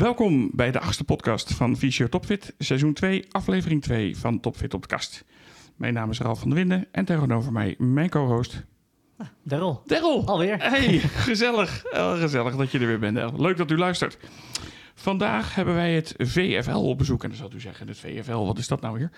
Welkom 0.00 0.50
bij 0.52 0.70
de 0.70 0.80
achtste 0.80 1.04
podcast 1.04 1.54
van 1.54 1.76
Fysio 1.76 2.08
Topfit, 2.08 2.54
seizoen 2.58 2.92
2, 2.92 3.24
aflevering 3.30 3.82
2 3.82 4.16
van 4.16 4.40
Topfit 4.40 4.74
op 4.74 4.82
de 4.82 4.88
kast. 4.88 5.24
Mijn 5.76 5.94
naam 5.94 6.10
is 6.10 6.20
Ralf 6.20 6.38
van 6.38 6.48
der 6.48 6.58
Winden 6.58 6.88
en 6.92 7.04
tegenover 7.04 7.52
mij 7.52 7.74
mijn 7.78 8.08
co-host 8.08 8.64
Daryl. 9.42 9.82
Daryl. 9.86 10.26
Alweer. 10.26 10.56
Hey, 10.62 10.98
gezellig. 10.98 11.84
Eh, 11.84 12.20
gezellig 12.20 12.56
dat 12.56 12.70
je 12.70 12.78
er 12.78 12.86
weer 12.86 12.98
bent. 12.98 13.16
Daryl. 13.16 13.40
Leuk 13.40 13.56
dat 13.56 13.70
u 13.70 13.76
luistert. 13.76 14.18
Vandaag 15.00 15.54
hebben 15.54 15.74
wij 15.74 15.94
het 15.94 16.14
VFL 16.18 16.70
op 16.70 16.98
bezoek. 16.98 17.22
En 17.22 17.28
dan 17.28 17.38
zult 17.38 17.54
u 17.54 17.60
zeggen, 17.60 17.88
het 17.88 17.98
VFL, 17.98 18.36
wat 18.36 18.58
is 18.58 18.68
dat 18.68 18.80
nou 18.80 18.98
weer? 18.98 19.10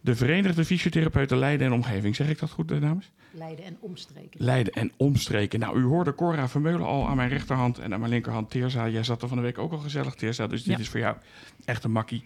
De 0.00 0.14
Verenigde 0.16 0.64
Fysiotherapeuten 0.64 1.38
Leiden 1.38 1.66
en 1.66 1.72
Omgeving. 1.72 2.16
Zeg 2.16 2.28
ik 2.28 2.38
dat 2.38 2.50
goed, 2.50 2.70
eh, 2.70 2.80
dames? 2.80 3.10
Leiden 3.30 3.64
en 3.64 3.76
omstreken. 3.80 4.44
Leiden 4.44 4.72
en 4.72 4.92
omstreken. 4.96 5.60
Nou, 5.60 5.78
u 5.78 5.82
hoorde 5.84 6.14
Cora 6.14 6.48
Vermeulen 6.48 6.86
al 6.86 7.08
aan 7.08 7.16
mijn 7.16 7.28
rechterhand 7.28 7.78
en 7.78 7.92
aan 7.92 8.00
mijn 8.00 8.12
linkerhand 8.12 8.50
Teerza. 8.50 8.88
Jij 8.88 9.02
zat 9.04 9.22
er 9.22 9.28
van 9.28 9.36
de 9.36 9.42
week 9.42 9.58
ook 9.58 9.72
al 9.72 9.78
gezellig, 9.78 10.14
Teerza. 10.14 10.46
Dus 10.46 10.62
dit 10.62 10.74
Ja. 10.74 10.80
is 10.80 10.88
voor 10.88 11.00
jou 11.00 11.16
echt 11.64 11.84
een 11.84 11.92
makkie. 11.92 12.22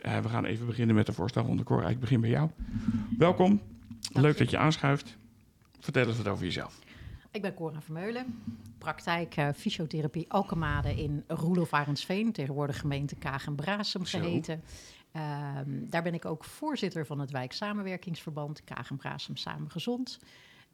Eh, 0.00 0.18
we 0.18 0.28
gaan 0.28 0.44
even 0.44 0.66
beginnen 0.66 0.94
met 0.96 1.06
de 1.06 1.12
voorstelronde. 1.12 1.62
Cora, 1.62 1.88
ik 1.88 2.00
begin 2.00 2.20
bij 2.20 2.30
jou. 2.30 2.50
Welkom. 3.18 3.60
Leuk 4.12 4.38
dat 4.38 4.50
je 4.50 4.58
aanschuift. 4.58 5.16
Vertel 5.80 6.06
eens 6.06 6.16
wat 6.16 6.28
over 6.28 6.44
jezelf. 6.44 6.78
Ik 7.32 7.42
ben 7.42 7.54
Cora 7.54 7.80
Vermeulen, 7.80 8.42
praktijk 8.78 9.36
eh, 9.36 9.48
fysiotherapie 9.54 10.32
Alkemade 10.32 10.94
in 10.94 11.24
Roelof 11.26 11.72
Arendsveen, 11.72 12.32
tegenwoordig 12.32 12.78
gemeente 12.78 13.16
Kaag 13.16 13.46
en 13.46 13.54
Brasem 13.54 14.06
Zo. 14.06 14.18
geheten. 14.18 14.62
Ehm, 15.12 15.88
daar 15.88 16.02
ben 16.02 16.14
ik 16.14 16.24
ook 16.24 16.44
voorzitter 16.44 17.06
van 17.06 17.18
het 17.18 17.30
wijksamenwerkingsverband 17.30 18.64
Kaag 18.64 18.90
en 18.90 18.96
Brasem 18.96 19.36
Samen 19.36 19.70
Gezond. 19.70 20.18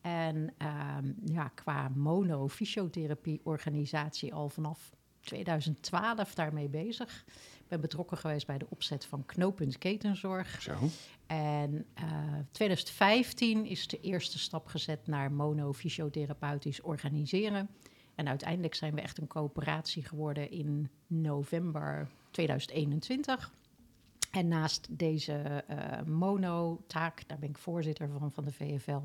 En 0.01 0.55
ehm, 0.59 1.13
ja, 1.25 1.49
qua 1.49 1.89
mono-fysiotherapie 1.95 3.41
organisatie 3.43 4.35
al 4.35 4.49
vanaf 4.49 4.95
2012 5.21 6.35
daarmee 6.35 6.69
bezig. 6.69 7.25
Ik 7.59 7.69
ben 7.69 7.81
betrokken 7.81 8.19
geweest 8.19 8.47
bij 8.47 8.59
de 8.59 8.67
opzet 8.69 9.05
van 9.05 9.27
knooppunt 9.27 9.79
ketenzorg. 9.79 10.63
Zo. 10.63 10.75
En 11.27 11.87
eh 11.95 12.05
2015 12.51 13.67
is 13.67 13.87
de 13.87 14.01
eerste 14.01 14.39
stap 14.39 14.67
gezet 14.67 15.07
naar 15.07 15.33
monofysiotherapeutisch 15.33 16.81
organiseren. 16.81 17.69
En 18.15 18.29
uiteindelijk 18.29 18.75
zijn 18.75 18.95
we 18.95 19.01
echt 19.01 19.19
een 19.19 19.27
coöperatie 19.27 20.05
geworden 20.05 20.51
in 20.51 20.91
november 21.07 22.09
2021. 22.31 23.53
En 24.31 24.49
naast 24.49 24.99
deze 24.99 25.33
eh, 25.33 26.03
mono-taak, 26.07 27.29
daar 27.29 27.39
ben 27.39 27.49
ik 27.49 27.59
voorzitter 27.59 28.09
van, 28.19 28.33
van 28.33 28.45
de 28.45 28.53
VFL, 28.53 29.01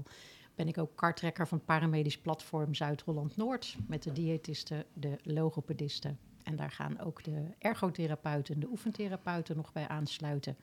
ben 0.56 0.68
ik 0.68 0.78
ook 0.78 0.96
kartrekker 0.96 1.48
van 1.48 1.66
paramedisch 1.66 2.18
platform 2.18 2.74
Zuid-Holland-Noord 2.74 3.78
met 3.88 4.04
de 4.04 4.12
diëtisten, 4.12 4.86
de 4.94 5.18
logopedisten. 5.24 6.20
En 6.44 6.56
daar 6.56 6.72
gaan 6.72 7.00
ook 7.00 7.24
de 7.24 7.44
ergotherapeuten 7.58 8.54
en 8.54 8.60
de 8.60 8.70
oefentherapeuten 8.70 9.56
nog 9.56 9.72
bij 9.72 9.88
aansluiten. 9.88 10.58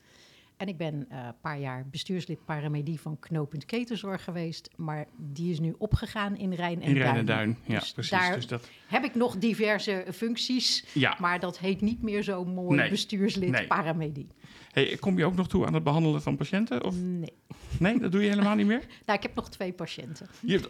En 0.59 0.69
ik 0.69 0.77
ben 0.77 1.07
eh, 1.09 1.19
een 1.27 1.35
paar 1.41 1.59
jaar 1.59 1.87
bestuurslid 1.91 2.45
paramedie 2.45 3.01
van 3.01 3.19
Knooppunt 3.19 3.65
Ketenzorg 3.65 4.25
geweest. 4.25 4.71
Maar 4.77 5.07
die 5.17 5.53
is 5.53 5.61
nu 5.61 5.75
opgegaan 5.79 6.37
in 6.37 6.53
Rijn 6.53 6.83
en 6.83 6.89
In 6.89 6.95
Duin. 6.95 7.05
Rijn 7.05 7.17
en 7.17 7.25
Duin. 7.27 7.57
Ja, 7.65 7.79
Dus 7.79 7.93
precies. 7.93 8.11
daar 8.19 8.35
Dus 8.35 8.47
dat, 8.47 8.69
heb 8.87 9.05
ik 9.05 9.15
nog 9.15 9.37
diverse 9.39 10.05
functies. 10.15 10.85
ja. 10.93 11.17
Maar 11.21 11.41
dat 11.41 11.59
heet 11.59 11.81
niet 11.81 12.03
meer 12.03 12.23
zo 12.23 12.45
mooi 12.45 12.77
Nee. 12.79 12.91
bestuurslid 12.91 13.51
Nee. 13.51 13.67
paramedie. 13.67 14.27
Hey, 14.73 14.97
kom 15.01 15.19
je 15.19 15.25
ook 15.25 15.35
nog 15.35 15.49
toe 15.49 15.67
aan 15.67 15.75
het 15.75 15.83
behandelen 15.85 16.23
van 16.23 16.37
patiënten? 16.37 16.85
Of 16.85 16.95
Nee. 16.97 17.33
nee, 17.79 17.99
dat 17.99 18.13
doe 18.13 18.23
je 18.23 18.29
helemaal 18.29 18.55
niet 18.55 18.67
meer? 18.67 18.83
Nou, 19.07 19.19
ik 19.19 19.23
heb 19.25 19.35
nog 19.35 19.51
twee 19.51 19.73
patiënten. 19.73 20.27
Je 20.41 20.53
hebt, 20.59 20.67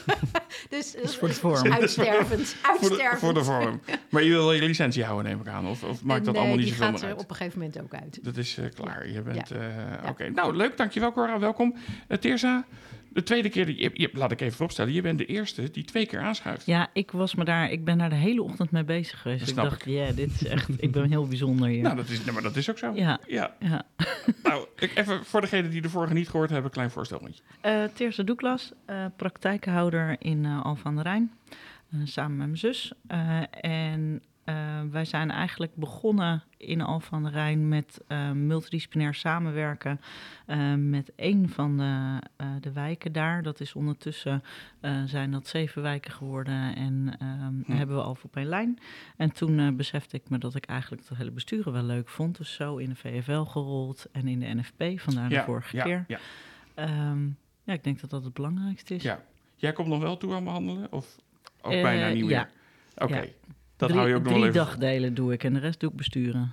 Dus, 0.68 0.94
is 0.94 1.16
voor 1.16 1.28
de 1.28 1.34
vorm. 1.34 1.72
Uitstervend. 1.72 2.48
voor, 2.48 2.66
de, 2.66 2.68
Uitstervend. 2.68 3.18
voor 3.20 3.34
de 3.34 3.44
vorm. 3.44 3.80
Maar 4.10 4.22
je 4.22 4.28
wil 4.28 4.38
wel 4.38 4.52
je 4.52 4.62
licentie 4.62 5.04
houden, 5.04 5.30
neem 5.32 5.40
ik 5.40 5.48
aan. 5.48 5.66
Of, 5.66 5.82
of 5.84 6.02
maakt 6.02 6.24
dat 6.24 6.34
nee, 6.34 6.42
allemaal 6.42 6.58
niet 6.58 6.66
die 6.66 6.74
zoveel 6.74 6.90
gaat 6.92 7.00
meer 7.00 7.10
er 7.10 7.14
uit? 7.16 7.24
op 7.24 7.30
een 7.30 7.36
gegeven 7.36 7.58
moment 7.58 7.80
ook 7.80 7.94
uit. 7.94 8.18
Dat 8.24 8.36
is 8.36 8.56
eh, 8.58 8.64
klaar. 8.74 9.01
Je 9.06 9.22
bent. 9.22 9.48
Ja. 9.48 9.56
eh, 9.56 9.76
Ja. 10.02 10.08
Oké, 10.08 10.30
nou 10.30 10.56
leuk. 10.56 10.76
Dankjewel, 10.76 11.12
Cora. 11.12 11.38
Welkom. 11.38 11.74
Uh, 12.08 12.16
Teersa, 12.18 12.64
de 13.08 13.22
tweede 13.22 13.48
keer. 13.48 13.66
Die, 13.66 13.80
je, 13.82 13.90
je- 13.94 14.10
laat 14.12 14.30
ik 14.32 14.40
even 14.40 14.52
vooropstellen. 14.56 14.92
Je 14.92 15.02
bent 15.02 15.18
de 15.18 15.26
eerste 15.26 15.70
die 15.70 15.84
twee 15.84 16.06
keer 16.06 16.20
aanschuift. 16.20 16.66
Ja, 16.66 16.88
ik 16.92 17.10
was 17.10 17.34
me 17.34 17.44
daar, 17.44 17.70
ik 17.70 17.84
ben 17.84 17.98
daar 17.98 18.10
de 18.10 18.14
hele 18.16 18.42
ochtend 18.42 18.70
mee 18.70 18.84
bezig 18.84 19.20
geweest. 19.20 19.40
Dat 19.40 19.48
ik 19.48 19.54
snap 19.54 19.68
dacht, 19.70 19.84
ja, 19.84 20.12
dit 20.12 20.30
is 20.40 20.44
echt, 20.46 20.68
ik 20.82 20.92
ben 20.92 21.10
heel 21.10 21.26
bijzonder 21.26 21.68
hier. 21.68 21.82
Nou, 21.82 21.96
dat 21.96 22.08
is, 22.08 22.24
nee, 22.24 22.32
maar 22.34 22.42
dat 22.42 22.56
is 22.56 22.70
ook 22.70 22.78
zo. 22.78 22.92
ja, 22.94 23.18
Ja. 23.26 23.54
ja. 23.58 23.82
Nou, 24.42 24.66
ik, 24.78 24.94
even 24.96 25.24
voor 25.24 25.40
degenen 25.40 25.70
die 25.70 25.82
de 25.82 25.88
vorige 25.90 26.12
niet 26.14 26.28
gehoord 26.28 26.48
hebben, 26.50 26.66
een 26.66 26.72
klein 26.74 26.90
voorstelrondje. 26.90 27.42
Eh 27.60 27.84
Teerse 27.84 28.24
Doeklas, 28.24 28.72
eh, 28.86 29.04
praktijkenhouder 29.16 30.16
in 30.18 30.44
eh 30.44 30.64
Al 30.64 30.76
van 30.76 30.94
der 30.94 31.04
Rijn, 31.04 31.32
eh, 31.92 31.98
samen 32.04 32.36
met 32.36 32.46
mijn 32.46 32.58
zus. 32.58 32.92
Eh, 33.06 33.40
en 33.60 34.22
eh, 34.44 34.80
wij 34.90 35.04
zijn 35.04 35.30
eigenlijk 35.30 35.74
begonnen 35.74 36.42
in 36.56 36.80
Al 36.80 37.00
van 37.00 37.22
der 37.22 37.32
Rijn 37.32 37.68
met 37.68 38.00
eh, 38.06 38.30
multidisciplinair 38.30 39.14
samenwerken 39.14 40.00
eh, 40.46 40.74
met 40.74 41.12
één 41.14 41.48
van 41.48 41.76
de, 41.76 42.18
de 42.60 42.72
wijken 42.72 43.12
daar. 43.12 43.42
Dat 43.42 43.60
is 43.60 43.74
ondertussen 43.74 44.42
zijn 45.06 45.30
dat 45.30 45.46
zeven 45.46 45.82
wijken 45.82 46.12
geworden 46.12 46.74
en 46.76 47.16
ehm, 47.18 47.52
Hm. 47.64 47.72
hebben 47.72 47.96
we 47.96 48.02
al 48.02 48.16
op 48.22 48.36
één 48.36 48.46
lijn. 48.46 48.78
En 49.16 49.32
toen 49.32 49.76
besefte 49.76 50.16
ik 50.16 50.28
me 50.28 50.38
dat 50.38 50.54
ik 50.54 50.64
eigenlijk 50.64 51.08
het 51.08 51.18
hele 51.18 51.30
besturen 51.30 51.72
wel 51.72 51.82
leuk 51.82 52.08
vond. 52.08 52.36
Dus 52.36 52.54
zo 52.54 52.76
in 52.76 52.88
de 52.88 52.94
VFL 52.96 53.42
gerold 53.42 54.06
en 54.12 54.28
in 54.28 54.40
de 54.40 54.46
NFP, 54.54 55.00
vandaar 55.00 55.28
de 55.28 55.42
vorige 55.42 55.76
ja, 55.76 55.82
keer. 55.84 56.04
Ja, 56.08 56.18
Ehm, 56.74 57.26
ja, 57.64 57.72
ik 57.72 57.84
denk 57.84 58.00
dat 58.00 58.10
dat 58.10 58.24
het 58.24 58.32
belangrijkste 58.34 58.94
is. 58.94 59.02
ja. 59.02 59.22
Jij 59.56 59.72
komt 59.72 59.88
nog 59.88 60.00
wel 60.00 60.16
toe 60.16 60.34
aan 60.34 60.44
behandelen? 60.44 60.92
Of 60.92 61.16
ook 61.60 61.70
bijna 61.70 62.08
niet 62.08 62.22
meer? 62.24 62.30
ja. 62.30 62.48
Oké. 62.96 63.28
Dat 63.88 63.90
drie, 63.90 64.00
hou 64.00 64.08
je 64.12 64.14
ook 64.14 64.22
nog 64.22 64.32
wel 64.32 64.40
drie 64.42 64.52
even... 64.52 64.64
dagdelen 64.66 65.14
doe 65.14 65.32
ik 65.32 65.44
en 65.44 65.52
de 65.54 65.60
rest 65.60 65.80
doe 65.80 65.90
ik 65.90 65.96
besturen. 65.96 66.52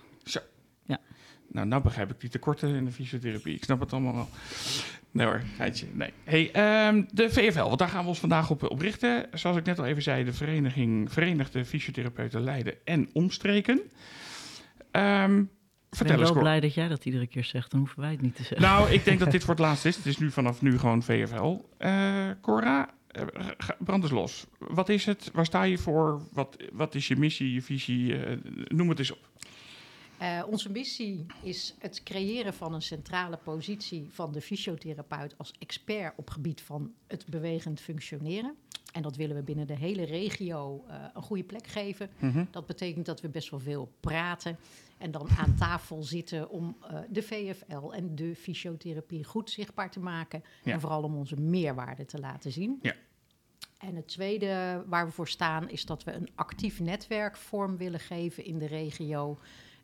Nou, 1.51 1.67
nou 1.67 1.81
begrijp 1.83 2.11
ik 2.11 2.19
die 2.19 2.29
tekorten 2.29 2.75
in 2.75 2.85
de 2.85 2.91
fysiotherapie. 2.91 3.55
Ik 3.55 3.63
snap 3.63 3.79
het 3.79 3.93
allemaal 3.93 4.13
wel. 4.13 4.29
Nee 5.11 5.25
hoor, 5.25 5.41
geitje. 5.55 5.85
Nee. 5.93 6.13
Hey, 6.23 6.51
ehm, 6.51 7.03
de 7.11 7.29
VFL, 7.29 7.63
want 7.63 7.79
daar 7.79 7.87
gaan 7.87 8.01
we 8.03 8.07
ons 8.09 8.19
vandaag 8.19 8.49
op, 8.49 8.69
op 8.69 8.79
richten. 8.79 9.25
Zoals 9.33 9.57
ik 9.57 9.65
net 9.65 9.79
al 9.79 9.85
even 9.85 10.01
zei, 10.01 10.23
de 10.23 10.33
vereniging 10.33 11.11
Verenigde 11.13 11.65
Fysiotherapeuten 11.65 12.41
Leiden 12.43 12.73
en 12.85 13.09
Omstreken. 13.13 13.81
Ehm, 14.91 15.39
Ik 15.39 16.07
ben 16.07 16.19
wel 16.19 16.33
blij 16.33 16.59
dat 16.59 16.73
jij 16.73 16.87
dat 16.87 17.05
iedere 17.05 17.27
keer 17.27 17.43
zegt, 17.43 17.71
dan 17.71 17.79
hoeven 17.79 17.99
wij 17.99 18.11
het 18.11 18.21
niet 18.21 18.35
te 18.35 18.43
zeggen. 18.43 18.61
Nou, 18.67 18.89
ik 18.91 19.05
denk 19.05 19.19
dat 19.23 19.31
dit 19.31 19.41
voor 19.43 19.53
het 19.53 19.63
laatst 19.63 19.85
is. 19.85 19.95
Het 19.95 20.05
is 20.05 20.17
nu 20.17 20.31
vanaf 20.31 20.61
nu 20.61 20.77
gewoon 20.77 21.03
VFL. 21.03 21.57
Eh 21.77 22.29
Cora, 22.41 22.81
eh, 22.81 22.85
ga- 22.85 22.93
brand 23.79 24.03
eens 24.03 24.11
los. 24.11 24.45
Wat 24.57 24.89
is 24.89 25.05
het? 25.05 25.29
Waar 25.33 25.45
sta 25.45 25.63
je 25.63 25.77
voor? 25.77 26.21
Wat, 26.31 26.57
wat 26.71 26.95
is 26.95 27.07
je 27.07 27.15
missie, 27.15 27.53
je 27.53 27.61
visie? 27.61 28.23
Eh, 28.23 28.37
noem 28.67 28.89
het 28.89 28.99
eens 28.99 29.11
op. 29.11 29.29
Eh, 30.17 30.43
onze 30.47 30.69
missie 30.69 31.25
is 31.41 31.75
het 31.79 32.03
creëren 32.03 32.53
van 32.53 32.73
een 32.73 32.81
centrale 32.81 33.37
positie 33.37 34.07
van 34.09 34.31
de 34.31 34.41
fysiotherapeut 34.41 35.33
als 35.37 35.53
expert 35.59 36.13
op 36.15 36.29
gebied 36.29 36.61
van 36.61 36.91
het 37.07 37.25
bewegend 37.25 37.81
functioneren. 37.81 38.55
En 38.93 39.01
dat 39.01 39.15
willen 39.15 39.35
we 39.35 39.41
binnen 39.41 39.67
de 39.67 39.75
hele 39.75 40.03
regio 40.03 40.83
eh, 40.87 40.95
een 41.13 41.21
goede 41.21 41.43
plek 41.43 41.67
geven. 41.67 42.09
Mhm. 42.19 42.45
Dat 42.51 42.65
betekent 42.65 43.05
dat 43.05 43.21
we 43.21 43.29
best 43.29 43.49
wel 43.49 43.59
veel 43.59 43.91
praten 43.99 44.57
en 44.99 45.11
dan 45.11 45.29
aan 45.37 45.55
tafel 45.55 46.03
zitten 46.03 46.49
om 46.49 46.77
eh, 46.81 46.99
de 47.09 47.23
VFL 47.23 47.89
en 47.91 48.15
de 48.15 48.35
fysiotherapie 48.35 49.23
goed 49.23 49.49
zichtbaar 49.49 49.91
te 49.91 49.99
maken. 49.99 50.43
Ja. 50.63 50.73
En 50.73 50.79
vooral 50.79 51.03
om 51.03 51.15
onze 51.15 51.35
meerwaarde 51.35 52.05
te 52.05 52.19
laten 52.19 52.51
zien. 52.51 52.79
Ja. 52.81 52.95
En 53.77 53.95
het 53.95 54.07
tweede 54.07 54.83
waar 54.87 55.05
we 55.05 55.11
voor 55.11 55.27
staan 55.27 55.69
is 55.69 55.85
dat 55.85 56.03
we 56.03 56.11
een 56.11 56.29
actief 56.35 56.79
netwerk 56.79 57.37
vorm 57.37 57.77
willen 57.77 57.99
geven 57.99 58.45
in 58.45 58.57
de 58.57 58.67
regio. 58.67 59.39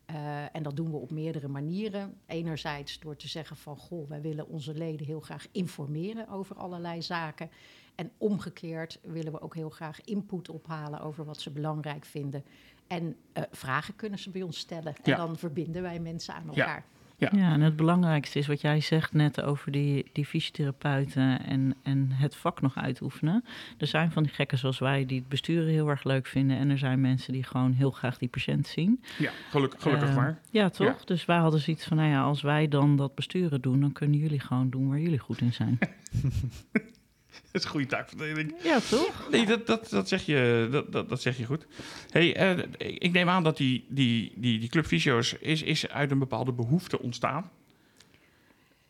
Eh, 0.06 0.56
en 0.56 0.62
dat 0.62 0.76
doen 0.76 0.90
we 0.90 0.96
op 0.96 1.10
meerdere 1.10 1.48
manieren. 1.48 2.20
Enerzijds 2.26 2.98
door 3.00 3.16
te 3.16 3.28
zeggen 3.28 3.56
van, 3.56 3.76
goh, 3.76 4.08
wij 4.08 4.20
willen 4.20 4.48
onze 4.48 4.74
leden 4.74 5.06
heel 5.06 5.20
graag 5.20 5.46
informeren 5.52 6.28
over 6.28 6.56
allerlei 6.56 7.02
zaken. 7.02 7.50
En 7.94 8.10
omgekeerd 8.18 8.98
willen 9.02 9.32
we 9.32 9.40
ook 9.40 9.54
heel 9.54 9.70
graag 9.70 10.00
input 10.04 10.48
ophalen 10.48 11.00
over 11.00 11.24
wat 11.24 11.40
ze 11.40 11.50
belangrijk 11.50 12.04
vinden. 12.04 12.44
En 12.86 13.16
eh, 13.32 13.42
vragen 13.52 13.96
kunnen 13.96 14.18
ze 14.18 14.30
bij 14.30 14.42
ons 14.42 14.58
stellen. 14.58 14.94
En 15.02 15.10
Ja. 15.10 15.16
dan 15.16 15.36
verbinden 15.36 15.82
wij 15.82 15.98
mensen 15.98 16.34
aan 16.34 16.48
elkaar. 16.48 16.84
Ja. 17.18 17.28
Ja, 17.32 17.52
en 17.52 17.60
het 17.60 17.76
belangrijkste 17.76 18.38
is 18.38 18.46
wat 18.46 18.60
jij 18.60 18.80
zegt 18.80 19.12
net 19.12 19.42
over 19.42 19.72
die, 19.72 20.06
die 20.12 20.24
fysiotherapeuten 20.26 21.44
en, 21.44 21.74
en 21.82 22.08
het 22.12 22.36
vak 22.36 22.60
nog 22.60 22.76
uitoefenen. 22.76 23.44
Er 23.78 23.86
zijn 23.86 24.12
van 24.12 24.22
die 24.22 24.32
gekken 24.32 24.58
zoals 24.58 24.78
wij 24.78 25.06
die 25.06 25.18
het 25.18 25.28
besturen 25.28 25.68
heel 25.72 25.88
erg 25.88 26.04
leuk 26.04 26.26
vinden. 26.26 26.56
En 26.58 26.70
er 26.70 26.78
zijn 26.78 27.00
mensen 27.00 27.32
die 27.32 27.42
gewoon 27.42 27.72
heel 27.72 27.90
graag 27.90 28.18
die 28.18 28.28
patiënt 28.28 28.66
zien. 28.66 29.02
Ja, 29.18 29.30
gelukkig, 29.50 29.82
gelukkig 29.82 30.08
Eh, 30.08 30.16
maar. 30.16 30.38
Ja, 30.50 30.68
toch? 30.68 30.86
Ja. 30.98 31.04
Dus 31.04 31.24
wij 31.24 31.36
hadden 31.38 31.60
zoiets 31.60 31.84
van, 31.86 31.96
nou 31.96 32.08
ja, 32.10 32.22
als 32.22 32.42
wij 32.42 32.68
dan 32.68 32.96
dat 32.96 33.14
besturen 33.14 33.60
doen, 33.60 33.80
dan 33.80 33.92
kunnen 33.92 34.18
jullie 34.18 34.40
gewoon 34.40 34.70
doen 34.70 34.88
waar 34.88 35.00
jullie 35.00 35.18
goed 35.18 35.40
in 35.40 35.52
zijn. 35.52 35.78
Dat 37.52 37.54
is 37.60 37.64
een 37.64 37.70
goede 37.70 37.86
taakverdeling. 37.86 38.54
ja, 38.62 38.80
toch? 38.80 39.28
Nee, 39.30 39.46
dat, 39.46 39.66
dat, 39.66 39.88
dat, 39.88 40.08
zeg, 40.08 40.26
je, 40.26 40.68
dat, 40.70 40.92
dat, 40.92 41.08
dat 41.08 41.22
zeg 41.22 41.36
je 41.36 41.44
goed. 41.44 41.66
Hey, 42.10 42.36
eh, 42.36 42.58
ik 42.78 43.12
neem 43.12 43.28
aan 43.28 43.42
dat 43.42 43.56
die, 43.56 43.84
die, 43.88 44.32
die, 44.36 44.58
die 44.58 44.68
Club 44.68 44.86
Fysio's 44.86 45.32
is, 45.32 45.62
is 45.62 45.88
uit 45.88 46.10
een 46.10 46.18
bepaalde 46.18 46.52
behoefte 46.52 47.00
ontstaan. 47.00 47.50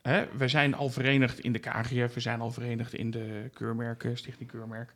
Hè, 0.02 0.26
we 0.36 0.48
zijn 0.48 0.74
al 0.74 0.88
verenigd 0.88 1.38
in 1.38 1.52
de 1.52 1.58
KGF, 1.58 2.14
we 2.14 2.20
zijn 2.20 2.40
al 2.40 2.50
verenigd 2.50 2.94
in 2.94 3.10
de 3.10 3.50
keurmerken, 3.54 4.16
Stichting 4.16 4.50
Keurmerk. 4.50 4.94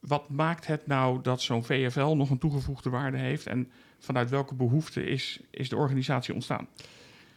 wat 0.00 0.28
maakt 0.28 0.66
het 0.66 0.86
nou 0.86 1.22
dat 1.22 1.42
zo'n 1.42 1.64
VFL 1.64 2.14
nog 2.14 2.30
een 2.30 2.38
toegevoegde 2.38 2.90
waarde 2.90 3.18
heeft? 3.18 3.46
En 3.46 3.70
vanuit 3.98 4.30
welke 4.30 4.54
behoefte 4.54 5.06
is, 5.06 5.40
is 5.50 5.68
de 5.68 5.76
organisatie 5.76 6.34
ontstaan? 6.34 6.68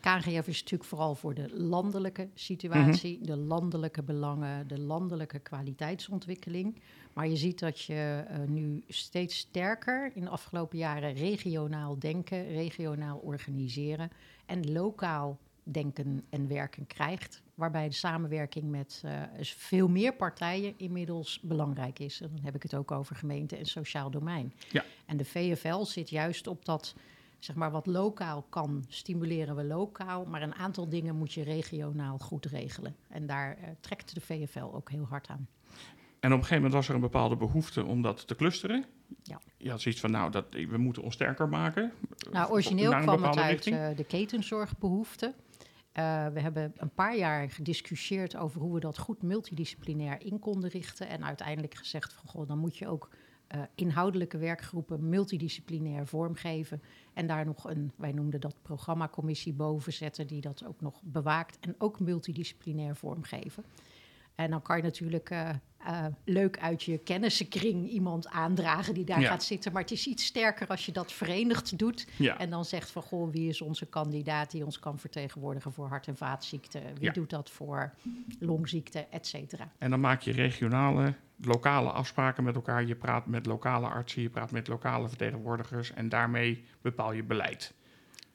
KNGF 0.08 0.48
is 0.48 0.60
natuurlijk 0.60 0.90
vooral 0.90 1.16
voor 1.16 1.34
de 1.34 1.50
landelijke 1.54 2.30
situatie, 2.34 3.22
de 3.22 3.38
landelijke 3.38 4.04
belangen, 4.04 4.68
de 4.68 4.80
landelijke 4.80 5.40
kwaliteitsontwikkeling. 5.40 6.82
Maar 7.14 7.28
je 7.28 7.36
ziet 7.36 7.60
dat 7.60 7.82
je 7.82 8.26
uh, 8.32 8.38
nu 8.48 8.84
steeds 8.88 9.38
sterker 9.38 10.12
in 10.14 10.24
de 10.24 10.30
afgelopen 10.30 10.78
jaren 10.78 11.14
regionaal 11.14 12.00
denken, 12.00 12.48
regionaal 12.48 13.18
organiseren 13.18 14.12
en 14.46 14.72
lokaal 14.72 15.40
denken 15.64 16.26
en 16.30 16.48
werken 16.48 16.88
krijgt. 16.88 17.42
Waarbij 17.54 17.88
de 17.88 17.96
samenwerking 17.96 18.70
met 18.70 19.02
uh, 19.06 19.22
veel 19.42 19.88
meer 19.88 20.14
partijen 20.14 20.74
inmiddels 20.78 21.40
belangrijk 21.40 22.00
is. 22.00 22.22
En 22.22 22.30
dan 22.36 22.44
heb 22.44 22.56
ik 22.56 22.64
het 22.64 22.76
ook 22.76 22.92
over 22.92 23.16
gemeente 23.16 23.56
en 23.56 23.66
sociaal 23.66 24.12
domein. 24.12 24.54
Ja. 24.70 24.86
En 25.06 25.18
de 25.18 25.26
VFL 25.26 25.84
zit 25.84 26.10
juist 26.10 26.48
op 26.48 26.66
dat 26.66 26.96
zeg 27.40 27.56
maar, 27.56 27.72
wat 27.72 27.86
lokaal 27.86 28.46
kan, 28.50 28.86
stimuleren 28.88 29.56
we 29.56 29.64
lokaal. 29.64 30.26
Maar 30.26 30.42
een 30.42 30.56
aantal 30.56 30.90
dingen 30.90 31.16
moet 31.16 31.34
je 31.34 31.44
regionaal 31.44 32.18
goed 32.18 32.46
regelen. 32.46 32.96
En 33.08 33.26
daar 33.26 33.58
uh, 33.60 33.68
trekt 33.80 34.14
de 34.14 34.22
VFL 34.22 34.74
ook 34.74 34.90
heel 34.90 35.06
hard 35.06 35.28
aan. 35.28 35.48
En 36.20 36.34
op 36.34 36.40
een 36.40 36.46
gegeven 36.46 36.56
moment 36.56 36.74
was 36.74 36.88
er 36.88 36.96
een 36.96 37.02
bepaalde 37.02 37.36
behoefte 37.36 37.86
om 37.86 38.02
dat 38.02 38.28
te 38.28 38.36
clusteren. 38.36 38.86
Ja. 39.24 39.42
Je 39.58 39.70
had 39.70 39.82
zoiets 39.82 40.02
van, 40.02 40.12
nou, 40.12 40.32
dat, 40.32 40.46
we 40.70 40.78
moeten 40.78 41.04
ons 41.04 41.14
sterker 41.14 41.50
maken. 41.50 41.92
Nou, 42.32 42.52
origineel 42.52 42.92
kwam 42.92 43.24
het 43.24 43.38
uit 43.38 43.66
uh, 43.66 43.88
de 43.96 44.04
ketenzorgbehoefte. 44.04 45.34
Uh, 45.94 46.28
we 46.28 46.40
hebben 46.40 46.74
een 46.78 46.94
paar 46.94 47.18
jaar 47.18 47.50
gediscussieerd 47.50 48.36
over 48.36 48.62
hoe 48.62 48.74
we 48.74 48.80
dat 48.80 48.98
goed 48.98 49.22
multidisciplinair 49.22 50.26
in 50.26 50.40
konden 50.40 50.70
richten. 50.70 51.08
En 51.08 51.26
uiteindelijk 51.26 51.76
gezegd 51.76 52.14
van, 52.14 52.30
goh, 52.30 52.48
dan 52.48 52.58
moet 52.58 52.78
je 52.78 52.88
ook 52.88 53.10
uh, 53.56 53.62
inhoudelijke 53.76 54.38
werkgroepen 54.38 55.10
multidisciplinair 55.10 56.08
vormgeven. 56.08 56.82
En 57.14 57.28
daar 57.28 57.46
nog 57.46 57.70
een, 57.70 57.92
wij 57.96 58.12
noemden 58.12 58.40
dat 58.40 58.56
programmacommissie 58.62 59.54
boven 59.54 59.94
zetten, 59.94 60.28
die 60.28 60.42
dat 60.42 60.66
ook 60.66 60.82
nog 60.82 61.02
bewaakt 61.04 61.58
en 61.60 61.76
ook 61.78 62.00
multidisciplinair 62.00 62.96
vormgeven. 62.96 63.64
En 64.36 64.50
dan 64.50 64.62
kan 64.62 64.78
je 64.78 64.84
natuurlijk 64.84 65.30
uh, 65.30 65.50
uh, 65.88 66.06
leuk 66.24 66.60
uit 66.60 66.84
je 66.84 66.98
kennissenkring 66.98 67.90
iemand 67.90 68.28
aandragen 68.28 68.94
die 68.94 69.06
daar 69.06 69.22
Ja. 69.22 69.28
gaat 69.30 69.44
zitten. 69.44 69.72
Maar 69.72 69.82
het 69.82 69.92
is 69.92 70.08
iets 70.08 70.26
sterker 70.26 70.68
als 70.68 70.86
je 70.86 70.92
dat 70.92 71.12
verenigd 71.12 71.78
doet. 71.78 72.08
Ja. 72.18 72.38
En 72.38 72.50
dan 72.50 72.66
zegt 72.66 72.92
van, 72.92 73.02
goh, 73.02 73.32
wie 73.32 73.50
is 73.50 73.62
onze 73.62 73.86
kandidaat 73.86 74.52
die 74.52 74.66
ons 74.66 74.80
kan 74.80 75.00
vertegenwoordigen 75.00 75.72
voor 75.72 75.88
hart- 75.88 76.08
en 76.08 76.18
vaatziekten? 76.18 76.82
Wie 76.82 77.04
Ja. 77.04 77.12
doet 77.12 77.30
dat 77.30 77.50
voor 77.50 77.94
longziekte, 78.40 79.00
et 79.10 79.28
cetera? 79.28 79.72
En 79.78 79.90
dan 79.90 80.00
maak 80.00 80.22
je 80.22 80.32
regionale, 80.32 81.14
lokale 81.42 81.90
afspraken 81.90 82.44
met 82.44 82.56
elkaar. 82.56 82.84
Je 82.84 82.96
praat 82.96 83.26
met 83.26 83.46
lokale 83.46 83.88
artsen, 83.88 84.22
je 84.22 84.30
praat 84.30 84.52
met 84.52 84.68
lokale 84.68 85.08
vertegenwoordigers. 85.08 85.94
En 85.94 86.10
daarmee 86.10 86.66
bepaal 86.82 87.12
je 87.12 87.24
beleid. 87.24 87.74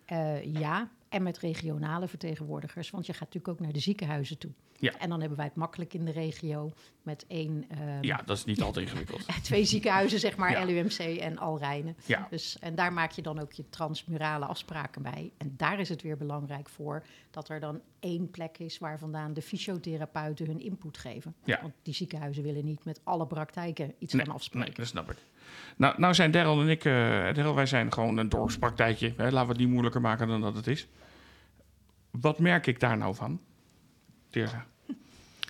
Eh, 0.04 0.44
ja, 0.44 0.88
en 1.12 1.22
met 1.22 1.38
regionale 1.38 2.08
vertegenwoordigers. 2.08 2.90
Want 2.90 3.06
je 3.06 3.12
gaat 3.12 3.20
natuurlijk 3.20 3.48
ook 3.48 3.60
naar 3.60 3.72
de 3.72 3.78
ziekenhuizen 3.80 4.38
toe. 4.38 4.50
Ja. 4.78 4.92
En 4.98 5.08
dan 5.08 5.18
hebben 5.20 5.36
wij 5.38 5.46
het 5.46 5.56
makkelijk 5.56 5.94
in 5.94 6.04
de 6.04 6.10
regio 6.12 6.72
met 7.02 7.24
één, 7.28 7.64
eh, 7.68 7.78
Ja, 8.00 8.22
dat 8.24 8.36
is 8.36 8.44
niet 8.44 8.62
altijd 8.62 8.86
ingewikkeld. 8.86 9.26
twee 9.42 9.64
ziekenhuizen, 9.64 10.18
zeg 10.18 10.36
maar, 10.36 10.50
Ja. 10.50 10.64
LUMC 10.64 10.98
en 10.98 11.38
Alrijnen. 11.38 11.96
Ja, 12.06 12.26
Dus, 12.30 12.58
en 12.58 12.74
daar 12.74 12.92
maak 12.92 13.10
je 13.10 13.22
dan 13.22 13.40
ook 13.40 13.52
je 13.52 13.68
transmurale 13.68 14.44
afspraken 14.44 15.02
bij. 15.02 15.32
En 15.38 15.54
daar 15.56 15.80
is 15.80 15.88
het 15.88 16.02
weer 16.02 16.16
belangrijk 16.16 16.68
voor 16.68 17.04
dat 17.30 17.48
er 17.48 17.60
dan 17.60 17.80
één 18.00 18.30
plek 18.30 18.58
is 18.58 18.78
waar 18.78 18.98
vandaan 18.98 19.34
de 19.34 19.42
fysiotherapeuten 19.42 20.46
hun 20.46 20.60
input 20.60 20.98
geven. 20.98 21.34
Ja. 21.44 21.58
Want 21.62 21.74
die 21.82 21.94
ziekenhuizen 21.94 22.42
willen 22.42 22.64
niet 22.64 22.84
met 22.84 23.00
alle 23.04 23.26
praktijken 23.26 23.94
iets 23.98 24.12
nee, 24.12 24.24
gaan 24.24 24.34
afspreken. 24.34 24.68
nee, 24.68 24.76
dat 24.76 24.86
snap 24.86 25.10
ik. 25.10 25.16
Nou, 25.76 26.00
nou 26.00 26.14
zijn 26.14 26.30
Daryl 26.30 26.60
en 26.60 26.68
ik, 26.68 26.82
Daryl, 26.82 27.54
wij 27.54 27.66
zijn 27.66 27.92
gewoon 27.92 28.16
een 28.16 28.28
dorpspraktijkje. 28.28 29.12
Hè? 29.16 29.24
Laten 29.24 29.40
we 29.40 29.52
het 29.52 29.58
niet 29.58 29.68
moeilijker 29.68 30.00
maken 30.00 30.28
dan 30.28 30.40
dat 30.40 30.56
het 30.56 30.66
is. 30.66 30.88
Wat 32.20 32.38
merk 32.38 32.66
ik 32.66 32.80
daar 32.80 32.96
nou 32.96 33.14
van? 33.14 33.40
Teersa? 34.30 34.64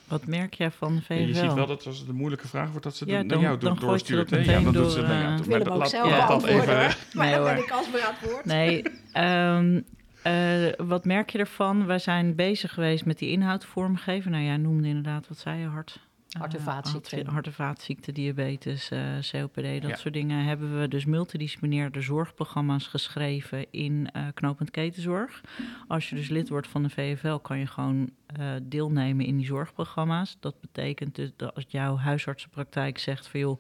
Wat 0.06 0.26
merk 0.26 0.54
jij 0.54 0.70
van 0.70 1.02
de? 1.08 1.14
Je 1.14 1.34
ziet 1.34 1.52
wel 1.52 1.66
dat 1.66 1.86
als 1.86 1.98
het 1.98 2.08
een 2.08 2.14
moeilijke 2.14 2.48
vraag 2.48 2.68
wordt, 2.70 2.82
dat 2.84 2.96
ze 2.96 3.06
Ja, 3.06 3.12
naar 3.12 3.26
dan- 3.26 3.40
jou 3.40 3.58
dan 3.58 3.74
door, 3.74 3.88
doorstuurt. 3.88 4.30
Ja, 4.30 4.60
dan 4.60 4.72
doet 4.72 4.90
ze 4.90 4.98
door, 5.00 5.08
het 5.08 5.16
naar 5.16 5.38
eh, 5.40 5.46
jou. 5.46 5.64
Maar 5.64 5.78
laat- 5.78 5.90
zelf 5.90 6.08
dat 6.10 6.26
beantwoorden, 6.26 6.60
even- 6.62 6.80
hoor. 6.82 6.96
Maar 7.12 7.26
Nee, 7.26 7.34
dan 7.34 7.44
ben 7.44 7.58
ik 7.58 7.70
als 7.70 7.86
aan 7.86 7.92
het 8.20 8.30
woord. 8.30 8.44
Nee, 8.44 8.82
ehm, 9.12 9.80
eh, 10.22 10.86
wat 10.86 11.04
merk 11.04 11.30
je 11.30 11.38
ervan? 11.38 11.86
Wij 11.86 11.98
zijn 11.98 12.34
bezig 12.34 12.74
geweest 12.74 13.04
met 13.04 13.18
die 13.18 13.30
inhoud 13.30 13.64
vormgeven. 13.64 14.30
Nou, 14.30 14.44
jij 14.44 14.56
noemde 14.56 14.88
inderdaad, 14.88 15.28
wat 15.28 15.38
zei 15.38 15.58
je, 15.60 15.66
hart? 15.66 15.98
Hart- 16.38 16.54
en 16.54 16.60
vaatziekten. 16.60 17.26
hart- 17.26 17.46
en 17.46 17.52
vaatziekten, 17.52 18.14
diabetes, 18.14 18.90
eh, 18.90 19.00
COPD, 19.30 19.82
dat 19.82 19.90
Ja. 19.90 19.96
soort 19.96 20.14
dingen. 20.14 20.44
Hebben 20.44 20.80
we 20.80 20.88
dus 20.88 21.04
multidisciplinair 21.04 21.90
de 21.92 22.00
zorgprogramma's 22.00 22.86
geschreven 22.86 23.66
in 23.70 24.10
eh 24.12 24.26
knopend 24.34 24.70
ketenzorg. 24.70 25.40
Als 25.88 26.08
je 26.10 26.16
dus 26.16 26.28
lid 26.28 26.48
wordt 26.48 26.66
van 26.68 26.82
de 26.82 26.90
VFL, 26.90 27.34
kan 27.36 27.58
je 27.58 27.66
gewoon 27.66 28.10
eh, 28.26 28.46
deelnemen 28.62 29.26
in 29.26 29.36
die 29.36 29.46
zorgprogramma's. 29.46 30.36
Dat 30.40 30.60
betekent 30.60 31.14
dus 31.14 31.30
dat 31.36 31.54
als 31.54 31.64
jouw 31.68 31.96
huisartsenpraktijk 31.96 32.98
zegt 32.98 33.26
van 33.26 33.40
joh, 33.40 33.58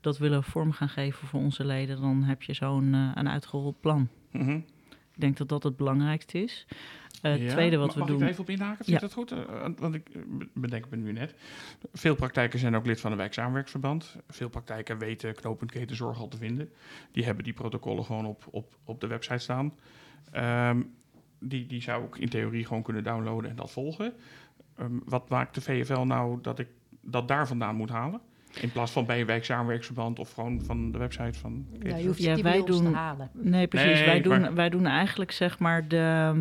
dat 0.00 0.18
willen 0.18 0.38
we 0.40 0.50
vorm 0.50 0.72
gaan 0.72 0.88
geven 0.88 1.28
voor 1.28 1.40
onze 1.40 1.64
leden, 1.64 2.00
dan 2.00 2.22
heb 2.22 2.42
je 2.42 2.52
zo'n 2.54 2.94
eh, 2.94 3.10
een 3.14 3.28
uitgerold 3.28 3.80
plan. 3.80 4.08
Mhm. 4.32 4.60
Ik 5.14 5.20
denk 5.20 5.36
dat 5.36 5.48
dat 5.48 5.62
het 5.62 5.76
belangrijkste 5.76 6.42
is. 6.42 6.66
Eh, 7.22 7.32
Het 7.32 7.40
Ja, 7.40 7.50
tweede 7.50 7.76
wat 7.76 7.86
mag, 7.86 7.94
we 7.94 8.00
mag 8.00 8.08
doen. 8.08 8.16
ik 8.18 8.22
er 8.22 8.28
even 8.28 8.42
op 8.42 8.50
inhaken? 8.50 8.84
Vind 8.84 8.96
Ja. 8.96 8.98
dat 9.06 9.12
goed? 9.12 9.32
Eh, 9.32 9.66
want 9.78 9.94
ik 9.94 10.08
eh, 10.08 10.20
bedenk 10.54 10.90
me 10.90 10.96
nu 10.96 11.12
net. 11.12 11.34
Veel 11.92 12.14
praktijken 12.14 12.58
zijn 12.58 12.76
ook 12.76 12.86
lid 12.86 13.00
van 13.00 13.10
een 13.12 13.16
wijksamenwerksverband. 13.18 14.16
Veel 14.28 14.48
praktijken 14.48 14.98
weten 14.98 15.34
knooppunt 15.34 15.70
ketenzorg 15.70 16.18
al 16.20 16.28
te 16.28 16.36
vinden. 16.36 16.70
Die 17.12 17.24
hebben 17.24 17.44
die 17.44 17.52
protocollen 17.52 18.04
gewoon 18.04 18.26
op, 18.26 18.44
op, 18.50 18.76
op 18.84 19.00
de 19.00 19.06
website 19.06 19.38
staan. 19.38 19.74
Ehm, 20.30 20.82
die, 21.38 21.66
die 21.66 21.82
zou 21.82 22.04
ik 22.04 22.16
in 22.18 22.28
theorie 22.28 22.66
gewoon 22.66 22.82
kunnen 22.82 23.04
downloaden 23.04 23.50
en 23.50 23.56
dat 23.56 23.70
volgen. 23.70 24.12
Ehm, 24.76 24.98
wat 25.04 25.28
maakt 25.28 25.54
de 25.54 25.60
VFL 25.60 26.00
nou 26.00 26.38
dat 26.42 26.58
ik 26.58 26.68
dat 27.00 27.28
daar 27.28 27.46
vandaan 27.46 27.76
moet 27.76 27.90
halen? 27.90 28.20
In 28.60 28.72
plaats 28.72 28.92
van 28.92 29.06
bij 29.06 29.20
een 29.20 29.26
wijksamenwerksverband 29.26 30.18
of 30.18 30.32
gewoon 30.32 30.60
van 30.64 30.92
de 30.92 30.98
website 30.98 31.38
van 31.38 31.66
Ja, 31.82 31.96
je 31.96 32.06
hoeft 32.06 32.22
Ja, 32.22 32.34
niet 32.34 32.42
wij 32.44 32.64
doen- 32.64 32.84
te 32.84 32.96
halen. 32.96 33.30
Nee, 33.32 33.66
precies. 33.66 33.88
Nee, 33.98 34.04
wij, 34.06 34.20
doen, 34.20 34.40
maar- 34.40 34.54
wij 34.54 34.68
doen 34.68 34.86
eigenlijk 34.86 35.32
zeg 35.32 35.58
maar 35.58 35.88
de, 35.88 36.32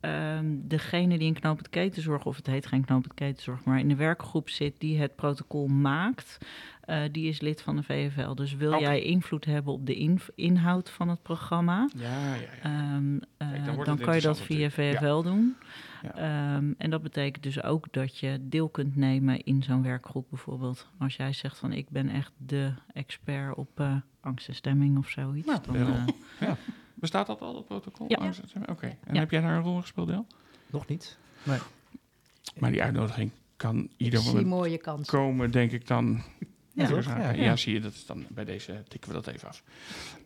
ehm, 0.00 0.44
degene 0.62 1.18
die 1.18 1.26
in 1.26 1.40
knopend 1.40 1.68
ketenzorg, 1.68 2.24
of 2.24 2.36
het 2.36 2.46
heet 2.46 2.66
geen 2.66 2.84
knopend 2.84 3.14
ketenzorg, 3.14 3.64
maar 3.64 3.78
in 3.78 3.88
de 3.88 3.94
werkgroep 3.96 4.48
zit 4.48 4.74
die 4.78 4.98
het 4.98 5.16
protocol 5.16 5.66
maakt, 5.66 6.38
eh, 6.84 6.98
die 7.12 7.28
is 7.28 7.40
lid 7.40 7.62
van 7.62 7.76
de 7.76 7.82
VFL. 7.82 8.34
Dus 8.34 8.54
wil 8.54 8.80
jij 8.80 9.02
invloed 9.02 9.44
hebben 9.44 9.72
op 9.72 9.86
de 9.86 9.94
in- 9.96 10.20
inhoud 10.34 10.90
van 10.90 11.08
het 11.08 11.22
programma, 11.22 11.88
Ja, 11.96 12.08
ja, 12.08 12.34
ja. 12.34 12.40
ehm, 12.62 13.14
eh, 13.36 13.48
Kijk, 13.64 13.64
dan 13.84 13.94
het 13.96 14.00
kan 14.04 14.14
je 14.14 14.20
dat 14.20 14.40
via. 14.40 14.70
VFL 14.70 15.22
doen. 15.22 15.56
Ja. 15.60 15.68
Ehm, 16.02 16.72
en 16.78 16.90
dat 16.90 17.02
betekent 17.02 17.42
dus 17.42 17.62
ook 17.62 17.86
dat 17.92 18.18
je 18.18 18.38
deel 18.40 18.68
kunt 18.68 18.96
nemen 18.96 19.44
in 19.44 19.62
zo'n 19.62 19.82
werkgroep 19.82 20.26
bijvoorbeeld. 20.30 20.88
Als 20.98 21.16
jij 21.16 21.32
zegt 21.32 21.58
van 21.58 21.72
ik 21.72 21.88
ben 21.88 22.08
echt 22.08 22.32
de 22.36 22.72
expert 22.92 23.54
op 23.56 23.80
eh, 23.80 23.94
angst 24.20 24.48
en 24.48 24.54
stemming 24.54 24.98
of 24.98 25.08
zoiets. 25.08 25.46
Nou, 25.46 25.60
dan, 25.66 25.76
eh, 26.40 26.50
Bestaat 26.94 27.26
dat 27.26 27.40
al, 27.40 27.52
dat 27.52 27.64
protocol? 27.66 28.06
Ja. 28.08 28.16
Angst- 28.16 28.42
Oké. 28.66 28.86
En 29.04 29.14
Ja. 29.14 29.20
heb 29.20 29.30
jij 29.30 29.40
daar 29.40 29.56
een 29.56 29.62
rol 29.62 29.74
in 29.74 29.80
gespeeld, 29.80 30.08
Del? 30.08 30.26
Nog 30.70 30.86
niet. 30.86 31.18
Maar 32.58 32.70
die 32.70 32.82
uitnodiging 32.82 33.30
kan 33.56 33.88
ieder 33.96 34.18
zie 34.20 34.44
moment 34.44 35.06
komen, 35.06 35.50
denk 35.50 35.72
ik 35.72 35.86
dan. 35.86 36.22
Ja. 36.88 37.18
Ja. 37.18 37.30
Ja, 37.32 37.56
zie 37.56 37.72
je, 37.74 37.80
dat 37.80 37.92
is 37.92 38.06
dan 38.06 38.26
bij 38.28 38.44
deze 38.44 38.82
tikken 38.88 39.10
we 39.10 39.16
dat 39.22 39.26
even 39.34 39.48
af. 39.48 39.62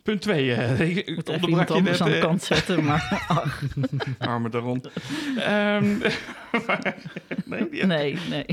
Punt 0.03 0.21
2. 0.21 0.53
eh 0.53 0.79
ik 0.97 1.15
moet 1.15 1.29
onderbrak 1.29 1.67
je 1.67 1.73
anders 1.73 1.99
net, 1.99 2.07
aan 2.07 2.13
de 2.13 2.19
eh, 2.19 2.23
kant 2.25 2.43
zetten, 2.43 2.83
maar 2.83 3.23
ach, 3.27 3.63
armen 4.17 4.51
er 4.51 4.59
rond. 4.59 4.89
Nee, 7.45 7.69
die- 7.69 7.85
nee, 7.85 8.17
nee. 8.29 8.45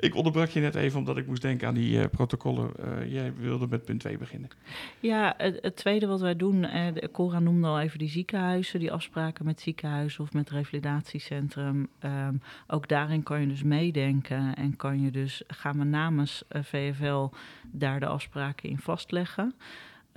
Ik 0.00 0.14
onderbrak 0.14 0.48
je 0.48 0.60
net 0.60 0.74
even 0.74 0.98
omdat 0.98 1.16
ik 1.16 1.26
moest 1.26 1.42
denken 1.42 1.68
aan 1.68 1.74
die 1.74 2.00
eh, 2.00 2.08
protocollen. 2.10 2.70
Eh, 2.76 3.12
jij 3.12 3.32
wilde 3.36 3.66
met 3.66 3.84
punt 3.84 4.00
2 4.00 4.18
beginnen. 4.18 4.50
Ja, 5.00 5.34
het, 5.36 5.58
het 5.60 5.76
tweede 5.76 6.06
wat 6.06 6.20
wij 6.20 6.36
doen, 6.36 6.64
eh, 6.64 6.86
Cora 7.12 7.38
noemde 7.38 7.66
al 7.66 7.80
even 7.80 7.98
die 7.98 8.08
ziekenhuizen, 8.08 8.80
die 8.80 8.92
afspraken 8.92 9.44
met 9.44 9.60
ziekenhuizen 9.60 10.24
of 10.24 10.32
met 10.32 10.50
revalidatiecentrum. 10.50 11.88
Ehm, 11.98 12.34
ook 12.66 12.88
daarin 12.88 13.22
kan 13.22 13.40
je 13.40 13.46
dus 13.46 13.62
meedenken 13.62 14.54
en 14.56 14.76
kan 14.76 15.00
je 15.00 15.10
dus, 15.10 15.42
gaan 15.46 15.78
we 15.78 15.84
namens 15.84 16.42
VFL 16.48 17.28
daar 17.70 18.00
de 18.00 18.06
afspraken 18.06 18.68
in 18.68 18.78
vastleggen. 18.78 19.54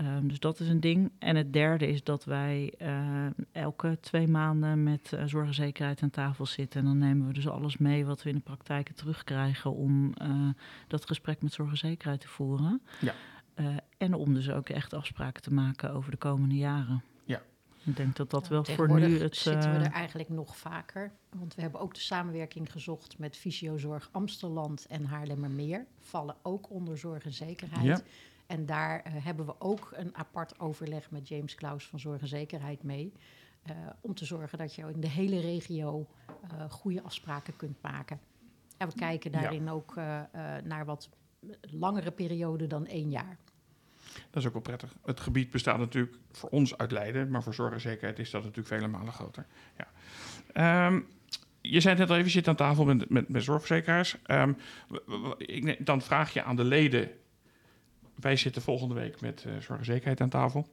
Ehm, 0.02 0.28
dus 0.28 0.40
dat 0.40 0.60
is 0.60 0.68
een 0.68 0.80
ding. 0.80 1.12
En 1.20 1.36
het 1.36 1.54
derde 1.54 1.88
is 1.88 2.04
dat 2.04 2.24
wij 2.24 2.74
eh, 2.78 3.26
elke 3.52 3.98
twee 4.00 4.28
maanden 4.28 4.84
met 4.84 5.14
eh, 5.14 5.24
zorg 5.26 5.48
en 5.48 5.54
zekerheid 5.54 6.02
aan 6.02 6.10
tafel 6.10 6.46
zitten. 6.46 6.80
En 6.80 6.86
dan 6.86 6.98
nemen 6.98 7.28
we 7.28 7.34
dus 7.34 7.48
alles 7.48 7.78
mee 7.78 8.06
wat 8.06 8.24
we 8.24 8.30
in 8.30 8.36
de 8.36 8.42
praktijken 8.42 8.96
terugkrijgen 8.96 9.74
om 9.74 10.14
eh, 10.14 10.50
dat 10.88 11.06
gesprek 11.06 11.42
met 11.42 11.54
zorg 11.54 11.70
en 11.70 11.78
zekerheid 11.78 12.22
te 12.22 12.28
voeren. 12.28 12.82
Ja. 13.00 13.14
Eh, 13.54 13.66
en 13.98 14.14
om 14.14 14.34
dus 14.34 14.50
ook 14.50 14.70
echt 14.70 14.94
afspraken 14.94 15.42
te 15.42 15.54
maken 15.54 15.94
over 15.94 16.12
de 16.12 16.18
komende 16.18 16.56
jaren. 16.56 17.04
Ik 17.86 17.96
denk 17.96 18.16
dat 18.16 18.30
dat 18.30 18.50
Nou, 18.50 18.54
wel 18.54 18.76
voor 18.76 19.00
nu 19.00 19.20
het... 19.20 19.36
zitten 19.36 19.72
we 19.72 19.78
er 19.78 19.92
eigenlijk 19.92 20.30
nog 20.30 20.58
vaker. 20.58 21.12
Want 21.30 21.56
we 21.56 21.62
hebben 21.62 21.80
ook 21.80 21.94
de 21.94 22.00
samenwerking 22.00 22.72
gezocht 22.72 23.18
met 23.18 23.38
Fysiozorg 23.38 24.10
Amsteland 24.12 24.86
en 24.86 25.06
Haarlemmermeer. 25.06 25.86
Vallen 26.00 26.36
ook 26.42 26.70
onder 26.70 26.98
zorg 26.98 27.26
en 27.26 27.34
zekerheid. 27.34 27.86
Ja. 27.86 28.00
En 28.52 28.66
daar 28.66 29.02
eh, 29.02 29.14
hebben 29.26 29.46
we 29.46 29.56
ook 29.60 29.90
een 29.96 30.16
apart 30.16 30.60
overleg 30.60 31.12
met 31.12 31.28
James 31.28 31.56
Klaus 31.56 31.88
van 31.88 32.00
Zorg 32.00 32.22
en 32.22 32.28
Zekerheid 32.28 32.84
mee. 32.84 33.14
eh, 33.62 33.76
om 34.02 34.16
te 34.16 34.26
zorgen 34.26 34.58
dat 34.58 34.76
je 34.76 34.82
in 34.94 35.00
de 35.00 35.10
hele 35.10 35.40
regio 35.40 36.08
eh, 36.28 36.70
goede 36.70 37.04
afspraken 37.04 37.56
kunt 37.56 37.82
maken. 37.82 38.20
En 38.78 38.88
we 38.88 38.96
kijken 38.96 39.32
Ja. 39.32 39.40
daarin 39.42 39.70
ook 39.70 39.96
naar 40.64 40.86
wat 40.86 41.10
langere 41.62 42.12
periode 42.12 42.68
dan 42.68 42.86
één 42.86 43.10
jaar. 43.10 43.38
Dat 44.30 44.42
is 44.42 44.46
ook 44.46 44.54
wel 44.54 44.62
prettig. 44.62 44.96
Het 45.06 45.20
gebied 45.20 45.50
bestaat 45.52 45.78
natuurlijk 45.78 46.18
voor 46.32 46.50
ons 46.50 46.78
uit 46.78 46.92
Leiden, 46.92 47.30
maar 47.30 47.44
voor 47.44 47.54
zorg 47.54 47.74
en 47.74 47.82
zekerheid 47.82 48.20
is 48.20 48.30
dat 48.30 48.42
natuurlijk 48.42 48.68
vele 48.68 48.88
malen 48.88 49.14
groter. 49.14 49.46
Ja. 49.78 49.88
Ehm, 50.54 51.00
je 51.62 51.80
zei 51.80 51.98
net 51.98 52.10
al 52.10 52.16
even, 52.16 52.28
je 52.28 52.32
zit 52.32 52.48
aan 52.48 52.56
tafel 52.56 52.86
met, 52.86 53.10
met, 53.10 53.30
met 53.30 53.44
zorgverzekeraars. 53.44 54.18
Ehm, 54.24 54.54
dan 55.80 56.02
vraag 56.02 56.34
je 56.34 56.44
aan 56.44 56.56
de 56.56 56.64
leden. 56.64 57.10
Wij 58.16 58.36
zitten 58.36 58.62
volgende 58.62 58.94
week 58.94 59.22
met 59.22 59.44
eh, 59.48 59.54
zorg 59.60 59.80
en 59.80 59.86
zekerheid 59.86 60.22
aan 60.22 60.30
tafel. 60.30 60.68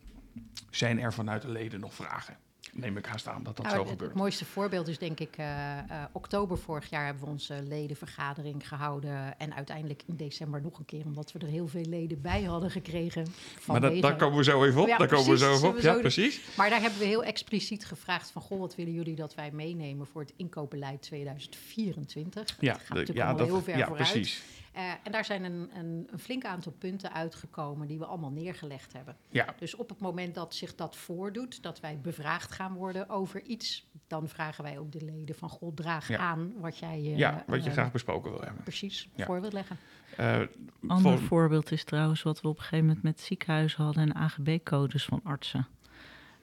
Zijn 0.70 1.00
er 1.00 1.12
vanuit 1.12 1.42
de 1.42 1.48
leden 1.50 1.80
nog 1.80 1.94
vragen? 1.94 2.36
Neem 2.72 2.96
ik 2.96 3.06
haast 3.06 3.28
aan 3.28 3.42
dat 3.42 3.56
dat 3.56 3.64
Nou, 3.64 3.76
zo 3.76 3.82
het, 3.82 3.90
gebeurt. 3.90 4.10
het 4.10 4.20
mooiste 4.20 4.44
voorbeeld 4.44 4.88
is 4.88 4.98
denk 4.98 5.20
ik 5.20 5.36
eh, 5.36 5.78
eh, 5.78 5.84
oktober 6.12 6.58
vorig 6.58 6.90
jaar 6.90 7.04
hebben 7.04 7.24
we 7.24 7.30
onze 7.30 7.62
ledenvergadering 7.68 8.68
gehouden. 8.68 9.38
En 9.38 9.54
uiteindelijk 9.54 10.02
in 10.06 10.16
december 10.16 10.60
nog 10.60 10.78
een 10.78 10.84
keer, 10.84 11.04
omdat 11.04 11.32
we 11.32 11.38
er 11.38 11.46
heel 11.46 11.68
veel 11.68 11.84
leden 11.84 12.20
bij 12.20 12.42
hadden 12.42 12.70
gekregen. 12.70 13.26
Maar 13.66 13.80
dat, 13.80 14.00
daar 14.00 14.16
komen 14.16 14.36
we 14.36 14.44
zo 14.44 14.64
even 14.64 14.80
op. 14.80 14.86
Ja, 14.86 14.96
daar 14.96 15.08
komen 15.08 15.30
we 15.30 15.38
zo 15.38 15.54
even 15.54 15.68
op. 15.68 15.78
Ja, 15.78 15.94
precies. 15.94 16.40
Maar 16.56 16.70
daar 16.70 16.80
hebben 16.80 16.98
we 16.98 17.04
heel 17.04 17.24
expliciet 17.24 17.84
gevraagd 17.84 18.30
van... 18.30 18.42
goh, 18.42 18.58
wat 18.58 18.74
willen 18.74 18.92
jullie 18.92 19.14
dat 19.14 19.34
wij 19.34 19.50
meenemen 19.50 20.06
voor 20.06 20.20
het 20.20 20.32
inkoopbeleid 20.36 21.02
2024? 21.02 22.56
Ja, 22.60 22.72
dat 22.72 22.80
gaat 22.80 22.88
natuurlijk 22.88 23.18
ja, 23.18 23.34
dat, 23.34 23.46
heel 23.46 23.62
ver 23.62 23.78
ja 23.78 23.86
vooruit. 23.86 24.10
precies. 24.10 24.42
Eh, 24.78 24.90
en 25.02 25.12
daar 25.12 25.24
zijn 25.24 25.44
een, 25.44 25.70
een, 25.74 26.08
een 26.10 26.18
flink 26.18 26.44
aantal 26.44 26.72
punten 26.72 27.12
uitgekomen 27.12 27.86
die 27.86 27.98
we 27.98 28.04
allemaal 28.04 28.30
neergelegd 28.30 28.92
hebben. 28.92 29.16
Ja, 29.28 29.54
Dus 29.58 29.74
op 29.76 29.88
het 29.88 30.00
moment 30.00 30.34
dat 30.34 30.54
zich 30.54 30.74
dat 30.74 30.96
voordoet, 30.96 31.62
dat 31.62 31.80
wij 31.80 32.00
bevraagd 32.00 32.52
gaan 32.52 32.74
worden 32.74 33.08
over 33.08 33.42
iets, 33.42 33.86
dan 34.06 34.28
vragen 34.28 34.64
wij 34.64 34.78
ook 34.78 34.92
de 34.92 35.04
leden 35.04 35.34
van 35.34 35.48
God, 35.48 35.76
draag 35.76 36.08
Ja. 36.08 36.18
aan 36.18 36.52
wat 36.60 36.78
jij 36.78 36.96
eh, 36.98 37.16
ja, 37.18 37.44
wat 37.46 37.62
je 37.62 37.66
eh, 37.68 37.72
graag 37.74 37.92
besproken 37.92 38.30
wil 38.30 38.40
hebben. 38.40 38.62
precies 38.62 39.08
Ja. 39.14 39.24
voor 39.24 39.40
wilt 39.40 39.52
leggen. 39.52 39.76
Eh, 40.16 40.40
ander 40.86 41.18
voorbeeld 41.18 41.70
is 41.72 41.84
trouwens 41.84 42.22
wat 42.22 42.40
we 42.40 42.48
op 42.48 42.56
een 42.56 42.62
gegeven 42.62 42.86
moment 42.86 43.02
met 43.04 43.20
ziekenhuizen 43.20 43.84
hadden 43.84 44.02
en 44.02 44.14
AGB-codes 44.14 45.04
van 45.04 45.20
artsen. 45.24 45.66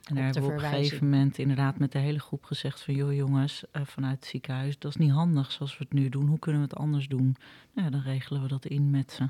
En 0.05 0.15
daar 0.15 0.24
hebben 0.24 0.41
we 0.43 0.47
op 0.47 0.53
een 0.53 0.59
gegeven 0.69 1.09
moment 1.09 1.38
inderdaad 1.38 1.77
met 1.79 1.91
de 1.91 2.00
hele 2.00 2.19
groep 2.19 2.43
gezegd 2.43 2.81
van... 2.81 2.93
joh 2.93 3.13
jongens, 3.13 3.63
eh, 3.71 3.81
vanuit 3.85 4.15
het 4.15 4.25
ziekenhuis, 4.25 4.79
dat 4.79 4.91
is 4.91 4.97
niet 4.97 5.12
handig 5.12 5.51
zoals 5.51 5.77
we 5.77 5.83
het 5.83 5.93
nu 5.93 6.09
doen. 6.09 6.27
Hoe 6.27 6.39
kunnen 6.39 6.62
we 6.62 6.67
het 6.67 6.77
anders 6.77 7.07
doen? 7.07 7.35
Nou 7.74 7.85
ja, 7.85 7.89
dan 7.89 8.01
regelen 8.01 8.41
we 8.41 8.47
dat 8.47 8.65
in 8.65 8.89
met 8.89 9.12
ze. 9.12 9.24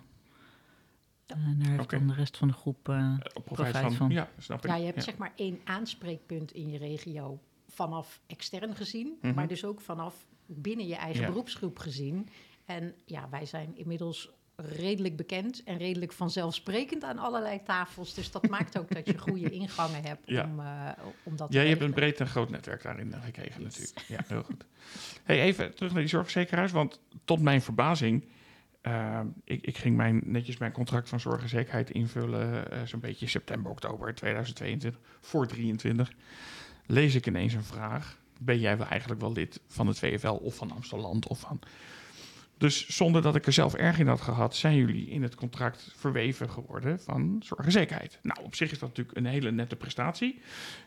Ja. 1.26 1.36
En 1.36 1.56
daar 1.60 1.68
heeft 1.78 1.90
dan 1.90 2.08
de 2.08 2.14
rest 2.14 2.38
van 2.38 2.48
de 2.48 2.54
groep... 2.54 2.90
eh, 2.90 3.14
op 3.34 3.46
profijt 3.46 3.78
van, 3.78 3.94
van. 3.94 4.10
Ja, 4.10 4.30
snap 4.38 4.64
ik. 4.66 4.70
Ja, 4.70 4.76
je 4.76 4.84
hebt 4.86 4.96
Ja. 4.96 5.02
zeg 5.02 5.18
maar 5.18 5.32
één 5.36 5.60
aanspreekpunt 5.64 6.52
in 6.52 6.70
je 6.70 6.78
regio 6.78 7.40
vanaf 7.68 8.22
extern 8.28 8.76
gezien, 8.76 9.18
Mhm. 9.22 9.34
maar 9.34 9.48
dus 9.48 9.66
ook 9.66 9.82
vanaf 9.82 10.26
binnen 10.46 10.88
je 10.88 10.96
eigen 10.96 11.22
Ja. 11.22 11.28
beroepsgroep 11.28 11.80
gezien. 11.80 12.28
En 12.66 12.94
ja, 13.06 13.30
wij 13.30 13.46
zijn 13.46 13.78
inmiddels 13.78 14.30
redelijk 14.56 15.16
bekend 15.16 15.64
en 15.64 15.78
redelijk 15.78 16.12
vanzelfsprekend 16.14 17.04
aan 17.04 17.18
allerlei 17.18 17.60
tafels. 17.64 18.14
Dus 18.14 18.32
dat 18.32 18.50
maakt 18.50 18.78
ook 18.80 18.94
dat 18.94 19.06
je 19.06 19.18
goede 19.18 19.50
ingangen 19.62 20.04
hebt 20.04 20.22
Ja. 20.26 20.44
om, 20.44 20.60
eh, 20.60 20.90
om 21.24 21.36
dat 21.36 21.54
Ja, 21.54 21.60
te 21.60 21.66
je 21.68 21.70
hebt 21.74 21.82
een 21.86 21.94
breed 21.94 22.20
en 22.20 22.28
groot 22.28 22.50
netwerk 22.50 22.84
daarin 22.84 23.14
eh, 23.14 23.24
gekregen 23.24 23.62
Yes. 23.64 23.78
natuurlijk. 23.80 24.08
Ja, 24.08 24.20
heel 24.28 24.44
goed. 24.44 24.66
Hey, 25.24 25.42
even 25.42 25.76
terug 25.76 25.92
naar 25.92 26.02
die 26.02 26.10
zorgverzekeraars, 26.10 26.72
want 26.72 27.00
tot 27.26 27.42
mijn 27.42 27.62
verbazing... 27.62 28.26
eh, 28.82 29.20
ik, 29.44 29.66
ik 29.66 29.78
ging 29.78 29.96
mijn, 29.96 30.22
netjes 30.26 30.58
mijn 30.58 30.72
contract 30.72 31.10
van 31.10 31.20
zorg 31.20 31.42
en 31.42 31.50
zekerheid 31.50 31.90
invullen... 31.92 32.72
eh, 32.72 32.82
zo'n 32.86 33.00
beetje 33.00 33.28
september, 33.28 33.72
oktober 33.72 34.16
2022, 34.16 35.00
voor 35.22 35.48
23. 35.48 36.12
Lees 36.86 37.16
ik 37.16 37.28
ineens 37.28 37.54
een 37.54 37.64
vraag. 37.64 38.18
Ben 38.40 38.60
jij 38.60 38.78
wel 38.78 38.88
eigenlijk 38.88 39.22
wel 39.22 39.32
lid 39.32 39.60
van 39.68 39.88
het 39.88 40.00
VFL 40.00 40.28
of 40.28 40.56
van 40.56 40.72
Amsterdam 40.72 41.20
of 41.28 41.40
van... 41.40 41.60
Dus 42.58 42.88
zonder 42.88 43.22
dat 43.22 43.36
ik 43.36 43.46
er 43.46 43.54
zelf 43.54 43.74
erg 43.74 44.00
in 44.00 44.08
had 44.08 44.22
gehad, 44.22 44.56
zijn 44.56 44.76
jullie 44.76 45.10
in 45.10 45.24
het 45.24 45.36
contract 45.36 45.94
verweven 45.96 46.50
geworden 46.50 47.00
van 47.00 47.42
zorg 47.46 47.66
en 47.66 47.72
zekerheid. 47.72 48.20
Nou, 48.22 48.44
op 48.44 48.56
zich 48.56 48.72
is 48.72 48.80
dat 48.80 48.90
natuurlijk 48.90 49.18
een 49.18 49.26
hele 49.26 49.52
nette 49.52 49.76
prestatie. 49.76 50.40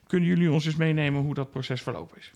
Kunnen 0.06 0.28
jullie 0.28 0.50
ons 0.50 0.66
eens 0.66 0.76
meenemen 0.76 1.22
hoe 1.22 1.34
dat 1.34 1.50
proces 1.50 1.82
verlopen 1.82 2.18
is? 2.18 2.30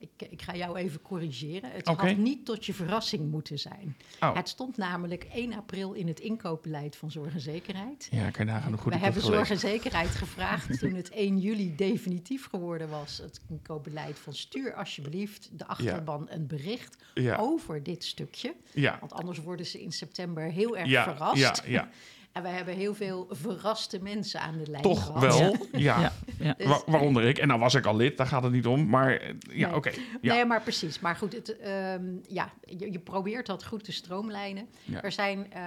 Ik, 0.00 0.28
ik 0.30 0.42
ga 0.42 0.56
jou 0.56 0.76
even 0.76 1.02
corrigeren. 1.02 1.70
Het 1.72 1.86
had 1.86 2.16
niet 2.16 2.44
tot 2.44 2.66
je 2.66 2.74
verrassing 2.74 3.30
moeten 3.30 3.58
zijn. 3.58 3.96
Oh, 4.20 4.34
Het 4.34 4.48
stond 4.48 4.76
namelijk 4.76 5.24
1 5.24 5.52
april 5.52 5.92
in 5.92 6.06
het 6.08 6.20
inkoopbeleid 6.20 6.96
van 6.96 7.10
Zorg 7.10 7.34
en 7.34 7.40
Zekerheid. 7.40 8.08
ja, 8.10 8.30
kan 8.30 8.46
je 8.46 8.52
nagaan 8.52 8.72
hoe 8.72 8.80
goed 8.80 8.92
We 8.92 8.98
hebben 8.98 9.22
Zorg 9.22 9.50
en 9.50 9.58
Zekerheid 9.58 10.08
gevraagd 10.24 10.78
toen 10.78 10.94
het 10.94 11.08
1 11.10 11.38
juli 11.38 11.74
definitief 11.76 12.46
geworden 12.46 12.88
was. 12.88 13.18
Het 13.18 13.40
inkoopbeleid 13.48 14.18
van 14.18 14.32
stuur 14.34 14.74
alsjeblieft 14.74 15.58
de 15.58 15.66
achterban 15.66 16.26
een 16.30 16.46
bericht 16.46 16.96
Ja, 17.14 17.36
over 17.36 17.82
dit 17.82 18.04
stukje. 18.04 18.54
ja, 18.72 18.96
Want 19.00 19.12
anders 19.12 19.38
worden 19.38 19.66
ze 19.66 19.82
in 19.82 19.92
september 19.92 20.42
heel 20.50 20.76
erg 20.76 20.88
ja, 20.88 21.02
verrast. 21.02 21.36
ja, 21.40 21.54
ja. 21.66 21.88
En 22.32 22.42
we 22.42 22.48
hebben 22.48 22.74
heel 22.74 22.94
veel 22.94 23.26
verraste 23.30 24.02
mensen 24.02 24.40
aan 24.40 24.58
de 24.58 24.70
lijn 24.70 24.82
Toch 24.82 25.04
gehad. 25.04 25.20
wel, 25.38 25.56
ja. 25.72 26.00
ja, 26.00 26.12
ja. 26.38 26.54
Dus- 26.54 26.66
Wa- 26.66 26.82
waaronder 26.86 27.24
ik. 27.24 27.38
En 27.38 27.48
nou 27.48 27.60
was 27.60 27.74
ik 27.74 27.86
al 27.86 27.96
lid, 27.96 28.16
daar 28.16 28.26
gaat 28.26 28.42
het 28.42 28.52
niet 28.52 28.66
om. 28.66 28.88
Maar 28.88 29.16
eh, 29.16 29.34
ja, 29.50 29.66
Nee. 29.66 29.76
oké. 29.76 29.90
Ja. 30.20 30.34
Nee, 30.34 30.44
maar 30.44 30.62
precies. 30.62 31.00
Maar 31.00 31.16
goed, 31.16 31.32
het, 31.32 31.58
ehm, 31.58 32.04
ja, 32.28 32.52
je, 32.64 32.92
je 32.92 32.98
probeert 32.98 33.46
dat 33.46 33.64
goed 33.64 33.84
te 33.84 33.92
stroomlijnen. 33.92 34.68
Ja. 34.84 35.02
Er 35.02 35.12
zijn, 35.12 35.52
eh, 35.52 35.60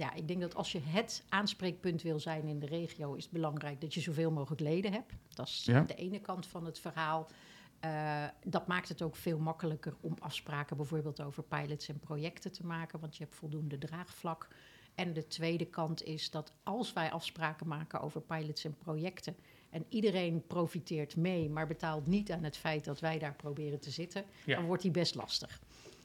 ja, 0.00 0.14
ik 0.14 0.28
denk 0.28 0.40
dat 0.40 0.54
als 0.54 0.72
je 0.72 0.80
het 0.84 1.24
aanspreekpunt 1.28 2.02
wil 2.02 2.20
zijn 2.20 2.46
in 2.46 2.58
de 2.58 2.66
regio, 2.66 3.14
is 3.14 3.22
het 3.22 3.32
belangrijk 3.32 3.80
dat 3.80 3.94
je 3.94 4.00
zoveel 4.00 4.30
mogelijk 4.30 4.60
leden 4.60 4.92
hebt. 4.92 5.12
Dat 5.34 5.46
is 5.46 5.62
Ja. 5.64 5.80
de 5.80 5.94
ene 5.94 6.20
kant 6.20 6.46
van 6.46 6.64
het 6.64 6.78
verhaal. 6.78 7.28
Eh, 7.80 8.24
dat 8.44 8.66
maakt 8.66 8.88
het 8.88 9.02
ook 9.02 9.16
veel 9.16 9.38
makkelijker 9.38 9.94
om 10.00 10.14
afspraken 10.18 10.76
bijvoorbeeld 10.76 11.20
over 11.22 11.42
pilots 11.42 11.88
en 11.88 11.98
projecten 11.98 12.52
te 12.52 12.66
maken, 12.66 13.00
want 13.00 13.16
je 13.16 13.22
hebt 13.24 13.36
voldoende 13.36 13.78
draagvlak. 13.78 14.48
En 14.98 15.12
de 15.12 15.26
tweede 15.26 15.64
kant 15.66 16.02
is 16.04 16.30
dat 16.30 16.52
als 16.62 16.92
wij 16.92 17.10
afspraken 17.10 17.68
maken 17.68 18.00
over 18.00 18.20
pilots 18.20 18.64
en 18.64 18.76
projecten 18.78 19.36
en 19.70 19.84
iedereen 19.88 20.46
profiteert 20.46 21.16
mee, 21.16 21.50
maar 21.50 21.66
betaalt 21.66 22.06
niet 22.06 22.30
aan 22.32 22.42
het 22.44 22.56
feit 22.56 22.84
dat 22.84 23.00
wij 23.00 23.18
daar 23.18 23.34
proberen 23.34 23.80
te 23.80 23.90
zitten, 23.90 24.24
Ja. 24.44 24.56
dan 24.56 24.64
wordt 24.64 24.82
die 24.82 24.90
best 24.90 25.14
lastig. 25.14 25.60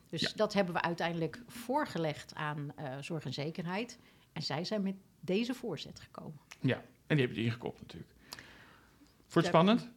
Dus 0.09 0.21
Ja. 0.21 0.29
dat 0.35 0.53
hebben 0.53 0.73
we 0.73 0.81
uiteindelijk 0.81 1.41
voorgelegd 1.47 2.35
aan 2.35 2.71
eh, 2.75 2.97
Zorg 3.01 3.25
en 3.25 3.33
Zekerheid. 3.33 3.99
En 4.33 4.41
zij 4.41 4.63
zijn 4.63 4.81
met 4.83 4.95
deze 5.19 5.53
voorzet 5.53 5.99
gekomen. 5.99 6.39
ja, 6.61 6.81
en 7.07 7.17
die 7.17 7.25
heb 7.25 7.35
je 7.35 7.43
ingekopt 7.43 7.81
natuurlijk. 7.81 8.11
Wordt 9.29 9.47
Ja. 9.47 9.53
spannend? 9.53 9.89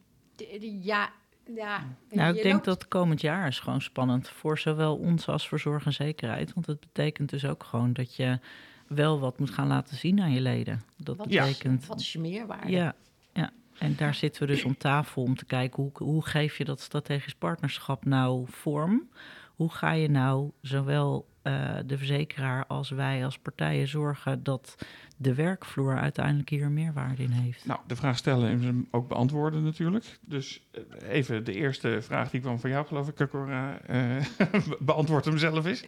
Ja, 0.81 1.11
ja. 1.55 1.95
Nou, 2.09 2.35
ik 2.35 2.41
denk 2.43 2.53
loopt- 2.53 2.65
dat 2.65 2.87
komend 2.87 3.21
jaar 3.21 3.47
is 3.47 3.59
gewoon 3.59 3.81
spannend 3.81 4.29
voor 4.29 4.57
zowel 4.59 4.97
ons 4.97 5.27
als 5.27 5.47
voor 5.47 5.59
zorg 5.59 5.85
en 5.85 5.93
zekerheid. 5.93 6.53
Want 6.53 6.65
het 6.65 6.79
betekent 6.79 7.29
dus 7.29 7.45
ook 7.45 7.63
gewoon 7.63 7.93
dat 7.93 8.15
je 8.15 8.39
wel 8.87 9.19
wat 9.19 9.39
moet 9.39 9.49
gaan 9.49 9.67
laten 9.67 9.97
zien 9.97 10.19
aan 10.21 10.31
je 10.33 10.41
leden. 10.41 10.81
Dat 10.97 11.17
Wat, 11.17 11.29
Ja. 11.31 11.45
betekent. 11.45 11.85
wat 11.85 11.99
is 11.99 12.13
je 12.13 12.19
meerwaarde? 12.19 12.71
Ja, 12.71 12.95
ja. 13.33 13.51
En 13.79 13.95
daar 13.97 14.13
zitten 14.15 14.41
we 14.41 14.47
dus 14.47 14.63
om 14.63 14.77
tafel 14.77 15.23
om 15.23 15.35
te 15.35 15.45
kijken 15.45 15.83
hoe, 15.83 15.91
hoe 15.93 16.25
geef 16.25 16.57
je 16.57 16.65
dat 16.65 16.79
strategisch 16.81 17.35
partnerschap 17.35 18.05
nou 18.05 18.45
vorm? 18.49 19.09
Hoe 19.55 19.71
ga 19.71 19.91
je 19.91 20.09
nou 20.09 20.51
zowel 20.61 21.27
eh, 21.41 21.75
de 21.85 21.97
verzekeraar 21.97 22.65
als 22.67 22.89
wij 22.89 23.25
als 23.25 23.37
partijen 23.39 23.87
zorgen 23.87 24.43
dat 24.43 24.75
de 25.17 25.33
werkvloer 25.33 25.97
uiteindelijk 25.97 26.49
hier 26.49 26.63
een 26.63 26.73
meerwaarde 26.73 27.23
in 27.23 27.29
heeft? 27.31 27.65
Nou, 27.65 27.79
de 27.87 27.95
vraag 27.95 28.17
stellen 28.17 28.49
en 28.49 28.61
hem 28.61 28.87
ook 28.91 29.07
beantwoorden 29.07 29.63
natuurlijk. 29.63 30.19
Dus 30.21 30.67
eh, 30.71 30.81
even 31.09 31.43
de 31.43 31.53
eerste 31.53 31.97
vraag 32.01 32.29
die 32.29 32.41
kwam 32.41 32.59
van 32.59 32.69
jou, 32.69 32.85
geloof 32.87 33.07
ik, 33.07 33.27
Cora. 33.29 33.79
eh 33.79 34.25
beantwoord 34.79 35.25
hem 35.25 35.37
zelf 35.37 35.65
eens. 35.65 35.83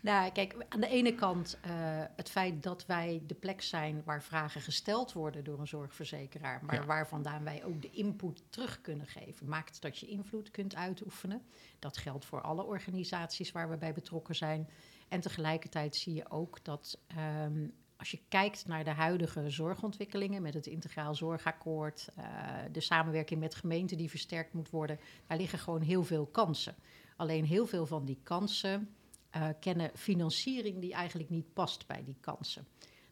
Nou, 0.00 0.32
kijk, 0.32 0.54
aan 0.68 0.80
de 0.80 0.88
ene 0.88 1.14
kant 1.14 1.58
eh, 1.60 1.70
het 2.16 2.30
feit 2.30 2.62
dat 2.62 2.86
wij 2.86 3.22
de 3.26 3.34
plek 3.34 3.62
zijn 3.62 4.02
waar 4.04 4.22
vragen 4.22 4.60
gesteld 4.60 5.12
worden 5.12 5.44
door 5.44 5.60
een 5.60 5.66
zorgverzekeraar, 5.66 6.64
maar 6.64 6.74
Ja. 6.74 6.84
waar 6.84 7.08
vandaan 7.08 7.44
wij 7.44 7.64
ook 7.64 7.82
de 7.82 7.90
input 7.90 8.42
terug 8.50 8.80
kunnen 8.80 9.06
geven, 9.06 9.48
maakt 9.48 9.82
dat 9.82 9.98
je 9.98 10.06
invloed 10.06 10.50
kunt 10.50 10.74
uitoefenen. 10.74 11.42
Dat 11.78 11.96
geldt 11.96 12.24
voor 12.24 12.40
alle 12.40 12.64
organisaties 12.64 13.52
waar 13.52 13.70
we 13.70 13.76
bij 13.76 13.92
betrokken 13.92 14.34
zijn. 14.34 14.68
En 15.08 15.20
tegelijkertijd 15.20 15.96
zie 15.96 16.14
je 16.14 16.30
ook 16.30 16.64
dat 16.64 16.98
ehm, 17.06 17.68
als 17.96 18.10
je 18.10 18.20
kijkt 18.28 18.66
naar 18.66 18.84
de 18.84 18.90
huidige 18.90 19.50
zorgontwikkelingen 19.50 20.42
met 20.42 20.54
het 20.54 20.66
integraal 20.66 21.14
zorgakkoord, 21.14 22.08
eh, 22.16 22.24
de 22.72 22.80
samenwerking 22.80 23.40
met 23.40 23.54
gemeenten 23.54 23.96
die 23.96 24.10
versterkt 24.10 24.52
moet 24.52 24.70
worden, 24.70 25.00
daar 25.26 25.38
liggen 25.38 25.58
gewoon 25.58 25.82
heel 25.82 26.04
veel 26.04 26.26
kansen. 26.26 26.74
Alleen 27.16 27.44
heel 27.44 27.66
veel 27.66 27.86
van 27.86 28.04
die 28.04 28.20
kansen 28.22 28.94
eh, 29.30 29.48
kennen 29.60 29.90
financiering 29.94 30.80
die 30.80 30.92
eigenlijk 30.92 31.30
niet 31.30 31.52
past 31.52 31.86
bij 31.86 32.04
die 32.04 32.16
kansen. 32.20 32.66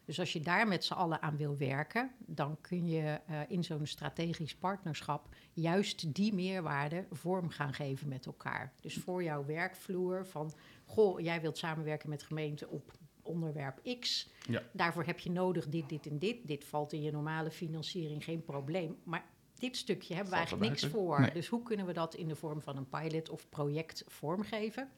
Dus 0.09 0.19
als 0.19 0.33
je 0.33 0.39
daar 0.39 0.67
met 0.67 0.83
z'n 0.83 0.93
allen 0.93 1.21
aan 1.21 1.37
wil 1.37 1.57
werken, 1.57 2.11
dan 2.17 2.57
kun 2.61 2.87
je 2.87 3.19
uh, 3.29 3.39
in 3.47 3.63
zo'n 3.63 3.85
strategisch 3.85 4.55
partnerschap 4.55 5.27
juist 5.53 6.15
die 6.15 6.33
meerwaarde 6.33 7.05
vorm 7.11 7.49
gaan 7.49 7.73
geven 7.73 8.07
met 8.07 8.25
elkaar. 8.25 8.73
Dus 8.79 8.97
voor 8.97 9.23
jouw 9.23 9.45
werkvloer 9.45 10.25
van, 10.25 10.53
goh, 10.85 11.19
jij 11.19 11.41
wilt 11.41 11.57
samenwerken 11.57 12.09
met 12.09 12.23
gemeenten 12.23 12.69
op 12.69 12.91
onderwerp 13.21 13.99
X. 13.99 14.29
Ja. 14.47 14.61
Daarvoor 14.73 15.03
heb 15.03 15.19
je 15.19 15.31
nodig 15.31 15.67
dit, 15.67 15.89
dit 15.89 16.07
en 16.07 16.19
dit. 16.19 16.47
Dit 16.47 16.65
valt 16.65 16.93
in 16.93 17.01
je 17.01 17.11
normale 17.11 17.51
financiering 17.51 18.23
geen 18.23 18.43
probleem. 18.43 18.97
Maar 19.03 19.25
dit 19.53 19.77
stukje 19.77 20.13
hebben 20.13 20.31
we 20.31 20.37
eigenlijk 20.37 20.69
niks 20.69 20.85
voor. 20.85 21.19
Nee. 21.19 21.31
Dus 21.31 21.47
hoe 21.47 21.63
kunnen 21.63 21.85
we 21.85 21.93
dat 21.93 22.15
in 22.15 22.27
de 22.27 22.35
vorm 22.35 22.61
van 22.61 22.77
een 22.77 22.89
pilot 22.89 23.29
of 23.29 23.49
project 23.49 24.03
vormgeven? 24.07 24.89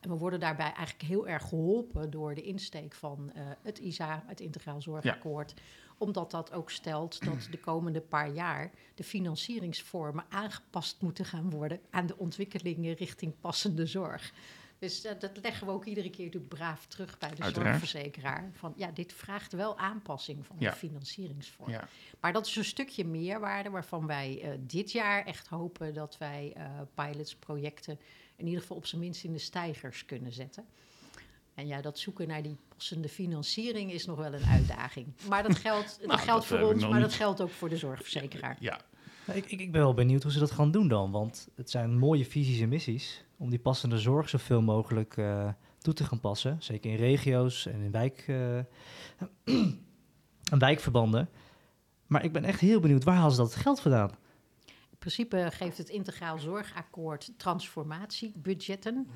En 0.00 0.10
we 0.10 0.16
worden 0.16 0.40
daarbij 0.40 0.72
eigenlijk 0.72 1.08
heel 1.08 1.28
erg 1.28 1.42
geholpen 1.48 2.10
door 2.10 2.34
de 2.34 2.42
insteek 2.42 2.94
van 2.94 3.30
eh, 3.34 3.42
het 3.62 3.78
ISA, 3.78 4.24
het 4.26 4.40
Integraal 4.40 4.80
Zorgakkoord. 4.82 5.54
Omdat 5.98 6.30
dat 6.30 6.52
ook 6.52 6.70
stelt 6.70 7.24
dat 7.24 7.48
de 7.50 7.58
komende 7.58 8.00
paar 8.00 8.32
jaar 8.32 8.70
de 8.94 9.04
financieringsvormen 9.04 10.24
aangepast 10.28 11.00
moeten 11.00 11.24
gaan 11.24 11.50
worden 11.50 11.80
aan 11.90 12.06
de 12.06 12.16
ontwikkelingen 12.18 12.94
richting 12.94 13.40
passende 13.40 13.86
zorg. 13.86 14.32
Dus 14.78 15.02
dat 15.02 15.30
leggen 15.42 15.66
we 15.66 15.72
ook 15.72 15.84
iedere 15.84 16.10
keer 16.10 16.24
natuurlijk 16.24 16.54
braaf 16.54 16.86
terug 16.86 17.18
bij 17.18 17.34
de 17.34 17.42
Uiteraard. 17.42 17.78
zorgverzekeraar. 17.80 18.50
Van 18.52 18.72
ja, 18.76 18.90
dit 18.90 19.12
vraagt 19.12 19.52
wel 19.52 19.78
aanpassing 19.78 20.46
van 20.46 20.56
Ja. 20.58 20.70
de 20.70 20.76
financieringsvorm. 20.76 21.70
Ja. 21.70 21.88
Maar 22.20 22.32
dat 22.32 22.46
is 22.46 22.56
een 22.56 22.64
stukje 22.64 23.04
meerwaarde 23.04 23.70
waarvan 23.70 24.06
wij 24.06 24.40
eh, 24.42 24.50
dit 24.60 24.92
jaar 24.92 25.24
echt 25.24 25.48
hopen 25.48 25.94
dat 25.94 26.18
wij 26.18 26.52
eh, 26.56 26.64
pilots, 26.94 27.36
projecten 27.36 27.98
in 28.36 28.46
ieder 28.46 28.60
geval 28.60 28.76
op 28.76 28.86
zijn 28.86 29.00
minst 29.00 29.24
in 29.24 29.32
de 29.32 29.38
stijgers 29.38 30.04
kunnen 30.04 30.32
zetten. 30.32 30.64
En 31.54 31.66
ja, 31.66 31.80
dat 31.80 31.98
zoeken 31.98 32.28
naar 32.28 32.42
die 32.42 32.56
passende 32.68 33.08
financiering 33.08 33.92
is 33.92 34.06
nog 34.06 34.18
wel 34.18 34.34
een 34.34 34.44
uitdaging. 34.44 35.06
Maar 35.28 35.42
dat 35.42 35.56
geldt, 35.56 35.96
dat 36.00 36.08
Nou, 36.08 36.20
geldt 36.20 36.48
dat 36.48 36.58
voor 36.58 36.72
ons, 36.72 36.88
maar 36.88 37.00
dat 37.00 37.12
geldt 37.12 37.40
ook 37.40 37.50
voor 37.50 37.68
de 37.68 37.76
zorgverzekeraar. 37.76 38.56
Ja, 38.60 38.80
Nou, 39.26 39.38
Ik, 39.38 39.50
ik, 39.50 39.60
ik 39.60 39.72
ben 39.72 39.80
wel 39.80 39.94
benieuwd 39.94 40.22
hoe 40.22 40.32
ze 40.32 40.38
dat 40.38 40.50
gaan 40.50 40.70
doen 40.70 40.88
dan. 40.88 41.10
Want 41.10 41.48
het 41.54 41.70
zijn 41.70 41.98
mooie 41.98 42.24
visies 42.24 42.60
en 42.60 42.68
missies 42.68 43.24
om 43.36 43.50
die 43.50 43.58
passende 43.58 43.98
zorg 43.98 44.28
zoveel 44.28 44.62
mogelijk 44.62 45.16
eh, 45.16 45.48
toe 45.78 45.94
te 45.94 46.04
gaan 46.04 46.20
passen. 46.20 46.56
Zeker 46.58 46.90
in 46.90 46.96
regio's 46.96 47.66
en 47.66 47.80
in 47.80 47.90
wijk, 47.90 48.24
eh, 48.26 48.58
en 50.52 50.58
wijkverbanden. 50.58 51.28
Maar 52.06 52.24
ik 52.24 52.32
ben 52.32 52.44
echt 52.44 52.60
heel 52.60 52.80
benieuwd, 52.80 53.04
waar 53.04 53.16
halen 53.16 53.32
ze 53.32 53.38
dat 53.38 53.54
geld 53.54 53.80
vandaan? 53.80 54.10
In 55.06 55.12
principe 55.12 55.56
geeft 55.56 55.78
het 55.78 55.88
Integraal 55.88 56.38
Zorgakkoord 56.38 57.32
transformatiebudgetten. 57.36 59.08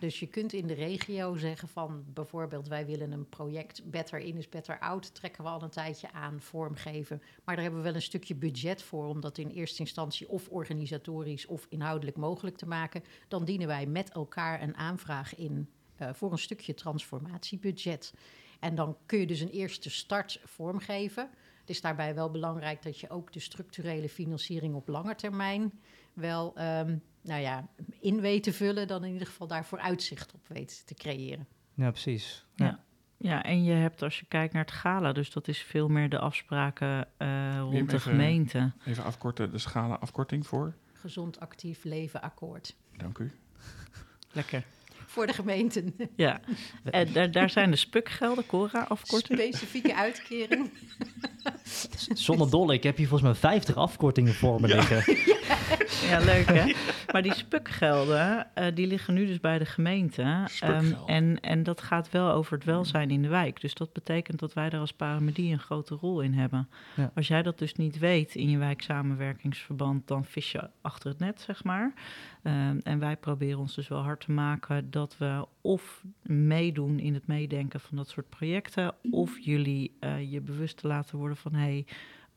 Dus 0.00 0.20
je 0.20 0.26
kunt 0.26 0.52
in 0.52 0.66
de 0.66 0.74
regio 0.74 1.36
zeggen 1.36 1.68
van 1.68 2.04
bijvoorbeeld 2.06 2.68
wij 2.68 2.86
willen 2.86 3.12
een 3.12 3.28
project 3.28 3.90
Better 3.90 4.18
In 4.18 4.36
is 4.36 4.48
Better 4.48 4.78
Out, 4.78 5.14
trekken 5.14 5.44
we 5.44 5.50
al 5.50 5.62
een 5.62 5.70
tijdje 5.70 6.12
aan, 6.12 6.40
vormgeven. 6.40 7.22
Maar 7.44 7.54
daar 7.54 7.64
hebben 7.64 7.82
we 7.82 7.86
wel 7.86 7.94
een 7.94 8.02
stukje 8.02 8.34
budget 8.34 8.82
voor 8.82 9.06
om 9.06 9.20
dat 9.20 9.38
in 9.38 9.48
eerste 9.48 9.80
instantie 9.80 10.28
of 10.28 10.48
organisatorisch 10.48 11.46
of 11.46 11.66
inhoudelijk 11.68 12.16
mogelijk 12.16 12.56
te 12.56 12.66
maken. 12.66 13.04
Dan 13.28 13.44
dienen 13.44 13.66
wij 13.66 13.86
met 13.86 14.10
elkaar 14.10 14.62
een 14.62 14.76
aanvraag 14.76 15.36
in 15.36 15.68
eh, 15.96 16.08
voor 16.12 16.32
een 16.32 16.38
stukje 16.38 16.74
transformatiebudget. 16.74 18.14
En 18.60 18.74
dan 18.74 18.96
kun 19.06 19.18
je 19.18 19.26
dus 19.26 19.40
een 19.40 19.48
eerste 19.48 19.90
start 19.90 20.40
vormgeven. 20.44 21.30
Het 21.62 21.70
is 21.70 21.80
daarbij 21.80 22.14
wel 22.14 22.30
belangrijk 22.30 22.82
dat 22.82 23.00
je 23.00 23.10
ook 23.10 23.32
de 23.32 23.40
structurele 23.40 24.08
financiering 24.08 24.74
op 24.74 24.88
lange 24.88 25.14
termijn 25.14 25.72
wel 26.12 26.56
ehm, 26.56 26.96
nou 27.22 27.40
ja, 27.40 27.68
in 28.00 28.20
weet 28.20 28.42
te 28.42 28.52
vullen, 28.52 28.86
dan 28.86 29.04
in 29.04 29.12
ieder 29.12 29.26
geval 29.26 29.46
daarvoor 29.46 29.78
uitzicht 29.78 30.34
op 30.34 30.48
weet 30.48 30.86
te 30.86 30.94
creëren. 30.94 31.46
Ja, 31.74 31.90
precies. 31.90 32.46
Ja. 32.54 32.84
Ja, 33.16 33.42
en 33.42 33.64
je 33.64 33.72
hebt 33.72 34.02
als 34.02 34.18
je 34.18 34.26
kijkt 34.28 34.52
naar 34.52 34.64
het 34.64 34.72
gala, 34.72 35.12
dus 35.12 35.30
dat 35.30 35.48
is 35.48 35.58
veel 35.58 35.88
meer 35.88 36.08
de 36.08 36.18
afspraken 36.18 37.08
eh, 37.16 37.58
rond 37.58 37.90
de 37.90 38.00
gemeente. 38.00 38.72
even 38.86 39.04
afkorten, 39.04 39.50
de 39.50 39.58
schalen 39.58 40.00
afkorting 40.00 40.46
voor. 40.46 40.74
Gezond 40.92 41.40
actief 41.40 41.84
leven 41.84 42.22
akkoord. 42.22 42.76
Dank 42.96 43.18
u. 43.18 43.32
Lekker. 44.32 44.64
Voor 45.12 45.26
de 45.26 45.32
gemeenten. 45.32 45.94
Ja, 46.16 46.40
en 46.84 47.12
daar, 47.12 47.30
daar 47.30 47.50
zijn 47.50 47.70
de 47.70 47.76
spukgelden, 47.76 48.46
Cora, 48.46 48.86
afkorting. 48.88 49.38
Specifieke 49.38 49.94
uitkering. 49.94 50.70
Zonder 52.14 52.50
dolle, 52.50 52.74
ik 52.74 52.82
heb 52.82 52.96
hier 52.96 53.08
volgens 53.08 53.30
mij 53.30 53.38
50 53.50 53.76
afkortingen 53.76 54.34
voor 54.34 54.60
me 54.60 54.66
liggen. 54.68 55.02
Ja, 55.26 55.41
leuk 56.32 56.46
hè? 56.46 56.72
Maar 57.12 57.22
die 57.22 57.34
spukgelden, 57.34 58.54
eh, 58.54 58.74
die 58.74 58.86
liggen 58.86 59.14
nu 59.14 59.26
dus 59.26 59.40
bij 59.40 59.58
de 59.58 59.64
gemeente. 59.64 60.22
Ehm, 60.60 60.92
en, 61.06 61.40
en 61.40 61.62
dat 61.62 61.80
gaat 61.80 62.10
wel 62.10 62.30
over 62.30 62.52
het 62.52 62.64
welzijn 62.64 63.10
in 63.10 63.22
de 63.22 63.28
wijk. 63.28 63.60
Dus 63.60 63.74
dat 63.74 63.92
betekent 63.92 64.38
dat 64.38 64.52
wij 64.52 64.70
daar 64.70 64.80
als 64.80 64.92
paramedie 64.92 65.52
een 65.52 65.58
grote 65.58 65.94
rol 65.94 66.20
in 66.20 66.34
hebben. 66.34 66.68
Ja. 66.96 67.10
Als 67.14 67.28
jij 67.28 67.42
dat 67.42 67.58
dus 67.58 67.74
niet 67.74 67.98
weet 67.98 68.34
in 68.34 68.50
je 68.50 68.58
wijksamenwerkingsverband, 68.58 70.08
dan 70.08 70.24
vis 70.24 70.52
je 70.52 70.70
achter 70.80 71.10
het 71.10 71.18
net, 71.18 71.40
zeg 71.40 71.64
maar. 71.64 71.92
Ehm, 72.42 72.78
en 72.82 72.98
wij 72.98 73.16
proberen 73.16 73.58
ons 73.58 73.74
dus 73.74 73.88
wel 73.88 74.02
hard 74.02 74.20
te 74.20 74.32
maken 74.32 74.90
dat 74.90 75.16
we 75.18 75.46
of 75.60 76.04
meedoen 76.22 76.98
in 76.98 77.14
het 77.14 77.26
meedenken 77.26 77.80
van 77.80 77.96
dat 77.96 78.08
soort 78.08 78.28
projecten, 78.28 78.94
of 79.10 79.38
jullie 79.38 79.96
eh, 80.00 80.32
je 80.32 80.40
bewust 80.40 80.76
te 80.76 80.86
laten 80.86 81.18
worden 81.18 81.36
van 81.36 81.54
hé, 81.54 81.60
hey, 81.60 81.86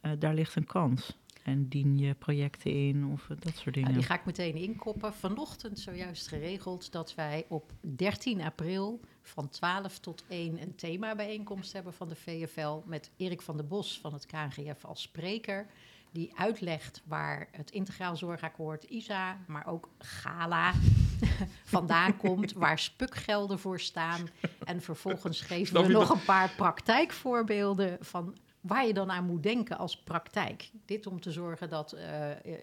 eh, 0.01 0.11
daar 0.19 0.33
ligt 0.33 0.55
een 0.55 0.65
kans. 0.65 1.17
En 1.45 1.67
dien 1.67 1.97
je 1.97 2.13
projecten 2.13 2.71
in 2.71 3.05
of 3.05 3.27
dat 3.39 3.55
soort 3.55 3.73
dingen. 3.73 3.89
Nou, 3.89 3.93
die 3.93 4.03
ga 4.03 4.15
ik 4.15 4.25
meteen 4.25 4.55
inkoppen. 4.55 5.13
Vanochtend 5.13 5.79
zojuist 5.79 6.27
geregeld 6.27 6.91
dat 6.91 7.15
wij 7.15 7.45
op 7.47 7.71
13 7.81 8.41
april 8.41 8.99
van 9.21 9.49
12 9.49 9.99
tot 9.99 10.23
1 10.27 10.61
een 10.61 10.75
themabijeenkomst 10.75 11.73
hebben 11.73 11.93
van 11.93 12.09
de 12.09 12.15
VFL 12.15 12.81
met 12.85 13.11
Erik 13.17 13.41
van 13.41 13.57
der 13.57 13.67
Bos 13.67 13.99
van 13.99 14.13
het 14.13 14.25
KNGF 14.25 14.85
als 14.85 15.01
spreker. 15.01 15.67
Die 16.11 16.31
uitlegt 16.35 17.01
waar 17.07 17.47
het 17.51 17.71
Integraal 17.71 18.15
Zorgakkoord 18.15 18.83
ISA, 18.83 19.37
maar 19.47 19.67
ook 19.67 19.89
GALA 19.99 20.73
vandaan 21.63 22.17
komt, 22.27 22.53
waar 22.53 22.79
spukgelden 22.79 23.59
voor 23.59 23.79
staan. 23.79 24.29
En 24.63 24.81
vervolgens 24.81 25.41
geven 25.51 25.81
we 25.81 25.91
nog 25.91 26.09
een 26.09 26.25
paar 26.25 26.49
praktijkvoorbeelden 26.55 27.97
van 28.01 28.35
waar 28.67 28.87
je 28.87 28.93
dan 28.93 29.11
aan 29.11 29.25
moet 29.25 29.43
denken 29.43 29.77
als 29.77 29.97
praktijk. 29.97 30.69
Dit 30.85 31.07
om 31.07 31.21
te 31.21 31.31
zorgen 31.31 31.69
dat 31.69 31.91
eh, 31.91 32.07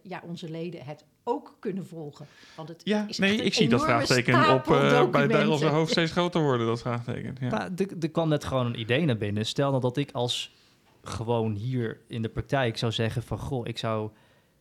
ja, 0.02 0.22
onze 0.26 0.50
leden 0.50 0.84
het 0.84 1.04
ook 1.24 1.56
kunnen 1.58 1.86
volgen. 1.86 2.26
Want 2.56 2.68
het 2.68 2.80
Ja, 2.84 3.08
is 3.08 3.18
nee, 3.18 3.36
ik 3.36 3.54
zie 3.54 3.68
dat 3.68 3.82
enorme 3.82 4.06
vraagteken 4.06 4.54
op 4.54 4.70
eh, 4.70 5.26
bij 5.26 5.46
onze 5.46 5.66
hoofd 5.66 5.90
steeds 5.90 6.12
groter 6.18 6.42
worden, 6.42 6.66
dat 6.66 6.80
vraagteken. 6.80 7.36
Ja. 7.40 7.48
Nou, 7.48 7.70
er, 7.76 7.86
er 8.00 8.10
kwam 8.10 8.28
net 8.28 8.44
gewoon 8.44 8.66
een 8.66 8.80
idee 8.80 9.04
naar 9.04 9.16
binnen. 9.16 9.46
Stel 9.46 9.70
nou 9.70 9.82
dat 9.82 9.96
ik 9.96 10.10
als 10.12 10.54
gewoon 11.02 11.54
hier 11.54 12.00
in 12.06 12.22
de 12.22 12.28
praktijk 12.28 12.78
zou 12.78 12.92
zeggen 12.92 13.22
van... 13.22 13.38
goh, 13.38 13.66
ik 13.66 13.78
zou 13.78 14.10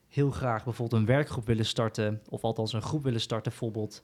heel 0.08 0.32
graag 0.32 0.64
bijvoorbeeld 0.64 1.02
een 1.02 1.08
werkgroep 1.08 1.46
willen 1.46 1.66
starten... 1.66 2.22
of 2.30 2.42
althans 2.42 2.74
een 2.74 2.82
groep 2.82 3.04
willen 3.04 3.22
starten, 3.22 3.52
bijvoorbeeld 3.52 4.04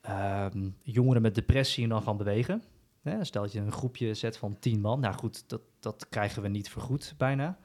ehm, 0.00 0.68
jongeren 0.82 1.22
met 1.22 1.34
depressie 1.34 1.82
en 1.82 1.88
dan 1.88 2.02
gaan 2.02 2.16
bewegen. 2.16 2.62
Stel 3.20 3.42
dat 3.42 3.52
je 3.52 3.60
een 3.60 3.72
groepje 3.72 4.14
zet 4.14 4.36
van 4.36 4.58
tien 4.58 4.80
man. 4.80 5.00
Nou 5.00 5.14
goed, 5.14 5.48
dat, 5.48 5.60
dat 5.80 6.08
krijgen 6.08 6.42
we 6.42 6.48
niet 6.48 6.70
vergoed 6.70 7.14
bijna. 7.16 7.58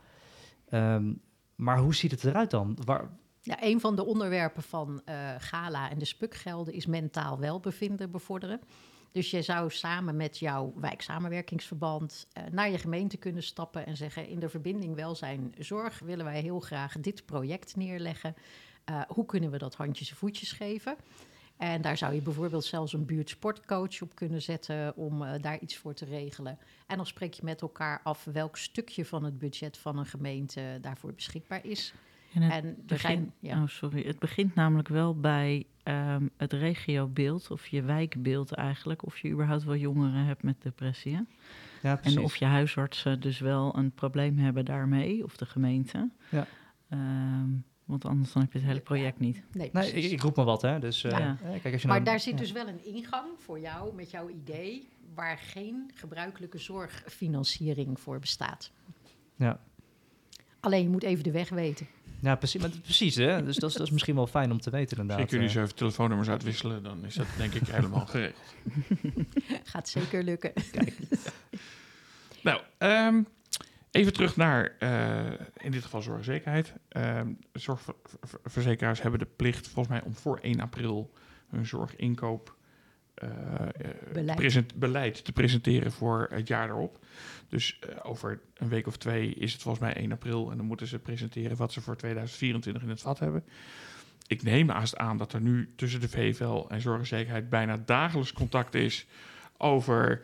Ehm, 0.69 1.13
maar 1.55 1.77
hoe 1.77 1.95
ziet 1.95 2.11
het 2.11 2.23
eruit 2.23 2.51
dan? 2.51 2.77
Waar, 2.85 3.09
Ja, 3.41 3.63
een 3.63 3.79
van 3.79 3.95
de 3.95 4.05
onderwerpen 4.05 4.63
van 4.63 5.01
eh, 5.05 5.35
Gala 5.37 5.89
en 5.89 5.99
de 5.99 6.05
spukgelden 6.05 6.73
is 6.73 6.85
mentaal 6.85 7.39
welbevinden 7.39 8.11
bevorderen. 8.11 8.61
Dus 9.11 9.31
je 9.31 9.41
zou 9.41 9.71
samen 9.71 10.15
met 10.15 10.39
jouw 10.39 10.73
wijksamenwerkingsverband 10.75 12.27
eh, 12.31 12.43
naar 12.51 12.69
je 12.69 12.77
gemeente 12.77 13.17
kunnen 13.17 13.43
stappen 13.43 13.85
en 13.85 13.97
zeggen: 13.97 14.27
In 14.27 14.39
de 14.39 14.49
verbinding 14.49 14.95
welzijn 14.95 15.53
zorg 15.59 15.99
willen 15.99 16.25
wij 16.25 16.41
heel 16.41 16.59
graag 16.59 16.99
dit 16.99 17.25
project 17.25 17.75
neerleggen. 17.75 18.35
Eh, 18.85 19.01
hoe 19.07 19.25
kunnen 19.25 19.51
we 19.51 19.57
dat 19.57 19.75
handjes 19.75 20.09
en 20.09 20.15
voetjes 20.15 20.51
geven? 20.51 20.95
En 21.57 21.81
daar 21.81 21.97
zou 21.97 22.13
je 22.13 22.21
bijvoorbeeld 22.21 22.65
zelfs 22.65 22.93
een 22.93 23.05
buurtsportcoach 23.05 24.01
op 24.01 24.15
kunnen 24.15 24.41
zetten 24.41 24.95
om 24.95 25.23
eh, 25.23 25.41
daar 25.41 25.59
iets 25.59 25.77
voor 25.77 25.93
te 25.93 26.05
regelen. 26.05 26.57
En 26.87 26.97
dan 26.97 27.05
spreek 27.05 27.33
je 27.33 27.43
met 27.43 27.61
elkaar 27.61 28.01
af 28.03 28.23
welk 28.23 28.57
stukje 28.57 29.05
van 29.05 29.23
het 29.23 29.39
budget 29.39 29.77
van 29.77 29.97
een 29.97 30.05
gemeente 30.05 30.77
daarvoor 30.81 31.13
beschikbaar 31.13 31.65
is. 31.65 31.93
En 32.33 32.41
het, 32.41 32.63
En 32.63 32.75
begint, 32.85 33.01
zijn, 33.01 33.33
ja. 33.39 33.61
oh, 33.61 33.67
sorry, 33.67 34.03
het 34.03 34.19
begint 34.19 34.55
namelijk 34.55 34.87
wel 34.87 35.19
bij 35.19 35.65
ehm, 35.83 36.27
het 36.37 36.53
regiobeeld 36.53 37.51
of 37.51 37.67
je 37.67 37.81
wijkbeeld 37.81 38.51
eigenlijk. 38.51 39.05
Of 39.05 39.17
je 39.17 39.29
überhaupt 39.29 39.63
wel 39.63 39.75
jongeren 39.75 40.25
hebt 40.25 40.43
met 40.43 40.61
depressie. 40.61 41.13
hè? 41.15 41.21
ja, 41.81 41.95
precies. 41.95 42.17
En 42.17 42.23
of 42.23 42.35
je 42.35 42.45
huisartsen 42.45 43.19
dus 43.19 43.39
wel 43.39 43.77
een 43.77 43.91
probleem 43.91 44.37
hebben 44.37 44.65
daarmee, 44.65 45.23
of 45.23 45.37
de 45.37 45.45
gemeente. 45.45 46.09
Ja. 46.29 46.47
Ehm, 46.89 47.49
want 47.85 48.05
anders 48.05 48.31
dan 48.33 48.41
heb 48.41 48.51
je 48.51 48.57
het 48.57 48.67
hele 48.67 48.79
project 48.79 49.19
niet. 49.19 49.35
Nee, 49.35 49.43
Nee, 49.51 49.69
precies. 49.69 50.05
ik, 50.05 50.11
ik 50.11 50.21
roep 50.21 50.35
maar 50.35 50.45
wat, 50.45 50.61
hè. 50.61 50.79
Dus, 50.79 51.03
eh, 51.03 51.11
Ja. 51.11 51.37
kijk, 51.61 51.73
als 51.73 51.81
je 51.81 51.87
maar 51.87 51.95
nou- 52.01 52.09
daar 52.09 52.19
zit 52.19 52.33
ja. 52.33 52.39
dus 52.39 52.51
wel 52.51 52.67
een 52.67 52.85
ingang 52.85 53.27
voor 53.37 53.59
jou 53.59 53.93
met 53.95 54.11
jouw 54.11 54.29
idee 54.29 54.87
waar 55.13 55.37
geen 55.37 55.91
gebruikelijke 55.95 56.57
zorgfinanciering 56.57 57.99
voor 57.99 58.19
bestaat. 58.19 58.71
Ja. 59.35 59.59
Alleen 60.59 60.83
je 60.83 60.89
moet 60.89 61.03
even 61.03 61.23
de 61.23 61.31
weg 61.31 61.49
weten. 61.49 61.87
Ja, 62.19 62.35
precies. 62.35 62.61
Maar, 62.61 62.69
precies 62.69 63.15
hè? 63.15 63.43
Dus 63.43 63.55
dat 63.57 63.69
is, 63.69 63.75
dat 63.75 63.85
is 63.87 63.91
misschien 63.93 64.15
wel 64.15 64.27
fijn 64.27 64.51
om 64.51 64.59
te 64.59 64.69
weten 64.69 64.97
inderdaad. 64.97 65.17
Zeker 65.17 65.33
jullie 65.33 65.47
eh. 65.47 65.55
zo 65.55 65.61
even 65.63 65.75
telefoonnummers 65.75 66.29
uitwisselen, 66.29 66.83
dan 66.83 67.05
is 67.05 67.15
dat 67.15 67.27
denk 67.37 67.53
ik 67.53 67.67
helemaal 67.67 68.05
geregeld. 68.05 68.55
Gaat 69.63 69.89
zeker 69.89 70.23
lukken. 70.23 70.53
Nou, 72.43 72.61
ehm, 72.77 73.21
even 73.95 74.13
terug 74.13 74.35
naar, 74.35 74.75
eh, 74.79 75.31
in 75.57 75.71
dit 75.71 75.83
geval 75.83 76.01
zorgzekerheid. 76.01 76.73
Ehm 76.89 77.31
zorgverzekeraars 77.53 79.01
hebben 79.01 79.19
de 79.19 79.27
plicht, 79.35 79.67
volgens 79.67 79.95
mij, 79.95 80.03
om 80.05 80.15
voor 80.15 80.39
1 80.41 80.59
april 80.59 81.13
hun 81.49 81.65
zorginkoop 81.65 82.55
eh, 83.15 83.29
Beleid. 84.13 84.37
present- 84.37 84.75
beleid 84.75 85.25
te 85.25 85.31
presenteren 85.31 85.91
voor 85.91 86.27
het 86.31 86.47
jaar 86.47 86.69
erop. 86.69 86.99
Dus 87.49 87.79
eh, 87.79 87.95
over 88.03 88.39
een 88.53 88.69
week 88.69 88.87
of 88.87 88.97
twee 88.97 89.33
is 89.33 89.53
het 89.53 89.61
volgens 89.61 89.83
mij 89.83 89.95
1 89.97 90.11
april 90.11 90.51
en 90.51 90.57
dan 90.57 90.65
moeten 90.65 90.87
ze 90.87 90.99
presenteren 90.99 91.57
wat 91.57 91.71
ze 91.73 91.81
voor 91.81 91.95
2024 91.97 92.83
in 92.83 92.89
het 92.89 93.01
vat 93.01 93.19
hebben. 93.19 93.43
Ik 94.27 94.43
neem 94.43 94.69
haast 94.69 94.97
aan 94.97 95.17
dat 95.17 95.33
er 95.33 95.41
nu 95.41 95.73
tussen 95.75 96.01
de 96.01 96.09
VVL 96.09 96.65
en 96.67 96.81
zorgzekerheid 96.81 97.49
bijna 97.49 97.77
dagelijks 97.85 98.33
contact 98.33 98.73
is 98.73 99.07
over 99.57 100.19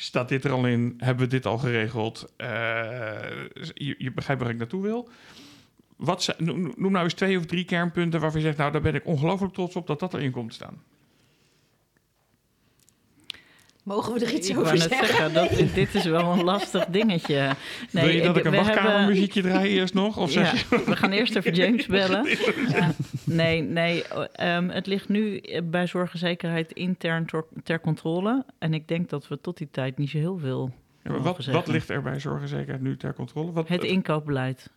staat 0.00 0.28
dit 0.28 0.44
er 0.44 0.50
al 0.50 0.66
in? 0.66 0.94
Hebben 0.98 1.24
we 1.24 1.30
dit 1.30 1.46
al 1.46 1.58
geregeld? 1.58 2.32
Eh, 2.36 2.48
je, 3.74 3.94
je 3.98 4.12
begrijpt 4.12 4.42
waar 4.42 4.50
ik 4.50 4.58
naartoe 4.58 4.82
wil. 4.82 5.08
Wat 5.96 6.34
noem, 6.38 6.74
nou 6.76 7.04
eens 7.04 7.14
twee 7.14 7.38
of 7.38 7.46
drie 7.46 7.64
kernpunten 7.64 8.20
waarvan 8.20 8.40
je 8.40 8.46
zegt, 8.46 8.58
nou 8.58 8.72
daar 8.72 8.80
ben 8.80 8.94
ik 8.94 9.06
ongelooflijk 9.06 9.52
trots 9.52 9.76
op 9.76 9.86
dat 9.86 10.00
dat 10.00 10.14
erin 10.14 10.30
komt 10.30 10.54
staan. 10.54 10.82
Mogen 13.88 14.14
we 14.14 14.24
er 14.26 14.32
iets 14.34 14.48
ik 14.50 14.58
over 14.58 14.78
zeggen? 14.78 15.06
zeggen, 15.06 15.32
dat, 15.32 15.74
dit 15.74 15.94
is 15.94 16.04
wel 16.04 16.32
een 16.32 16.44
lastig 16.44 16.86
dingetje. 16.86 17.54
wil 17.90 18.08
je 18.08 18.22
dat 18.22 18.36
ik 18.36 18.44
een 18.44 18.50
we 18.50 18.56
hebben- 18.56 18.74
wachtkamermuziekje 18.82 19.42
draai 19.42 19.68
eerst 19.70 19.94
nog? 19.94 20.16
Of 20.16 20.32
ja, 20.32 20.52
je... 20.70 20.82
we 20.86 20.96
gaan 20.96 21.10
eerst 21.10 21.36
even 21.36 21.54
James 21.54 21.86
bellen. 21.96 22.28
Ja, 22.68 22.90
nee, 23.24 23.62
nee 23.62 24.04
ehm, 24.32 24.68
het 24.68 24.86
ligt 24.86 25.08
nu 25.08 25.42
bij 25.64 25.86
zorgzekerheid 25.86 26.72
intern 26.72 27.26
ter, 27.26 27.44
ter 27.62 27.80
controle. 27.80 28.44
En 28.58 28.74
ik 28.74 28.88
denk 28.88 29.08
dat 29.08 29.28
we 29.28 29.40
tot 29.40 29.56
die 29.58 29.68
tijd 29.70 29.98
niet 29.98 30.10
zo 30.10 30.18
heel 30.18 30.38
veel 30.38 30.72
Ja, 31.02 31.18
wat, 31.20 31.44
wat 31.46 31.66
ligt 31.66 31.88
er 31.88 32.02
bij 32.02 32.20
zorgzekerheid 32.20 32.82
nu 32.82 32.96
ter 32.96 33.14
controle? 33.14 33.52
Wat, 33.52 33.68
Het 33.68 33.84
inkoopbeleid. 33.84 34.70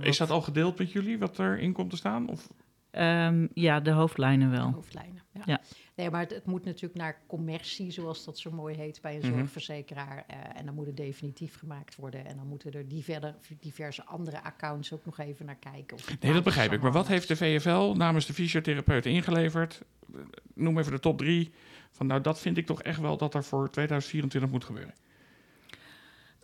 Is 0.00 0.16
dat 0.16 0.30
al 0.30 0.40
gedeeld 0.40 0.78
met 0.78 0.92
jullie, 0.92 1.18
wat 1.18 1.38
erin 1.38 1.72
komt 1.72 1.90
te 1.90 1.96
staan? 1.96 2.28
Of, 2.28 2.48
Ehm, 2.90 3.46
ja, 3.54 3.80
de 3.80 3.90
hoofdlijnen 3.90 4.50
wel. 4.50 4.70
Hoofdlijnen. 4.74 5.22
Ja. 5.44 5.60
Ja. 5.96 6.02
Nee, 6.02 6.10
maar 6.10 6.20
het, 6.20 6.30
het 6.30 6.46
moet 6.46 6.64
natuurlijk 6.64 6.94
naar 7.00 7.20
commercie, 7.26 7.90
zoals 7.90 8.24
dat 8.24 8.38
zo 8.38 8.50
mooi 8.50 8.76
heet 8.76 9.00
bij 9.02 9.14
een 9.14 9.20
Mhm. 9.28 9.36
zorgverzekeraar. 9.38 10.24
eh, 10.26 10.36
en 10.58 10.66
dan 10.66 10.74
moet 10.74 10.86
het 10.86 10.96
definitief 10.96 11.58
gemaakt 11.58 11.94
worden. 11.96 12.24
En 12.26 12.36
dan 12.36 12.46
moeten 12.46 12.72
er 12.72 12.88
die 12.88 13.04
verder, 13.04 13.34
diverse 13.60 14.04
andere 14.04 14.42
accounts 14.42 14.92
ook 14.92 15.04
nog 15.04 15.18
even 15.18 15.46
naar 15.46 15.56
kijken. 15.58 15.96
nee, 16.20 16.32
dat 16.32 16.44
begrijp 16.44 16.72
ik. 16.72 16.80
Maar 16.80 16.92
wat 16.92 17.06
heeft 17.08 17.28
de 17.28 17.36
VFL 17.36 17.92
namens 17.92 18.26
de 18.26 18.32
fysiotherapeuten 18.32 19.10
ingeleverd? 19.10 19.82
Noem 20.54 20.78
even 20.78 20.92
de 20.92 21.00
top 21.00 21.18
drie. 21.18 21.52
Van 21.90 22.06
nou, 22.06 22.20
dat 22.20 22.40
vind 22.40 22.56
ik 22.56 22.66
toch 22.66 22.82
echt 22.82 23.00
wel 23.00 23.16
dat 23.16 23.34
er 23.34 23.44
voor 23.44 23.70
2024 23.70 24.50
moet 24.50 24.64
gebeuren. 24.64 24.94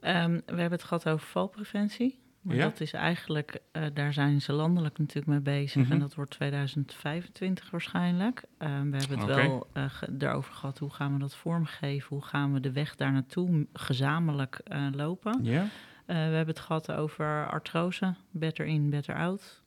Ehm, 0.01 0.33
we 0.33 0.43
hebben 0.61 0.71
het 0.71 0.83
gehad 0.83 1.09
over 1.09 1.27
valpreventie. 1.27 2.19
Maar 2.43 2.57
Ja. 2.57 2.63
dat 2.63 2.81
is 2.81 2.93
eigenlijk, 2.93 3.59
eh, 3.73 3.83
daar 3.95 4.13
zijn 4.13 4.41
ze 4.41 4.53
landelijk 4.53 4.99
natuurlijk 4.99 5.27
mee 5.27 5.41
bezig. 5.41 5.83
Mhm. 5.83 5.93
En 5.93 5.99
dat 5.99 6.15
wordt 6.15 6.31
2025 6.31 7.71
waarschijnlijk. 7.71 8.43
Ehm, 8.59 8.91
we 8.91 8.97
hebben 8.97 9.19
het 9.19 9.27
wel 9.27 9.67
eh, 9.73 9.85
daarover 10.11 10.55
gehad. 10.55 10.79
Hoe 10.79 10.91
gaan 10.91 11.13
we 11.13 11.19
dat 11.19 11.35
vormgeven? 11.35 12.09
Hoe 12.09 12.25
gaan 12.25 12.53
we 12.53 12.61
de 12.61 12.73
weg 12.73 12.95
daar 12.97 13.13
naartoe 13.13 13.67
gezamenlijk 13.73 14.61
eh, 14.65 14.87
lopen? 14.93 15.39
Ja? 15.43 15.63
Eh, 15.63 16.17
we 16.17 16.35
hebben 16.35 16.55
het 16.55 16.61
gehad 16.61 16.93
over 16.93 17.49
artrose. 17.51 18.15
Better 18.31 18.67
in, 18.67 18.91
better 18.91 19.17
out. 19.17 19.63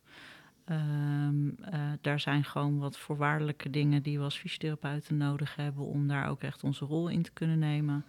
Eh, 0.66 0.78
daar 2.02 2.20
zijn 2.20 2.44
gewoon 2.44 2.78
wat 2.78 2.98
voorwaardelijke 2.98 3.70
dingen 3.70 4.04
die 4.04 4.18
we 4.18 4.24
als 4.24 4.38
fysiotherapeuten 4.38 5.18
nodig 5.18 5.56
hebben 5.56 5.86
om 5.86 6.08
daar 6.08 6.30
ook 6.30 6.42
echt 6.42 6.64
onze 6.64 6.86
rol 6.86 7.08
in 7.08 7.22
te 7.22 7.32
kunnen 7.32 7.60
nemen. 7.60 8.06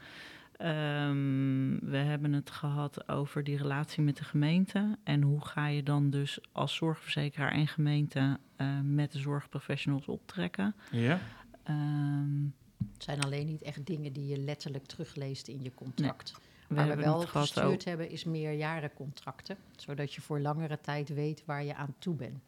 Ehm, 0.56 1.78
we 1.90 1.96
hebben 1.96 2.32
het 2.32 2.50
gehad 2.50 3.08
over 3.08 3.44
die 3.44 3.56
relatie 3.56 4.02
met 4.02 4.16
de 4.16 4.24
gemeente. 4.24 4.98
En 5.04 5.22
hoe 5.22 5.46
ga 5.46 5.66
je 5.66 5.82
dan 5.82 6.10
dus 6.10 6.38
als 6.52 6.74
zorgverzekeraar 6.74 7.52
en 7.52 7.68
gemeente 7.68 8.38
eh, 8.56 8.80
met 8.82 9.12
de 9.12 9.18
zorgprofessionals 9.18 10.06
optrekken? 10.06 10.74
Ja? 10.90 11.20
Ehm, 11.62 12.44
Het 12.92 13.02
zijn 13.04 13.20
alleen 13.20 13.46
niet 13.46 13.62
echt 13.62 13.86
dingen 13.86 14.12
die 14.12 14.26
je 14.26 14.38
letterlijk 14.38 14.86
terugleest 14.86 15.48
in 15.48 15.62
je 15.62 15.74
contract. 15.74 16.32
we 16.68 16.74
Waar 16.74 16.88
we 16.88 16.96
wel 16.96 17.20
het 17.20 17.28
gehad 17.28 17.48
gestuurd 17.48 17.84
hebben, 17.84 18.10
is 18.10 18.24
meerjarencontracten. 18.24 19.56
Zodat 19.76 20.14
je 20.14 20.20
voor 20.20 20.40
langere 20.40 20.80
tijd 20.80 21.08
weet 21.08 21.42
waar 21.44 21.64
je 21.64 21.74
aan 21.74 21.94
toe 21.98 22.14
bent. 22.14 22.42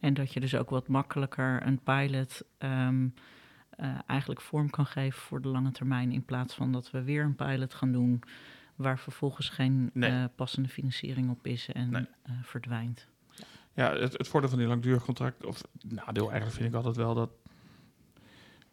En 0.00 0.14
dat 0.14 0.32
je 0.32 0.40
dus 0.40 0.54
ook 0.54 0.70
wat 0.70 0.88
makkelijker 0.88 1.66
een 1.66 1.78
pilot 1.78 2.42
ehm, 2.58 3.08
eh, 3.80 3.98
eigenlijk 4.06 4.40
vorm 4.40 4.70
kan 4.70 4.86
geven 4.86 5.20
voor 5.20 5.40
de 5.40 5.48
lange 5.48 5.70
termijn. 5.70 6.12
In 6.12 6.24
plaats 6.24 6.54
van 6.54 6.72
dat 6.72 6.90
we 6.90 7.02
weer 7.02 7.24
een 7.24 7.34
pilot 7.34 7.74
gaan 7.74 7.92
doen 7.92 8.22
waar 8.76 8.98
vervolgens 8.98 9.48
geen 9.48 9.90
Nee. 9.92 10.10
eh, 10.10 10.24
passende 10.36 10.68
financiering 10.68 11.30
op 11.30 11.46
is 11.46 11.68
en 11.72 11.90
Nee. 11.90 12.06
eh, 12.22 12.32
verdwijnt. 12.42 13.06
Ja, 13.74 13.96
het, 13.96 14.18
het 14.18 14.28
voordeel 14.28 14.50
van 14.50 14.58
die 14.58 14.66
langdurig 14.68 15.04
contract, 15.04 15.44
of 15.46 15.62
nadeel 15.88 16.24
eigenlijk 16.30 16.56
vind 16.56 16.68
ik 16.68 16.74
altijd 16.74 16.96
wel 16.96 17.14
dat 17.14 17.30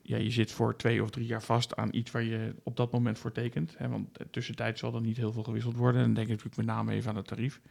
ja, 0.02 0.18
je 0.18 0.32
zit 0.32 0.52
voor 0.52 0.76
twee 0.76 1.04
of 1.04 1.10
drie 1.10 1.26
jaar 1.26 1.44
vast 1.44 1.76
aan 1.76 1.90
iets 1.92 2.12
waar 2.12 2.24
je 2.24 2.56
op 2.64 2.76
dat 2.78 2.92
moment 2.92 3.20
voor 3.20 3.32
tekent. 3.32 3.78
Hè, 3.78 3.88
want 3.90 4.18
tussentijd 4.32 4.80
zal 4.80 4.96
er 4.96 5.02
niet 5.02 5.18
heel 5.18 5.32
veel 5.32 5.44
gewisseld 5.44 5.76
worden. 5.76 6.00
En 6.02 6.06
dan 6.06 6.14
denk 6.16 6.28
ik 6.28 6.34
natuurlijk 6.34 6.58
met 6.68 6.76
name 6.76 6.92
even 6.92 7.10
aan 7.10 7.16
het 7.16 7.28
tarief. 7.28 7.62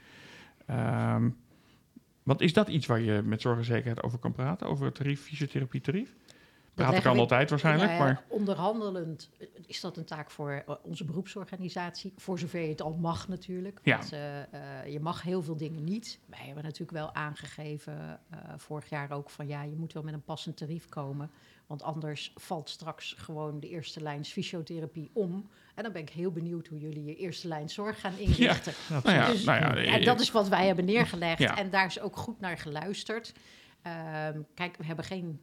Ehm 0.67 1.29
want 2.23 2.41
is 2.41 2.53
dat 2.53 2.69
iets 2.69 2.87
waar 2.87 3.01
je 3.01 3.23
met 3.25 3.41
zorgzekerheid 3.41 4.03
over 4.03 4.19
kan 4.19 4.33
praten? 4.33 4.67
Over 4.69 4.85
het 4.85 4.95
tarief, 4.95 5.21
fysiotherapie 5.21 5.81
tarief? 5.81 6.15
Praten 6.77 7.03
kan 7.03 7.13
we- 7.15 7.19
altijd 7.21 7.51
waarschijnlijk, 7.51 7.91
ja, 7.91 7.99
maar 7.99 8.23
Onderhandelend 8.29 9.31
eh, 9.39 9.47
is 9.67 9.81
dat 9.81 9.97
een 9.97 10.05
taak 10.05 10.31
voor 10.31 10.51
eh, 10.67 10.75
onze 10.83 11.05
beroepsorganisatie. 11.05 12.13
Voor 12.17 12.39
zover 12.39 12.61
je 12.61 12.69
het 12.69 12.83
al 12.83 12.93
mag 12.93 13.29
natuurlijk. 13.29 13.81
Ja. 13.83 13.99
Want 13.99 14.13
eh, 14.13 14.93
je 14.93 15.01
mag 15.01 15.23
heel 15.23 15.43
veel 15.43 15.57
dingen 15.57 15.85
niet. 15.85 16.19
Wij 16.27 16.39
hebben 16.45 16.63
natuurlijk 16.65 16.91
wel 16.91 17.15
aangegeven, 17.15 18.21
vorig 18.57 18.89
jaar 18.89 19.11
ook, 19.11 19.31
van 19.31 19.47
ja, 19.49 19.63
je 19.63 19.77
moet 19.77 19.93
wel 19.93 20.03
met 20.03 20.15
een 20.15 20.23
passend 20.25 20.57
tarief 20.57 20.89
komen. 20.89 21.31
Want 21.67 21.83
anders 21.83 22.33
valt 22.35 22.69
straks 22.69 23.15
gewoon 23.19 23.61
de 23.61 23.69
eerste 23.69 24.01
lijns 24.03 24.33
fysiotherapie 24.33 25.11
om. 25.13 25.49
En 25.75 25.83
dan 25.83 25.93
ben 25.93 26.03
ik 26.03 26.11
heel 26.11 26.31
benieuwd 26.31 26.67
hoe 26.67 26.79
jullie 26.79 27.05
je 27.05 27.17
eerste 27.17 27.49
lijn 27.49 27.69
zorg 27.69 28.01
gaan 28.01 28.17
inrichten. 28.19 28.73
nou 28.91 29.11
ja, 29.11 29.27
Dus- 29.31 29.45
nou 29.45 29.81
ja, 29.81 29.99
dat 29.99 30.21
is 30.21 30.31
wat 30.31 30.49
wij 30.49 30.67
hebben 30.67 30.85
neergelegd. 30.85 31.41
En 31.41 31.71
daar 31.71 31.87
is 31.87 32.01
ook 32.01 32.17
goed 32.17 32.41
naar 32.41 32.59
geluisterd. 32.59 33.33
Ehm, 33.83 34.41
kijk, 34.55 34.77
we 34.77 34.85
hebben 34.85 35.05
geen. 35.05 35.41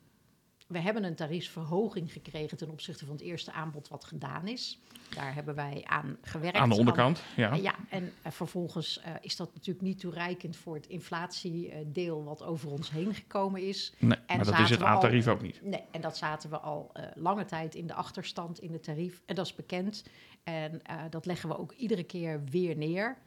We 0.67 0.79
hebben 0.79 1.03
een 1.03 1.15
tariefsverhoging 1.15 2.11
gekregen 2.11 2.57
ten 2.57 2.69
opzichte 2.69 3.05
van 3.05 3.15
het 3.15 3.23
eerste 3.23 3.51
aanbod 3.51 3.87
wat 3.87 4.03
gedaan 4.03 4.47
is. 4.47 4.79
Daar 5.15 5.33
hebben 5.33 5.55
wij 5.55 5.83
aan 5.87 6.17
gewerkt. 6.21 6.57
aan 6.57 6.69
de 6.69 6.75
onderkant. 6.75 7.23
Ja. 7.35 7.53
Ja, 7.55 7.75
en 7.89 8.13
eh, 8.21 8.31
vervolgens 8.31 8.99
eh, 8.99 9.11
is 9.21 9.35
dat 9.35 9.53
natuurlijk 9.53 9.85
niet 9.85 9.99
toereikend 9.99 10.55
voor 10.55 10.75
het 10.75 10.87
inflatiedeel 10.87 12.23
wat 12.23 12.43
over 12.43 12.71
ons 12.71 12.91
heen 12.91 13.13
gekomen 13.13 13.61
is. 13.61 13.93
Nee, 13.97 14.17
En 14.25 14.35
maar 14.35 14.45
dat 14.45 14.59
is 14.59 14.69
het 14.69 14.81
A-tarief 14.81 15.27
ook 15.27 15.41
niet. 15.41 15.59
Nee, 15.61 15.83
en 15.91 16.01
dat 16.01 16.17
zaten 16.17 16.49
we 16.49 16.57
al 16.59 16.89
eh, 16.93 17.03
lange 17.15 17.45
tijd 17.45 17.75
in 17.75 17.87
de 17.87 17.93
achterstand 17.93 18.59
in 18.59 18.73
het 18.73 18.83
tarief. 18.83 19.21
En 19.25 19.35
dat 19.35 19.45
is 19.45 19.55
bekend. 19.55 20.03
En 20.43 20.81
dat 21.09 21.25
leggen 21.25 21.49
we 21.49 21.57
ook 21.57 21.71
iedere 21.71 22.03
keer 22.03 22.43
weer 22.45 22.77
neer. 22.77 23.17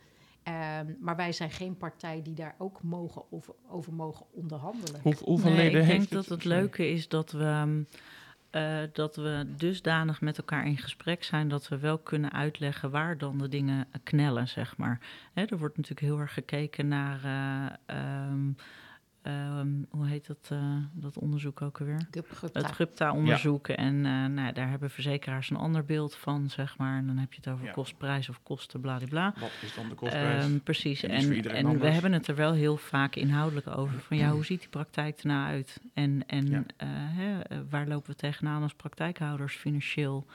Ehm, 0.46 0.86
maar 1.00 1.16
wij 1.16 1.32
zijn 1.32 1.50
geen 1.50 1.76
partij 1.76 2.22
die 2.22 2.34
daar 2.34 2.54
ook 2.58 2.82
mogen 2.82 3.22
over, 3.30 3.54
over 3.68 3.92
mogen 3.92 4.26
onderhandelen. 4.32 5.00
Hoe, 5.02 5.14
hoeveel 5.24 5.50
Nee, 5.50 5.58
leden 5.58 5.80
ik 5.80 5.86
heeft 5.86 5.98
denk 5.98 6.10
dat 6.10 6.26
het 6.26 6.44
leuke 6.44 6.90
is 6.90 7.08
dat 7.08 7.32
we, 7.32 7.44
ehm, 7.44 7.82
eh, 8.50 8.88
dat 8.92 9.16
we 9.16 9.46
dusdanig 9.56 10.20
met 10.20 10.38
elkaar 10.38 10.66
in 10.66 10.78
gesprek 10.78 11.24
zijn 11.24 11.48
dat 11.48 11.68
we 11.68 11.78
wel 11.78 11.98
kunnen 11.98 12.32
uitleggen 12.32 12.90
waar 12.90 13.18
dan 13.18 13.38
de 13.38 13.48
dingen 13.48 13.86
knellen, 14.02 14.48
zeg 14.48 14.76
maar. 14.76 15.00
Hè, 15.32 15.44
er 15.44 15.58
wordt 15.58 15.76
natuurlijk 15.76 16.06
heel 16.06 16.20
erg 16.20 16.32
gekeken 16.32 16.88
naar, 16.88 17.24
eh, 17.24 17.96
ehm, 17.96 18.50
ehm, 19.26 19.68
hoe 19.90 20.06
heet 20.06 20.26
dat, 20.26 20.48
eh, 20.52 20.76
dat 20.92 21.18
onderzoek 21.18 21.62
ook 21.62 21.80
alweer? 21.80 22.08
Gupta. 22.10 22.60
Het 22.60 22.72
GUPTA-onderzoek. 22.72 23.68
En 23.68 24.06
eh, 24.06 24.24
nou, 24.26 24.52
daar 24.52 24.68
hebben 24.68 24.90
verzekeraars 24.90 25.50
een 25.50 25.56
ander 25.56 25.84
beeld 25.84 26.14
van, 26.16 26.50
zeg 26.50 26.78
maar. 26.78 26.98
En 26.98 27.06
dan 27.06 27.16
heb 27.18 27.32
je 27.32 27.40
het 27.44 27.52
over 27.52 27.64
Ja. 27.66 27.72
kostprijs 27.72 28.28
of 28.28 28.42
kosten, 28.42 28.80
bladibla. 28.80 29.34
Wat 29.40 29.50
is 29.62 29.74
dan 29.74 29.88
de 29.88 29.94
kostprijs? 29.94 30.44
Ehm, 30.44 30.58
precies. 30.58 31.02
En 31.02 31.10
En, 31.10 31.32
iedereen 31.34 31.66
en 31.66 31.78
we 31.78 31.86
hebben 31.88 32.12
het 32.12 32.26
er 32.26 32.34
wel 32.34 32.52
heel 32.52 32.76
vaak 32.76 33.16
inhoudelijk 33.16 33.66
over. 33.66 34.00
Van 34.00 34.16
ja, 34.16 34.30
hoe 34.30 34.44
ziet 34.44 34.60
die 34.60 34.68
praktijk 34.68 35.18
er 35.18 35.26
nou 35.26 35.46
uit? 35.46 35.80
En, 35.94 36.22
en 36.26 36.46
Ja. 36.50 36.64
eh, 36.76 36.88
hè, 36.90 37.38
waar 37.70 37.86
lopen 37.86 38.10
we 38.10 38.16
tegenaan 38.16 38.62
als 38.62 38.74
praktijkhouders 38.74 39.54
financieel? 39.56 40.26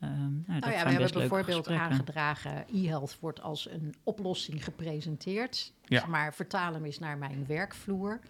Ehm, 0.00 0.10
nou, 0.12 0.42
dat 0.46 0.60
Nou 0.60 0.72
ja, 0.72 0.84
we 0.84 0.90
hebben 0.90 1.12
bijvoorbeeld 1.12 1.66
gesprekken. 1.66 1.90
aangedragen, 1.90 2.64
e-health 2.72 3.18
wordt 3.20 3.42
als 3.42 3.70
een 3.70 3.94
oplossing 4.02 4.64
gepresenteerd. 4.64 5.72
Ja. 5.84 5.98
Zeg 5.98 6.08
Maar 6.08 6.34
vertaal 6.34 6.72
hem 6.72 6.84
eens 6.84 6.98
naar 6.98 7.18
mijn 7.18 7.46
werkvloer. 7.46 8.20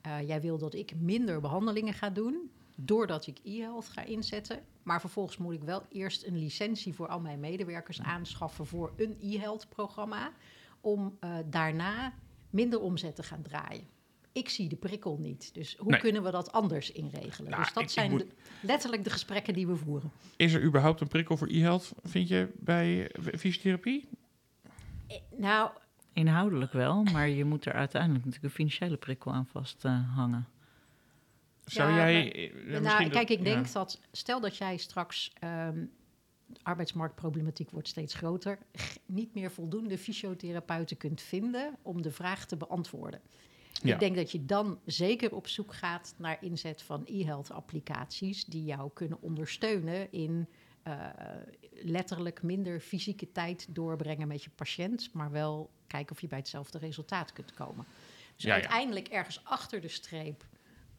Eh, 0.00 0.26
jij 0.26 0.40
wil 0.40 0.58
dat 0.58 0.74
ik 0.74 0.94
minder 0.96 1.40
behandelingen 1.40 1.94
ga 1.94 2.10
doen, 2.10 2.50
doordat 2.74 3.26
ik 3.26 3.38
e-health 3.44 3.88
ga 3.88 4.02
inzetten. 4.02 4.60
Maar 4.82 5.00
vervolgens 5.00 5.36
moet 5.36 5.54
ik 5.54 5.62
wel 5.62 5.82
eerst 5.88 6.24
een 6.24 6.38
licentie 6.38 6.94
voor 6.94 7.08
al 7.08 7.20
mijn 7.20 7.40
medewerkers 7.40 8.02
aanschaffen 8.02 8.66
voor 8.66 8.92
een 8.96 9.16
e-health 9.20 9.68
programma. 9.68 10.32
Om 10.80 11.16
eh, 11.20 11.30
daarna 11.46 12.12
minder 12.50 12.80
omzet 12.80 13.16
te 13.16 13.22
gaan 13.22 13.42
draaien. 13.42 13.86
Ik 14.32 14.48
zie 14.48 14.68
de 14.68 14.76
prikkel 14.76 15.16
niet. 15.20 15.54
Dus 15.54 15.76
hoe 15.76 15.90
Nee. 15.90 16.00
kunnen 16.00 16.22
we 16.22 16.30
dat 16.30 16.52
anders 16.52 16.92
inregelen? 16.92 17.50
Nou, 17.50 17.62
dus 17.62 17.72
dat 17.72 17.82
ik- 17.82 17.88
ik 17.88 17.94
zijn 17.94 18.10
moet- 18.10 18.20
de- 18.20 18.26
letterlijk 18.62 19.04
de 19.04 19.10
gesprekken 19.10 19.54
die 19.54 19.66
we 19.66 19.76
voeren. 19.76 20.12
Is 20.36 20.52
er 20.52 20.62
überhaupt 20.62 21.00
een 21.00 21.08
prikkel 21.08 21.36
voor 21.36 21.48
e-health, 21.48 21.92
vind 22.02 22.28
je, 22.28 22.48
bij 22.54 23.10
fysiotherapie? 23.38 24.08
Eh, 25.06 25.16
Nou, 25.36 25.70
Inhoudelijk 26.12 26.72
wel, 26.72 27.02
maar 27.02 27.28
je 27.28 27.44
moet 27.44 27.64
er 27.64 27.72
uiteindelijk 27.72 28.24
natuurlijk 28.24 28.44
een 28.54 28.56
financiële 28.56 28.96
prikkel 28.96 29.32
aan 29.32 29.46
vasthangen. 29.46 30.46
Zou 31.64 31.90
Ja, 31.90 31.96
jij... 31.96 32.12
maar- 32.24 32.32
eh, 32.32 32.70
nou, 32.70 32.82
misschien 32.82 33.10
kijk, 33.10 33.28
ik 33.30 33.44
denk 33.44 33.66
ja. 33.66 33.72
dat 33.72 34.00
stel 34.12 34.40
dat 34.40 34.56
jij 34.56 34.76
straks 34.76 35.32
ehm, 35.38 35.84
de 36.46 36.58
arbeidsmarktproblematiek 36.62 37.70
wordt 37.70 37.88
steeds 37.88 38.14
groter, 38.14 38.58
niet 39.06 39.34
meer 39.34 39.50
voldoende 39.50 39.98
fysiotherapeuten 39.98 40.96
kunt 40.96 41.20
vinden 41.20 41.76
om 41.82 42.02
de 42.02 42.10
vraag 42.10 42.46
te 42.46 42.56
beantwoorden. 42.56 43.20
Ja. 43.82 43.94
Ik 43.94 44.00
denk 44.00 44.16
dat 44.16 44.32
je 44.32 44.44
dan 44.44 44.80
zeker 44.84 45.34
op 45.34 45.46
zoek 45.46 45.74
gaat 45.74 46.14
naar 46.16 46.38
inzet 46.40 46.82
van 46.82 47.02
e-health 47.06 47.50
applicaties 47.50 48.44
die 48.44 48.64
jou 48.64 48.90
kunnen 48.94 49.22
ondersteunen 49.22 50.12
in 50.12 50.48
eh, 50.82 51.06
letterlijk 51.82 52.42
minder 52.42 52.80
fysieke 52.80 53.32
tijd 53.32 53.66
doorbrengen 53.70 54.28
met 54.28 54.44
je 54.44 54.50
patiënt, 54.50 55.12
maar 55.12 55.30
wel 55.30 55.70
kijken 55.86 56.14
of 56.14 56.20
je 56.20 56.26
bij 56.26 56.38
hetzelfde 56.38 56.78
resultaat 56.78 57.32
kunt 57.32 57.54
komen. 57.54 57.86
Dus 58.34 58.44
Ja, 58.44 58.48
ja. 58.48 58.60
uiteindelijk 58.60 59.08
ergens 59.08 59.44
achter 59.44 59.80
de 59.80 59.88
streep 59.88 60.46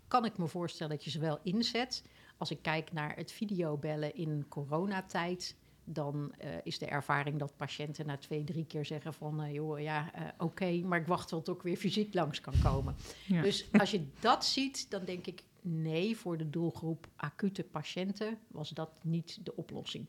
kan 0.08 0.26
ik 0.26 0.38
me 0.38 0.48
voorstellen 0.48 0.96
dat 0.96 1.04
je 1.04 1.10
ze 1.10 1.20
wel 1.20 1.40
inzet. 1.44 2.04
Als 2.38 2.52
ik 2.52 2.62
kijk 2.62 2.92
naar 2.92 3.16
het 3.16 3.32
videobellen 3.32 4.16
in 4.16 4.46
coronatijd, 4.50 5.56
dan 5.92 6.34
eh, 6.38 6.50
is 6.64 6.78
de 6.78 6.86
ervaring 6.86 7.40
dat 7.40 7.56
patiënten 7.56 8.06
na 8.06 8.18
twee, 8.18 8.44
drie 8.44 8.66
keer 8.66 8.86
zeggen 8.86 9.14
van... 9.14 9.42
eh, 9.42 9.54
joh, 9.54 9.80
ja, 9.80 10.14
eh, 10.14 10.22
oké, 10.38 10.72
maar 10.72 11.00
ik 11.00 11.08
wacht 11.08 11.28
tot 11.28 11.40
het 11.40 11.56
ook 11.56 11.64
weer 11.64 11.78
fysiek 11.78 12.14
langs 12.14 12.42
kan 12.42 12.54
komen. 12.64 12.96
Ja. 13.28 13.42
Dus 13.42 13.66
als 13.72 13.92
je 13.92 14.06
dat 14.20 14.46
ziet, 14.46 14.90
dan 14.90 15.06
denk 15.06 15.26
ik... 15.26 15.44
nee, 15.62 16.18
voor 16.18 16.38
de 16.38 16.50
doelgroep 16.50 17.08
acute 17.16 17.64
patiënten 17.64 18.38
was 18.48 18.70
dat 18.70 18.92
niet 19.04 19.40
de 19.46 19.56
oplossing. 19.56 20.06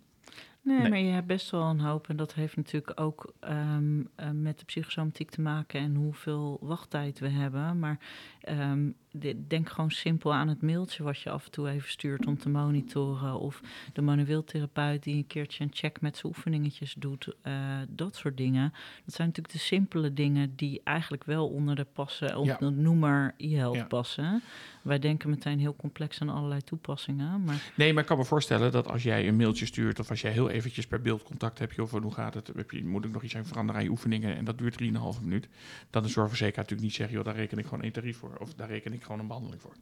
Nee, 0.62 0.78
Nee. 0.80 0.88
maar 0.90 0.98
je 0.98 1.10
hebt 1.12 1.26
best 1.26 1.50
wel 1.50 1.62
een 1.62 1.80
hoop. 1.80 2.08
En 2.08 2.16
dat 2.16 2.34
heeft 2.34 2.56
natuurlijk 2.56 3.00
ook 3.00 3.32
ehm, 3.40 4.00
eh, 4.14 4.30
met 4.30 4.58
de 4.58 4.64
psychosomatiek 4.64 5.30
te 5.30 5.40
maken 5.40 5.80
en 5.80 5.94
hoeveel 5.94 6.58
wachttijd 6.60 7.18
we 7.18 7.28
hebben. 7.28 7.78
Maar 7.78 7.98
ehm, 8.40 8.90
de- 9.10 9.46
denk 9.46 9.68
gewoon 9.68 9.90
simpel 9.90 10.34
aan 10.34 10.48
het 10.48 10.62
mailtje 10.62 11.02
wat 11.02 11.20
je 11.20 11.30
af 11.30 11.44
en 11.44 11.50
toe 11.50 11.68
even 11.68 11.90
stuurt 11.90 12.26
om 12.26 12.38
te 12.38 12.48
monitoren. 12.48 13.38
Of 13.40 13.60
de 13.92 14.02
manueel 14.02 14.44
therapeut 14.44 15.02
die 15.02 15.16
een 15.16 15.26
keertje 15.26 15.64
een 15.64 15.70
check 15.72 16.00
met 16.00 16.16
zijn 16.16 16.32
oefeningetjes 16.36 16.94
doet. 16.98 17.34
eh, 17.42 17.52
dat 17.88 18.16
soort 18.16 18.36
dingen. 18.36 18.72
Dat 19.04 19.14
zijn 19.14 19.28
natuurlijk 19.28 19.54
de 19.54 19.60
simpele 19.64 20.12
dingen 20.12 20.56
die 20.56 20.80
eigenlijk 20.84 21.24
wel 21.24 21.48
onder 21.48 21.74
de 21.76 21.86
passen, 21.92 22.36
of 22.38 22.46
Ja. 22.46 22.56
de 22.56 22.70
noemer 22.70 23.34
e-health 23.36 23.76
Ja. 23.76 23.84
passen. 23.84 24.42
Wij 24.82 24.98
denken 24.98 25.30
meteen 25.30 25.58
heel 25.58 25.76
complex 25.76 26.20
aan 26.20 26.28
allerlei 26.28 26.60
toepassingen. 26.62 27.44
Maar 27.44 27.70
Nee, 27.76 27.92
maar 27.92 28.02
ik 28.02 28.08
kan 28.08 28.18
me 28.18 28.24
voorstellen 28.24 28.72
dat 28.72 28.88
als 28.88 29.02
jij 29.02 29.28
een 29.28 29.36
mailtje 29.36 29.66
stuurt... 29.66 29.98
of 29.98 30.10
als 30.10 30.20
jij 30.20 30.32
heel 30.32 30.49
eventjes 30.50 30.86
per 30.86 31.00
beeld 31.00 31.22
contact 31.22 31.58
hebt... 31.58 31.74
joh, 31.74 31.88
van 31.88 32.02
hoe 32.02 32.14
gaat 32.14 32.34
het? 32.34 32.50
Heb 32.56 32.70
je, 32.70 32.84
moet 32.84 33.04
ik 33.04 33.12
nog 33.12 33.22
iets 33.22 33.36
aan 33.36 33.46
veranderen 33.46 33.80
aan 33.80 33.86
je 33.86 33.92
oefeningen? 33.92 34.36
En 34.36 34.44
dat 34.44 34.58
duurt 34.58 34.82
3,5 34.82 34.88
minuut. 35.22 35.48
Dan 35.90 36.02
de 36.02 36.08
zorgverzekeraar 36.08 36.62
natuurlijk 36.62 36.88
niet 36.88 36.94
zeggen... 36.96 37.16
joh, 37.16 37.24
daar 37.24 37.36
reken 37.36 37.58
ik 37.58 37.64
gewoon 37.64 37.82
één 37.82 37.92
tarief 37.92 38.16
voor. 38.18 38.36
Of 38.36 38.54
daar 38.54 38.68
reken 38.68 38.92
ik 38.92 39.02
gewoon 39.02 39.20
een 39.20 39.26
behandeling 39.26 39.62
voor. 39.62 39.74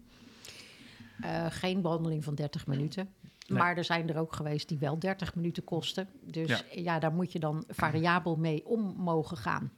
Eh, 1.21 1.47
geen 1.49 1.83
behandeling 1.83 2.25
van 2.25 2.35
30 2.35 2.67
minuten. 2.67 3.09
Nee. 3.47 3.59
Maar 3.59 3.77
er 3.77 3.85
zijn 3.85 4.09
er 4.09 4.19
ook 4.19 4.33
geweest 4.33 4.69
die 4.69 4.79
wel 4.79 4.99
30 4.99 5.35
minuten 5.35 5.65
kosten. 5.65 6.09
Dus 6.21 6.49
Ja. 6.49 6.61
ja, 6.71 6.99
daar 6.99 7.13
moet 7.13 7.33
je 7.33 7.39
dan 7.39 7.65
variabel 7.69 8.37
mee 8.37 8.67
om 8.67 8.95
mogen 8.97 9.37
gaan. 9.37 9.73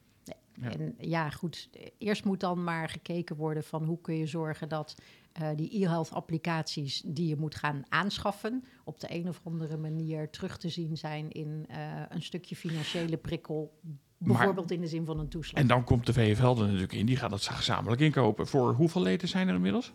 Ja. 0.54 0.70
En 0.72 0.94
ja, 0.98 1.30
goed, 1.30 1.68
eerst 1.98 2.24
moet 2.24 2.40
dan 2.40 2.64
maar 2.64 2.88
gekeken 2.88 3.36
worden 3.36 3.64
van 3.64 3.84
hoe 3.84 4.00
kun 4.00 4.16
je 4.16 4.26
zorgen 4.26 4.68
dat 4.68 4.94
eh, 5.32 5.48
die 5.56 5.82
e-health 5.82 6.12
applicaties 6.12 7.02
die 7.06 7.28
je 7.28 7.36
moet 7.36 7.54
gaan 7.54 7.82
aanschaffen, 7.88 8.64
op 8.84 9.00
de 9.00 9.06
een 9.10 9.28
of 9.28 9.40
andere 9.44 9.76
manier 9.76 10.30
terug 10.30 10.58
te 10.58 10.68
zien 10.68 10.96
zijn 10.96 11.30
in 11.30 11.64
eh, 11.68 11.76
een 12.08 12.22
stukje 12.22 12.56
financiële 12.56 13.16
prikkel. 13.16 13.78
Maar- 13.82 14.36
Bijvoorbeeld 14.36 14.70
in 14.70 14.80
de 14.80 14.86
zin 14.86 15.04
van 15.04 15.18
een 15.18 15.28
toeslag. 15.28 15.60
En 15.60 15.66
dan 15.66 15.84
komt 15.84 16.06
de 16.06 16.12
VFL 16.12 16.46
er 16.46 16.56
natuurlijk 16.56 16.92
in. 16.92 17.06
Die 17.06 17.16
gaat 17.16 17.30
dat 17.30 17.46
gezamenlijk 17.46 18.00
inkopen. 18.00 18.46
Voor 18.46 18.72
hoeveel 18.74 19.02
leden 19.02 19.28
zijn 19.28 19.48
er 19.48 19.54
inmiddels? 19.54 19.92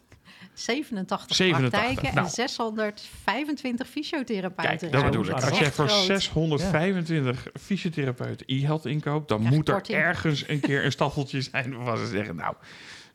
87, 0.54 1.36
87, 1.36 1.80
praktijken 1.80 2.16
nou. 2.16 2.26
en 2.28 2.34
625 2.34 3.88
fysiotherapeuten. 3.90 4.78
Kijk, 4.78 4.92
dat 4.92 5.04
bedoel 5.04 5.24
ik. 5.26 5.30
Dat 5.30 5.50
Als 5.50 5.60
jij 5.60 5.72
voor 5.72 5.88
groot. 5.88 6.06
625 6.06 7.48
fysiotherapeuten 7.62 8.46
e-health 8.48 8.86
inkoopt... 8.86 9.28
dan 9.28 9.40
Krijg 9.40 9.56
moet 9.56 9.68
er 9.68 9.74
korting. 9.74 9.98
ergens 9.98 10.48
een 10.48 10.60
keer 10.60 10.86
een 10.86 10.92
staffeltje 10.92 11.42
zijn... 11.42 11.76
waarvan 11.76 11.98
ze 11.98 12.08
zeggen, 12.08 12.36
nou, 12.36 12.56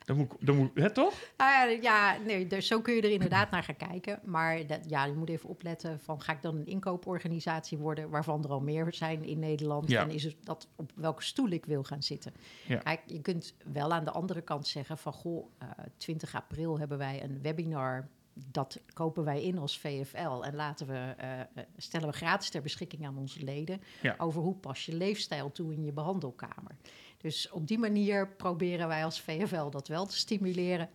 dan 0.04 0.16
moet, 0.16 0.32
dan 0.40 0.56
moet 0.56 0.70
het 0.74 0.94
toch? 0.94 1.14
Nou 1.36 1.82
ja, 1.82 2.16
nee, 2.26 2.46
dus 2.46 2.66
zo 2.66 2.80
kun 2.80 2.94
je 2.94 3.02
er 3.02 3.10
inderdaad 3.10 3.50
naar 3.50 3.62
gaan 3.62 3.76
kijken. 3.76 4.20
Maar 4.24 4.66
dat, 4.66 4.80
ja, 4.88 5.04
je 5.04 5.12
moet 5.12 5.28
even 5.28 5.48
opletten 5.48 6.00
van 6.00 6.20
ga 6.22 6.32
ik 6.32 6.42
dan 6.42 6.56
een 6.56 6.66
inkooporganisatie 6.66 7.78
worden 7.78 8.10
waarvan 8.10 8.44
er 8.44 8.50
al 8.50 8.60
meer 8.60 8.86
zijn 8.90 9.24
in 9.24 9.38
Nederland. 9.38 9.90
Ja. 9.90 10.02
En 10.02 10.10
is 10.10 10.24
het 10.24 10.36
dat 10.44 10.68
op 10.76 10.92
welke 10.94 11.22
stoel 11.22 11.48
ik 11.48 11.66
wil 11.66 11.82
gaan 11.82 12.02
zitten. 12.02 12.32
Ja. 12.66 12.76
Kijk, 12.76 13.00
je 13.06 13.20
kunt 13.20 13.54
wel 13.72 13.92
aan 13.92 14.04
de 14.04 14.10
andere 14.10 14.40
kant 14.40 14.66
zeggen 14.66 14.98
van 14.98 15.12
goh, 15.12 15.46
eh, 15.58 15.68
20 15.96 16.34
april 16.34 16.78
hebben 16.78 16.98
wij 16.98 17.22
een 17.22 17.42
webinar. 17.42 18.08
Dat 18.46 18.80
kopen 18.92 19.24
wij 19.24 19.42
in 19.42 19.58
als 19.58 19.78
VFL 19.78 20.42
en 20.42 20.54
laten 20.54 20.86
we, 20.86 21.14
eh, 21.16 21.40
eh, 21.40 21.46
stellen 21.76 22.08
we 22.08 22.14
gratis 22.14 22.50
ter 22.50 22.62
beschikking 22.62 23.06
aan 23.06 23.18
onze 23.18 23.44
leden 23.44 23.80
Ja. 24.02 24.14
over 24.18 24.42
hoe 24.42 24.54
pas 24.54 24.86
je 24.86 24.94
leefstijl 24.94 25.52
toe 25.52 25.72
in 25.72 25.84
je 25.84 25.92
behandelkamer. 25.92 26.76
Dus 27.20 27.50
op 27.50 27.66
die 27.66 27.78
manier 27.78 28.28
proberen 28.28 28.88
wij 28.88 29.04
als 29.04 29.20
VFL 29.20 29.68
dat 29.70 29.88
wel 29.88 30.06
te 30.06 30.16
stimuleren. 30.16 30.88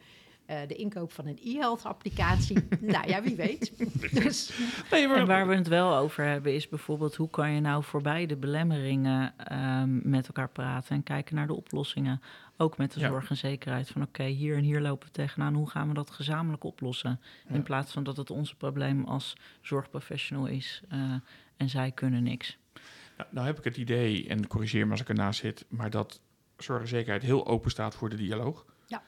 Eh, 0.45 0.57
de 0.67 0.75
inkoop 0.75 1.11
van 1.11 1.27
een 1.27 1.39
e-health 1.43 1.83
applicatie, 1.85 2.67
nou 2.79 3.07
ja, 3.07 3.21
wie 3.21 3.35
weet. 3.35 3.73
Dus, 4.23 4.51
Nee, 4.91 5.07
maar, 5.07 5.17
En 5.17 5.25
waar 5.25 5.47
we 5.47 5.55
het 5.55 5.67
wel 5.67 5.95
over 5.95 6.25
hebben 6.25 6.53
is 6.55 6.69
bijvoorbeeld 6.69 7.15
hoe 7.15 7.29
kan 7.29 7.51
je 7.51 7.59
nou 7.61 7.83
voorbij 7.83 8.25
de 8.25 8.35
belemmeringen 8.35 9.33
ehm, 9.37 10.09
met 10.09 10.27
elkaar 10.27 10.49
praten 10.49 10.95
en 10.95 11.03
kijken 11.03 11.35
naar 11.35 11.47
de 11.47 11.53
oplossingen. 11.53 12.21
Ook 12.57 12.77
met 12.77 12.93
de 12.93 12.99
Ja. 12.99 13.07
zorg 13.07 13.29
en 13.29 13.37
zekerheid 13.37 13.89
van 13.89 14.01
oké, 14.01 14.23
hier 14.23 14.55
en 14.57 14.63
hier 14.63 14.81
lopen 14.81 15.07
we 15.07 15.13
tegenaan. 15.13 15.53
Hoe 15.53 15.69
gaan 15.69 15.87
we 15.87 15.93
dat 15.93 16.11
gezamenlijk 16.11 16.63
oplossen? 16.63 17.19
Ja. 17.47 17.55
In 17.55 17.63
plaats 17.63 17.91
van 17.91 18.03
dat 18.03 18.17
het 18.17 18.29
ons 18.31 18.53
probleem 18.55 19.03
als 19.03 19.33
zorgprofessional 19.61 20.45
is 20.45 20.81
eh, 20.89 20.99
en 21.57 21.69
zij 21.69 21.91
kunnen 21.91 22.23
niks. 22.23 22.57
Nou, 23.17 23.29
nou 23.31 23.45
heb 23.45 23.57
ik 23.57 23.63
het 23.63 23.77
idee, 23.77 24.27
en 24.27 24.47
corrigeer 24.47 24.85
me 24.85 24.91
als 24.91 25.01
ik 25.01 25.09
ernaast 25.09 25.39
zit... 25.39 25.65
maar 25.69 25.89
dat 25.89 26.21
zorg 26.57 26.81
en 26.81 26.87
zekerheid 26.87 27.23
heel 27.23 27.47
open 27.47 27.71
staat 27.71 27.95
voor 27.95 28.09
de 28.09 28.15
dialoog. 28.15 28.65
Ja. 28.87 29.01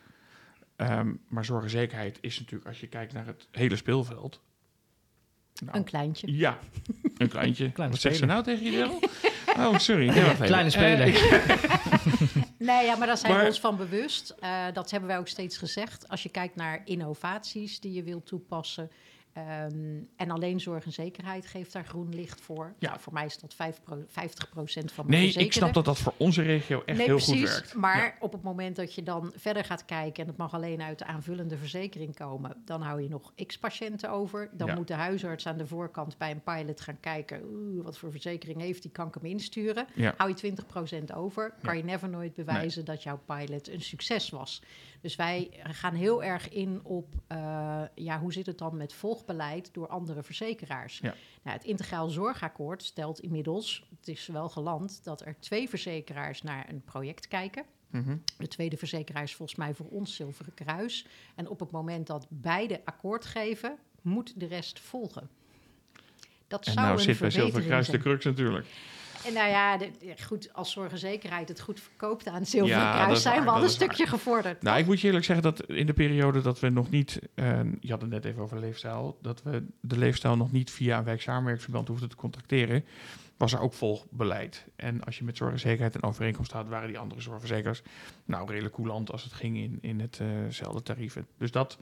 Ehm, 0.76 1.14
maar 1.28 1.46
zorg 1.46 1.64
en 1.64 1.70
zekerheid 1.70 2.18
is 2.22 2.40
natuurlijk, 2.40 2.68
als 2.68 2.80
je 2.80 2.88
kijkt 2.88 3.14
naar 3.14 3.26
het 3.26 3.48
hele 3.52 3.76
speelveld... 3.76 4.42
Nou, 5.66 5.78
een 5.78 5.84
kleintje. 5.84 6.36
Ja, 6.38 6.60
een 7.18 7.30
kleintje. 7.30 7.72
Kleine 7.72 7.94
Wat 7.94 8.02
zegt 8.02 8.18
ze 8.18 8.26
nou 8.26 8.44
tegen 8.44 8.72
je? 8.72 9.10
Oh, 9.58 9.78
sorry. 9.78 10.10
Even. 10.10 10.46
Kleine 10.46 10.70
speler. 10.70 11.08
Eh, 11.08 11.64
Nee, 12.58 12.86
ja, 12.86 12.96
maar 12.96 13.08
daar 13.08 13.18
zijn 13.18 13.32
Maar- 13.32 13.42
we 13.42 13.48
ons 13.48 13.60
van 13.60 13.78
bewust. 13.78 14.30
Eh, 14.40 14.66
dat 14.74 14.92
hebben 14.92 15.10
wij 15.10 15.18
ook 15.18 15.28
steeds 15.28 15.58
gezegd. 15.58 16.10
Als 16.10 16.24
je 16.24 16.30
kijkt 16.30 16.56
naar 16.56 16.82
innovaties 16.86 17.80
die 17.80 17.94
je 17.94 18.04
wilt 18.04 18.26
toepassen. 18.26 18.92
Ehm, 19.38 20.02
en 20.16 20.32
alleen 20.32 20.60
zorg 20.60 20.86
en 20.86 20.92
zekerheid 20.92 21.46
geeft 21.48 21.74
daar 21.74 21.86
groen 21.86 22.10
licht 22.16 22.42
voor. 22.42 22.74
Ja. 22.80 22.88
Nou, 22.90 23.00
voor 23.02 23.14
mij 23.14 23.26
is 23.26 23.38
dat 23.38 23.54
5 23.54 23.80
pro- 23.84 24.04
50% 24.08 24.92
van 24.94 25.06
mijn 25.08 25.22
nee, 25.22 25.34
ik 25.34 25.54
snap 25.54 25.74
dat 25.74 25.86
dat 25.86 25.98
voor 25.98 26.14
onze 26.18 26.42
regio 26.42 26.84
echt 26.86 26.98
nee, 26.98 27.08
heel 27.08 27.16
precies. 27.16 27.40
goed 27.40 27.50
werkt. 27.50 27.74
Maar 27.74 27.98
Ja. 27.98 28.14
op 28.20 28.32
het 28.32 28.44
moment 28.44 28.76
dat 28.76 28.94
je 28.94 29.04
dan 29.04 29.32
verder 29.36 29.64
gaat 29.66 29.86
kijken... 29.86 30.24
en 30.24 30.30
het 30.30 30.38
mag 30.38 30.54
alleen 30.54 30.82
uit 30.82 31.00
de 31.00 31.06
aanvullende 31.06 31.58
verzekering 31.58 32.16
komen... 32.16 32.56
dan 32.66 32.82
hou 32.82 33.02
je 33.02 33.10
nog 33.10 33.34
x-patiënten 33.46 34.10
over. 34.12 34.50
Dan 34.54 34.68
Ja. 34.68 34.76
moet 34.76 34.88
de 34.88 34.94
huisarts 34.94 35.48
aan 35.48 35.58
de 35.58 35.68
voorkant 35.68 36.18
bij 36.18 36.32
een 36.32 36.42
pilot 36.44 36.82
gaan 36.82 37.00
kijken... 37.00 37.42
Oeh, 37.44 37.84
wat 37.84 37.98
voor 37.98 38.12
verzekering 38.12 38.62
heeft 38.62 38.82
die, 38.82 38.92
kan 38.92 39.08
ik 39.08 39.14
hem 39.14 39.26
insturen? 39.26 39.88
Hou 40.18 40.34
je 40.36 40.54
20% 41.12 41.16
over, 41.16 41.54
kan 41.62 41.78
je 41.78 41.84
never 41.84 42.10
nooit 42.10 42.34
bewijzen... 42.34 42.86
dat 42.86 43.04
jouw 43.04 43.20
pilot 43.26 43.70
een 43.70 43.82
succes 43.82 44.30
was. 44.30 44.62
Dus 45.02 45.16
wij 45.16 45.50
gaan 45.64 45.94
heel 45.94 46.24
erg 46.24 46.50
in 46.50 46.80
op... 46.84 47.14
eh, 47.28 47.82
ja, 47.96 48.20
hoe 48.20 48.34
zit 48.34 48.46
het 48.46 48.58
dan 48.58 48.78
met 48.78 48.94
volgbeleid 48.94 49.74
door 49.74 49.88
andere 49.88 50.24
verzekeraars? 50.24 51.00
Ja. 51.00 51.14
Nou, 51.44 51.58
het 51.58 51.66
Integraal 51.66 52.10
Zorgakkoord 52.10 52.84
stelt 52.84 53.20
inmiddels... 53.20 53.88
het 54.00 54.08
is 54.08 54.28
wel 54.28 54.50
geland 54.50 55.04
dat 55.04 55.26
er 55.26 55.40
twee 55.40 55.70
verzekeraars 55.70 56.42
naar 56.42 56.70
een 56.70 56.82
project 56.82 57.28
kijken... 57.28 57.66
Mhm. 57.90 58.18
De 58.38 58.48
tweede 58.48 58.78
verzekeraar 58.78 59.24
is 59.24 59.36
volgens 59.36 59.58
mij 59.58 59.74
voor 59.74 59.86
ons 59.86 60.16
Zilveren 60.16 60.54
Kruis. 60.54 61.06
En 61.36 61.48
op 61.48 61.60
het 61.60 61.72
moment 61.72 62.08
dat 62.08 62.28
beide 62.30 62.82
akkoord 62.86 63.26
geven, 63.26 63.78
moet 64.02 64.40
de 64.40 64.46
rest 64.46 64.80
volgen. 64.80 65.30
Dat 66.48 66.66
En 66.66 66.72
zou 66.72 66.86
nou 66.86 66.98
een 66.98 67.04
zit 67.04 67.20
bij 67.20 67.30
Zilveren 67.30 67.66
Kruis 67.66 67.88
de 67.88 67.98
crux 67.98 68.26
natuurlijk. 68.26 68.66
En 69.28 69.34
nou 69.34 69.50
ja, 69.50 69.78
de- 69.78 69.92
goed, 70.26 70.54
als 70.54 70.72
zorgenzekerheid 70.72 71.48
het 71.50 71.60
goed 71.60 71.80
verkoopt 71.80 72.28
aan 72.28 72.46
Zilveren 72.46 72.82
Ja, 72.82 72.94
Kruis, 72.94 73.18
is 73.18 73.22
zijn 73.22 73.36
waar, 73.36 73.44
we 73.44 73.50
al 73.50 73.56
een 73.56 73.62
waar. 73.62 73.70
stukje 73.70 74.06
gevorderd. 74.08 74.62
Nou, 74.62 74.80
ik 74.80 74.86
moet 74.86 75.00
je 75.02 75.08
eerlijk 75.08 75.26
zeggen 75.26 75.44
dat 75.46 75.64
in 75.70 75.86
de 75.86 75.94
periode 75.94 76.42
dat 76.42 76.60
we 76.60 76.70
nog 76.70 76.90
niet, 76.90 77.20
eh, 77.34 77.60
je 77.80 77.92
had 77.92 78.02
het 78.02 78.10
net 78.10 78.26
even 78.26 78.42
over 78.42 78.60
leefstijl, 78.60 79.18
dat 79.22 79.44
we 79.44 79.64
de 79.82 79.98
leefstijl 79.98 80.36
nog 80.38 80.52
niet 80.52 80.72
via 80.72 80.98
een 80.98 81.04
wijksamenwerksverband 81.04 81.88
hoefden 81.88 82.10
te 82.10 82.16
contracteren, 82.16 82.86
was 83.38 83.54
er 83.54 83.60
ook 83.60 83.74
volgbeleid. 83.74 84.66
En 84.76 85.04
als 85.04 85.18
je 85.18 85.24
met 85.24 85.38
zorgzekerheid 85.38 85.96
en 85.96 86.04
overeenkomst 86.04 86.52
had, 86.52 86.68
waren 86.68 86.88
die 86.88 87.00
andere 87.00 87.22
zorgverzekers 87.22 87.82
nou 88.26 88.50
redelijk 88.50 88.74
coulant 88.76 89.12
als 89.12 89.24
het 89.24 89.34
ging 89.34 89.58
in, 89.58 89.78
in 89.82 90.00
hetzelfde 90.00 90.82
tarieven. 90.84 91.28
Dus 91.38 91.52
dat, 91.52 91.78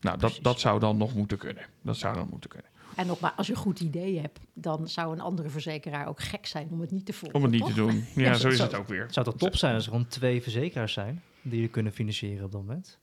nou, 0.00 0.18
dat, 0.18 0.38
dat 0.42 0.60
zou 0.60 0.80
dan 0.80 0.96
nog 0.96 1.14
moeten 1.14 1.38
kunnen. 1.38 1.66
Dat 1.82 1.96
zou 1.96 2.14
dan 2.14 2.28
moeten 2.30 2.50
kunnen. 2.50 2.70
En 2.96 3.06
nogmaals, 3.06 3.36
als 3.36 3.46
je 3.46 3.52
een 3.52 3.58
goed 3.58 3.80
idee 3.80 4.20
hebt, 4.20 4.38
dan 4.52 4.88
zou 4.88 5.12
een 5.12 5.20
andere 5.20 5.48
verzekeraar 5.48 6.06
ook 6.08 6.20
gek 6.20 6.46
zijn 6.46 6.68
om 6.70 6.80
het 6.80 6.90
niet 6.90 7.06
te 7.06 7.12
volgen. 7.12 7.36
Om 7.38 7.42
het 7.42 7.52
niet 7.52 7.60
toch? 7.60 7.68
te 7.70 7.74
doen. 7.74 7.94
Ja, 8.14 8.22
Ja, 8.22 8.34
zo 8.34 8.48
is 8.48 8.58
het 8.58 8.74
ook 8.74 8.88
weer. 8.88 9.06
Zou 9.10 9.26
dat 9.26 9.38
top 9.38 9.56
zijn 9.56 9.74
als 9.74 9.84
er 9.84 9.90
gewoon 9.90 10.06
twee 10.06 10.42
verzekeraars 10.42 10.92
zijn 10.92 11.22
die 11.42 11.60
je 11.60 11.68
kunnen 11.68 11.92
financieren 11.92 12.44
op 12.44 12.52
dat 12.52 12.60
moment? 12.60 12.98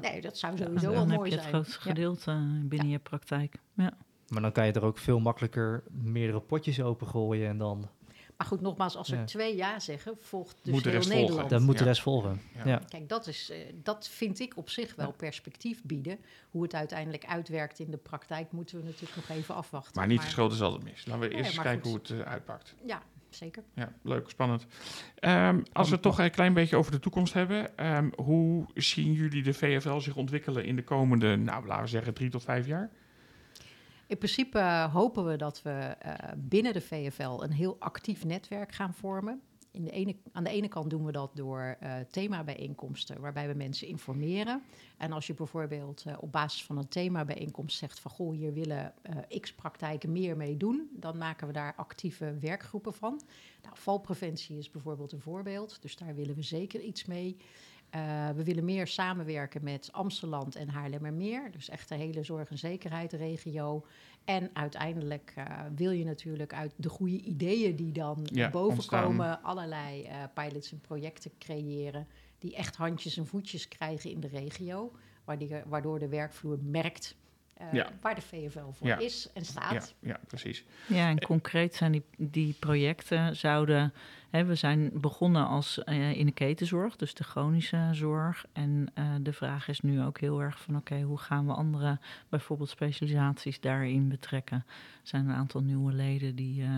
Nee, 0.00 0.20
dat 0.20 0.38
zou 0.38 0.56
Ja, 0.56 0.64
sowieso 0.64 0.86
wel 0.90 0.98
dan 0.98 1.08
heb 1.08 1.16
mooi 1.18 1.30
je 1.30 1.36
het 1.36 1.44
zijn. 1.44 1.54
grootste 1.54 1.80
gedeelte 1.80 2.30
eh, 2.30 2.38
binnen 2.68 2.88
je 2.88 2.98
praktijk. 2.98 3.58
Ja. 3.74 3.92
Maar 4.28 4.42
dan 4.42 4.52
kan 4.52 4.66
je 4.66 4.72
er 4.72 4.84
ook 4.84 4.98
veel 4.98 5.20
makkelijker 5.20 5.82
meerdere 5.90 6.40
potjes 6.40 6.80
opengooien 6.80 7.48
en 7.48 7.58
dan 7.58 7.88
Maar 8.36 8.46
goed, 8.46 8.60
nogmaals, 8.60 8.96
als 8.96 9.10
er 9.10 9.18
Ja. 9.18 9.24
twee 9.24 9.56
ja 9.56 9.78
zeggen, 9.80 10.16
volgt 10.20 10.58
dus 10.62 10.72
Moet 10.72 10.84
heel 10.84 10.92
rest 10.92 11.04
volgen. 11.06 11.22
Nederland. 11.22 11.50
dan 11.50 11.62
moet 11.62 11.78
de 11.78 11.84
rest 11.84 12.02
volgen. 12.02 12.40
Ja. 12.54 12.62
Ja. 12.66 12.80
Kijk, 12.88 13.08
dat, 13.08 13.26
is, 13.26 13.50
eh, 13.50 13.58
dat 13.82 14.08
vind 14.08 14.40
ik 14.40 14.56
op 14.56 14.68
zich 14.70 14.94
wel 14.94 15.12
perspectief 15.12 15.82
bieden. 15.82 16.18
Hoe 16.50 16.62
het 16.62 16.74
uiteindelijk 16.74 17.24
uitwerkt 17.26 17.78
in 17.78 17.90
de 17.90 17.96
praktijk, 17.96 18.52
moeten 18.52 18.78
we 18.78 18.84
natuurlijk 18.84 19.16
nog 19.16 19.28
even 19.28 19.54
afwachten. 19.54 19.92
Maar 19.94 20.06
niet 20.06 20.20
geschoten 20.20 20.56
is 20.56 20.62
altijd 20.62 20.82
mis. 20.84 21.06
Laten 21.06 21.20
we 21.28 21.28
eerst 21.34 21.46
eens 21.46 21.54
maar 21.56 21.64
kijken 21.64 21.90
goed. 21.90 22.08
hoe 22.08 22.16
het 22.16 22.26
eh, 22.26 22.32
uitpakt. 22.32 22.74
Ja, 22.86 23.02
zeker. 23.30 23.62
Ja, 23.74 23.92
leuk, 24.02 24.28
spannend. 24.30 24.66
Ehm, 25.14 25.60
als 25.72 25.88
we 25.88 25.94
het 25.94 26.02
toch 26.02 26.18
een 26.18 26.30
klein 26.30 26.54
beetje 26.54 26.76
over 26.76 26.92
de 26.92 26.98
toekomst 27.00 27.32
hebben, 27.32 27.76
ehm, 27.78 28.10
hoe 28.16 28.66
zien 28.74 29.12
jullie 29.12 29.42
de 29.42 29.54
VFL 29.54 29.98
zich 29.98 30.16
ontwikkelen 30.16 30.64
in 30.64 30.76
de 30.76 30.84
komende, 30.84 31.36
nou 31.36 31.66
laten 31.66 31.84
we 31.84 31.90
zeggen, 31.90 32.14
drie 32.14 32.30
tot 32.30 32.42
vijf 32.42 32.66
jaar? 32.66 32.90
In 34.06 34.18
principe 34.18 34.88
hopen 34.92 35.24
we 35.24 35.36
dat 35.36 35.62
we 35.62 35.70
eh, 35.70 36.14
binnen 36.36 36.72
de 36.72 36.80
VFL 36.80 37.42
een 37.42 37.52
heel 37.52 37.76
actief 37.78 38.24
netwerk 38.24 38.72
gaan 38.72 38.94
vormen. 38.94 39.40
In 39.70 39.84
de 39.84 39.90
ene, 39.90 40.16
aan 40.32 40.44
de 40.44 40.50
ene 40.50 40.68
kant 40.68 40.90
doen 40.90 41.04
we 41.04 41.12
dat 41.12 41.30
door 41.34 41.76
eh 41.80 41.94
themabijeenkomsten, 42.10 43.20
waarbij 43.20 43.48
we 43.48 43.54
mensen 43.54 43.86
informeren. 43.86 44.62
En 44.96 45.12
als 45.12 45.26
je 45.26 45.34
bijvoorbeeld 45.34 46.02
eh, 46.06 46.16
op 46.20 46.32
basis 46.32 46.64
van 46.64 46.78
een 46.78 46.88
themabijeenkomst 46.88 47.78
zegt 47.78 48.00
van 48.00 48.10
goh, 48.10 48.34
hier 48.34 48.52
willen 48.52 48.94
eh, 49.02 49.40
x 49.40 49.54
praktijken 49.54 50.12
meer 50.12 50.36
mee 50.36 50.56
doen, 50.56 50.88
dan 50.92 51.18
maken 51.18 51.46
we 51.46 51.52
daar 51.52 51.74
actieve 51.76 52.38
werkgroepen 52.40 52.94
van. 52.94 53.20
Nou, 53.62 53.74
valpreventie 53.78 54.58
is 54.58 54.70
bijvoorbeeld 54.70 55.12
een 55.12 55.20
voorbeeld, 55.20 55.82
dus 55.82 55.96
daar 55.96 56.14
willen 56.14 56.34
we 56.34 56.42
zeker 56.42 56.80
iets 56.80 57.04
mee. 57.04 57.36
Eh, 57.90 58.28
we 58.30 58.44
willen 58.44 58.64
meer 58.64 58.86
samenwerken 58.86 59.64
met 59.64 59.88
Amsterdam 59.92 60.48
en 60.52 60.68
Haarlemmermeer. 60.68 61.50
Dus 61.52 61.68
echt 61.68 61.88
de 61.88 61.94
hele 61.94 62.22
zorg- 62.22 62.50
en 62.50 62.58
zekerheidsregio. 62.58 63.86
En 64.24 64.50
uiteindelijk 64.52 65.32
eh, 65.36 65.44
wil 65.76 65.90
je 65.90 66.04
natuurlijk 66.04 66.54
uit 66.54 66.72
de 66.76 66.88
goede 66.88 67.20
ideeën 67.20 67.76
die 67.76 67.92
dan 67.92 68.18
Ja, 68.24 68.40
naar 68.40 68.50
boven 68.50 68.72
ontstaan. 68.74 69.04
komen... 69.04 69.42
allerlei 69.42 70.02
eh, 70.02 70.22
pilots 70.34 70.72
en 70.72 70.80
projecten 70.80 71.30
creëren... 71.38 72.06
die 72.38 72.54
echt 72.54 72.76
handjes 72.76 73.16
en 73.16 73.26
voetjes 73.26 73.68
krijgen 73.68 74.10
in 74.10 74.20
de 74.20 74.28
regio. 74.28 74.92
Waardoor, 75.24 75.62
waardoor 75.66 75.98
de 75.98 76.08
werkvloer 76.08 76.58
merkt 76.62 77.16
eh, 77.56 77.72
Ja. 77.72 77.88
waar 78.00 78.14
de 78.14 78.20
VFL 78.20 78.70
voor 78.72 78.86
Ja. 78.86 78.98
is 78.98 79.28
en 79.34 79.42
Ja, 79.42 79.48
staat. 79.48 79.94
ja, 80.00 80.20
precies. 80.26 80.64
Ja, 80.86 81.08
en 81.08 81.20
concreet 81.20 81.74
zijn 81.74 81.92
die, 81.92 82.04
die 82.18 82.56
projecten 82.60 83.36
zouden... 83.36 83.92
Hè, 84.30 84.44
we 84.44 84.54
zijn 84.54 84.90
begonnen 84.94 85.46
als 85.46 85.84
eh, 85.84 86.10
in 86.12 86.26
de 86.26 86.32
ketenzorg, 86.32 86.96
dus 86.96 87.14
de 87.14 87.24
chronische 87.24 87.88
zorg. 87.92 88.44
En 88.52 88.90
eh, 88.94 89.04
de 89.20 89.32
vraag 89.32 89.68
is 89.68 89.80
nu 89.80 90.02
ook 90.02 90.20
heel 90.20 90.42
erg 90.42 90.60
van... 90.62 90.76
oké, 90.76 91.00
hoe 91.00 91.18
gaan 91.18 91.46
we 91.46 91.52
andere, 91.52 91.98
bijvoorbeeld 92.28 92.68
specialisaties 92.68 93.60
daarin 93.60 94.08
betrekken? 94.08 94.56
Er 94.66 95.00
zijn 95.02 95.28
een 95.28 95.34
aantal 95.34 95.60
nieuwe 95.60 95.92
leden 95.92 96.36
die... 96.36 96.62
eh, 96.62 96.68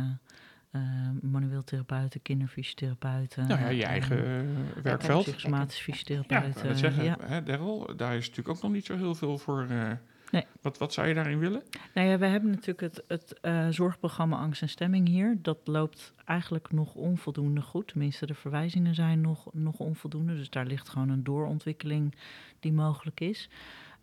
eh, 0.70 0.80
manueel 1.22 1.64
therapeuten, 1.64 2.22
kinderfysiotherapeuten. 2.22 3.46
nou 3.48 3.60
ja, 3.60 3.68
je 3.68 3.84
eigen 3.84 4.24
eh, 4.26 4.82
werkveld. 4.82 5.22
Psychosomatisch 5.22 5.76
Ja, 5.76 5.82
fysiotherapeuten. 5.82 6.48
ik 6.48 6.54
wou 6.54 6.68
net 6.68 6.78
zeggen, 6.78 7.04
ja. 7.04 7.16
hè, 7.20 7.42
Daryl, 7.42 7.96
daar 7.96 8.16
is 8.16 8.28
natuurlijk 8.28 8.56
ook 8.56 8.62
nog 8.62 8.72
niet 8.72 8.84
zo 8.86 8.96
heel 8.96 9.14
veel 9.14 9.38
voor. 9.38 9.66
eh, 9.70 9.90
Nee. 10.30 10.44
wat, 10.60 10.78
wat 10.78 10.92
zou 10.92 11.08
je 11.08 11.14
daarin 11.14 11.38
willen? 11.38 11.62
Nou 11.94 12.08
ja, 12.08 12.18
we 12.18 12.26
hebben 12.26 12.50
natuurlijk 12.50 12.80
het, 12.80 13.04
het 13.06 13.40
eh, 13.40 13.68
zorgprogramma 13.68 14.36
Angst 14.36 14.62
en 14.62 14.68
Stemming 14.68 15.08
hier. 15.08 15.38
Dat 15.42 15.58
loopt 15.64 16.12
eigenlijk 16.24 16.72
nog 16.72 16.94
onvoldoende 16.94 17.60
goed. 17.60 17.88
Tenminste, 17.88 18.26
de 18.26 18.34
verwijzingen 18.34 18.94
zijn 18.94 19.20
nog, 19.20 19.48
nog 19.52 19.78
onvoldoende. 19.78 20.36
Dus 20.36 20.50
daar 20.50 20.66
ligt 20.66 20.88
gewoon 20.88 21.08
een 21.08 21.24
doorontwikkeling 21.24 22.14
die 22.60 22.72
mogelijk 22.72 23.20
is. 23.20 23.48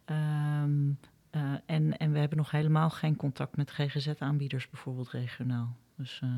Ehm, 0.05 0.91
eh, 1.29 1.53
en, 1.65 1.97
en 1.97 2.11
we 2.11 2.19
hebben 2.19 2.37
nog 2.37 2.51
helemaal 2.51 2.89
geen 2.89 3.15
contact 3.15 3.57
met 3.57 3.71
GGZ-aanbieders, 3.71 4.69
bijvoorbeeld 4.69 5.09
regionaal. 5.09 5.77
Dus 5.95 6.19
eh, 6.23 6.29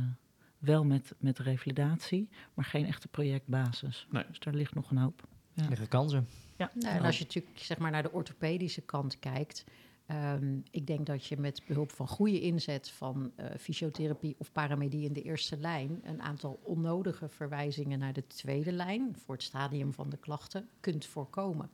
wel 0.57 0.83
met, 0.83 1.15
met 1.17 1.39
revalidatie, 1.39 2.29
maar 2.53 2.65
geen 2.65 2.85
echte 2.85 3.07
projectbasis. 3.07 4.07
Nee. 4.09 4.23
Dus 4.27 4.39
daar 4.39 4.53
ligt 4.53 4.75
nog 4.75 4.91
een 4.91 4.97
hoop. 4.97 5.27
Ja. 5.57 5.63
Er 5.63 5.69
liggen 5.69 5.87
kansen. 5.87 6.27
Ja. 6.57 6.71
Nou, 6.73 6.95
en 6.95 7.03
als 7.03 7.17
je 7.17 7.23
natuurlijk 7.23 7.59
zeg 7.59 7.77
maar, 7.77 7.91
naar 7.91 8.03
de 8.03 8.11
orthopedische 8.11 8.81
kant 8.81 9.19
kijkt. 9.19 9.63
ehm, 10.05 10.57
ik 10.71 10.87
denk 10.87 11.05
dat 11.05 11.25
je 11.25 11.37
met 11.37 11.61
behulp 11.67 11.91
van 11.91 12.07
goede 12.07 12.41
inzet 12.41 12.89
van 12.89 13.31
eh, 13.35 13.45
fysiotherapie 13.59 14.35
of 14.37 14.51
paramedie 14.51 15.05
in 15.05 15.13
de 15.13 15.21
eerste 15.21 15.57
lijn. 15.57 15.99
een 16.03 16.21
aantal 16.21 16.59
onnodige 16.63 17.29
verwijzingen 17.29 17.99
naar 17.99 18.13
de 18.13 18.27
tweede 18.27 18.71
lijn. 18.71 19.15
voor 19.25 19.35
het 19.35 19.43
stadium 19.43 19.93
van 19.93 20.09
de 20.09 20.17
klachten 20.17 20.69
kunt 20.79 21.05
voorkomen. 21.05 21.69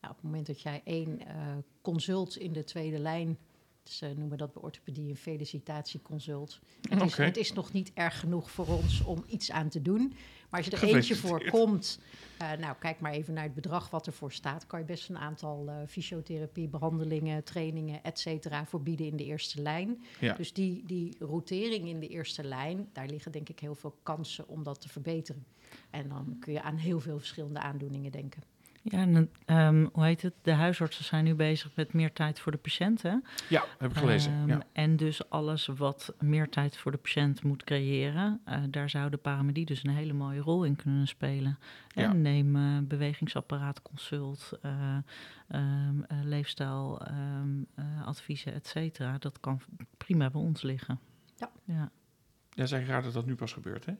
Nou, 0.00 0.12
op 0.16 0.22
het 0.22 0.22
moment 0.22 0.46
dat 0.46 0.60
jij 0.60 0.80
één 0.84 1.26
eh, 1.26 1.34
consult 1.82 2.36
in 2.36 2.52
de 2.52 2.64
tweede 2.64 2.98
lijn. 2.98 3.38
Ze 3.84 4.12
noemen 4.16 4.38
dat 4.38 4.52
bij 4.52 4.62
orthopedie 4.62 5.08
een 5.08 5.16
felicitatieconsult. 5.16 6.60
Het, 6.88 7.02
is, 7.02 7.16
het 7.16 7.36
is 7.36 7.52
nog 7.52 7.72
niet 7.72 7.90
erg 7.94 8.20
genoeg 8.20 8.50
voor 8.50 8.66
ons 8.66 9.04
om 9.04 9.24
iets 9.26 9.50
aan 9.50 9.68
te 9.68 9.82
doen. 9.82 10.14
Maar 10.50 10.62
als 10.62 10.70
je 10.70 10.86
er 10.86 10.94
eentje 10.94 11.16
voor 11.16 11.50
komt, 11.50 12.00
eh, 12.38 12.52
nou, 12.52 12.76
kijk 12.78 13.00
maar 13.00 13.12
even 13.12 13.34
naar 13.34 13.44
het 13.44 13.54
bedrag 13.54 13.90
wat 13.90 14.06
ervoor 14.06 14.32
staat. 14.32 14.66
Kan 14.66 14.78
je 14.78 14.84
best 14.84 15.08
een 15.08 15.18
aantal 15.18 15.68
eh, 15.68 15.76
fysiotherapie, 15.88 16.68
behandelingen, 16.68 17.44
trainingen, 17.44 18.02
et 18.02 18.18
cetera, 18.18 18.64
voor 18.66 18.82
bieden 18.82 19.06
in 19.06 19.16
de 19.16 19.24
eerste 19.24 19.62
lijn. 19.62 20.04
Ja. 20.20 20.34
Dus 20.34 20.52
die, 20.52 20.82
die 20.86 21.16
rotering 21.18 21.88
in 21.88 22.00
de 22.00 22.08
eerste 22.08 22.44
lijn, 22.44 22.88
daar 22.92 23.06
liggen 23.06 23.32
denk 23.32 23.48
ik 23.48 23.58
heel 23.58 23.74
veel 23.74 23.94
kansen 24.02 24.48
om 24.48 24.62
dat 24.62 24.80
te 24.80 24.88
verbeteren. 24.88 25.46
En 25.90 26.08
dan 26.08 26.36
kun 26.40 26.52
je 26.52 26.62
aan 26.62 26.76
heel 26.76 27.00
veel 27.00 27.18
verschillende 27.18 27.60
aandoeningen 27.60 28.12
denken. 28.12 28.42
Ja, 28.86 28.98
en 28.98 29.30
ehm, 29.44 29.86
hoe 29.92 30.04
heet 30.04 30.22
het? 30.22 30.34
De 30.42 30.52
huisartsen 30.52 31.04
zijn 31.04 31.24
nu 31.24 31.34
bezig 31.34 31.70
met 31.74 31.92
meer 31.92 32.12
tijd 32.12 32.40
voor 32.40 32.52
de 32.52 32.58
patiënt. 32.58 33.02
Hè? 33.02 33.14
Ja, 33.48 33.64
heb 33.78 33.90
ik 33.90 33.96
gelezen. 33.96 34.32
Ehm, 34.32 34.48
ja. 34.48 34.62
En 34.72 34.96
dus 34.96 35.30
alles 35.30 35.66
wat 35.66 36.14
meer 36.20 36.48
tijd 36.48 36.76
voor 36.76 36.90
de 36.90 36.98
patiënt 36.98 37.42
moet 37.42 37.64
creëren, 37.64 38.40
eh, 38.44 38.62
daar 38.70 38.90
zou 38.90 39.10
de 39.10 39.16
paramedie 39.16 39.64
dus 39.64 39.84
een 39.84 39.90
hele 39.90 40.12
mooie 40.12 40.40
rol 40.40 40.64
in 40.64 40.76
kunnen 40.76 41.06
spelen. 41.08 41.58
Ja. 41.88 42.02
En 42.02 42.22
neem 42.22 42.56
eh, 42.56 42.62
bewegingsapparaat, 42.82 43.82
consult, 43.82 44.52
eh, 44.62 44.96
ehm, 45.48 46.02
eh, 46.02 46.18
leefstijl, 46.22 47.00
ehm, 47.00 47.62
eh, 47.74 48.06
adviezen, 48.06 48.52
et 48.54 48.66
cetera. 48.66 49.18
Dat 49.18 49.40
kan 49.40 49.60
prima 49.96 50.30
bij 50.30 50.40
ons 50.40 50.62
liggen. 50.62 50.98
Ja. 51.36 51.50
ja. 51.64 51.90
Ja, 52.50 52.66
zeg 52.66 52.86
raar 52.86 53.02
dat 53.02 53.12
dat 53.12 53.26
nu 53.26 53.34
pas 53.34 53.52
gebeurt, 53.52 53.86
hè? 53.86 53.92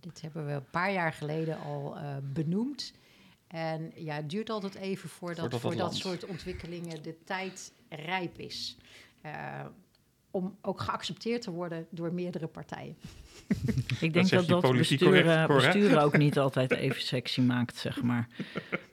Dit 0.00 0.20
hebben 0.20 0.46
we 0.46 0.52
een 0.52 0.70
paar 0.70 0.92
jaar 0.92 1.12
geleden 1.12 1.60
al 1.60 1.96
eh, 1.96 2.16
benoemd. 2.22 2.92
En 3.50 3.92
ja, 3.94 4.14
het 4.14 4.30
duurt 4.30 4.50
altijd 4.50 4.74
even 4.74 5.08
voordat, 5.08 5.38
Voordat 5.38 5.62
dat 5.62 5.70
voor 5.72 5.80
dat 5.80 5.94
soort 5.94 6.26
ontwikkelingen 6.26 7.02
de 7.02 7.16
tijd 7.24 7.72
rijp 7.88 8.38
is. 8.38 8.76
Eh, 9.20 9.64
om 10.30 10.56
ook 10.62 10.80
geaccepteerd 10.80 11.42
te 11.42 11.50
worden 11.50 11.86
door 11.90 12.12
meerdere 12.12 12.46
partijen. 12.46 12.96
Ik 14.00 14.12
denk 14.12 14.28
dat 14.28 14.46
dat, 14.46 14.60
politiek 14.60 14.98
besturen, 14.98 15.46
correct, 15.46 15.96
ook 15.96 16.18
niet 16.18 16.38
altijd 16.46 16.72
even 16.72 17.02
sexy 17.02 17.40
maakt, 17.40 17.76
zeg 17.76 18.02
maar. 18.02 18.28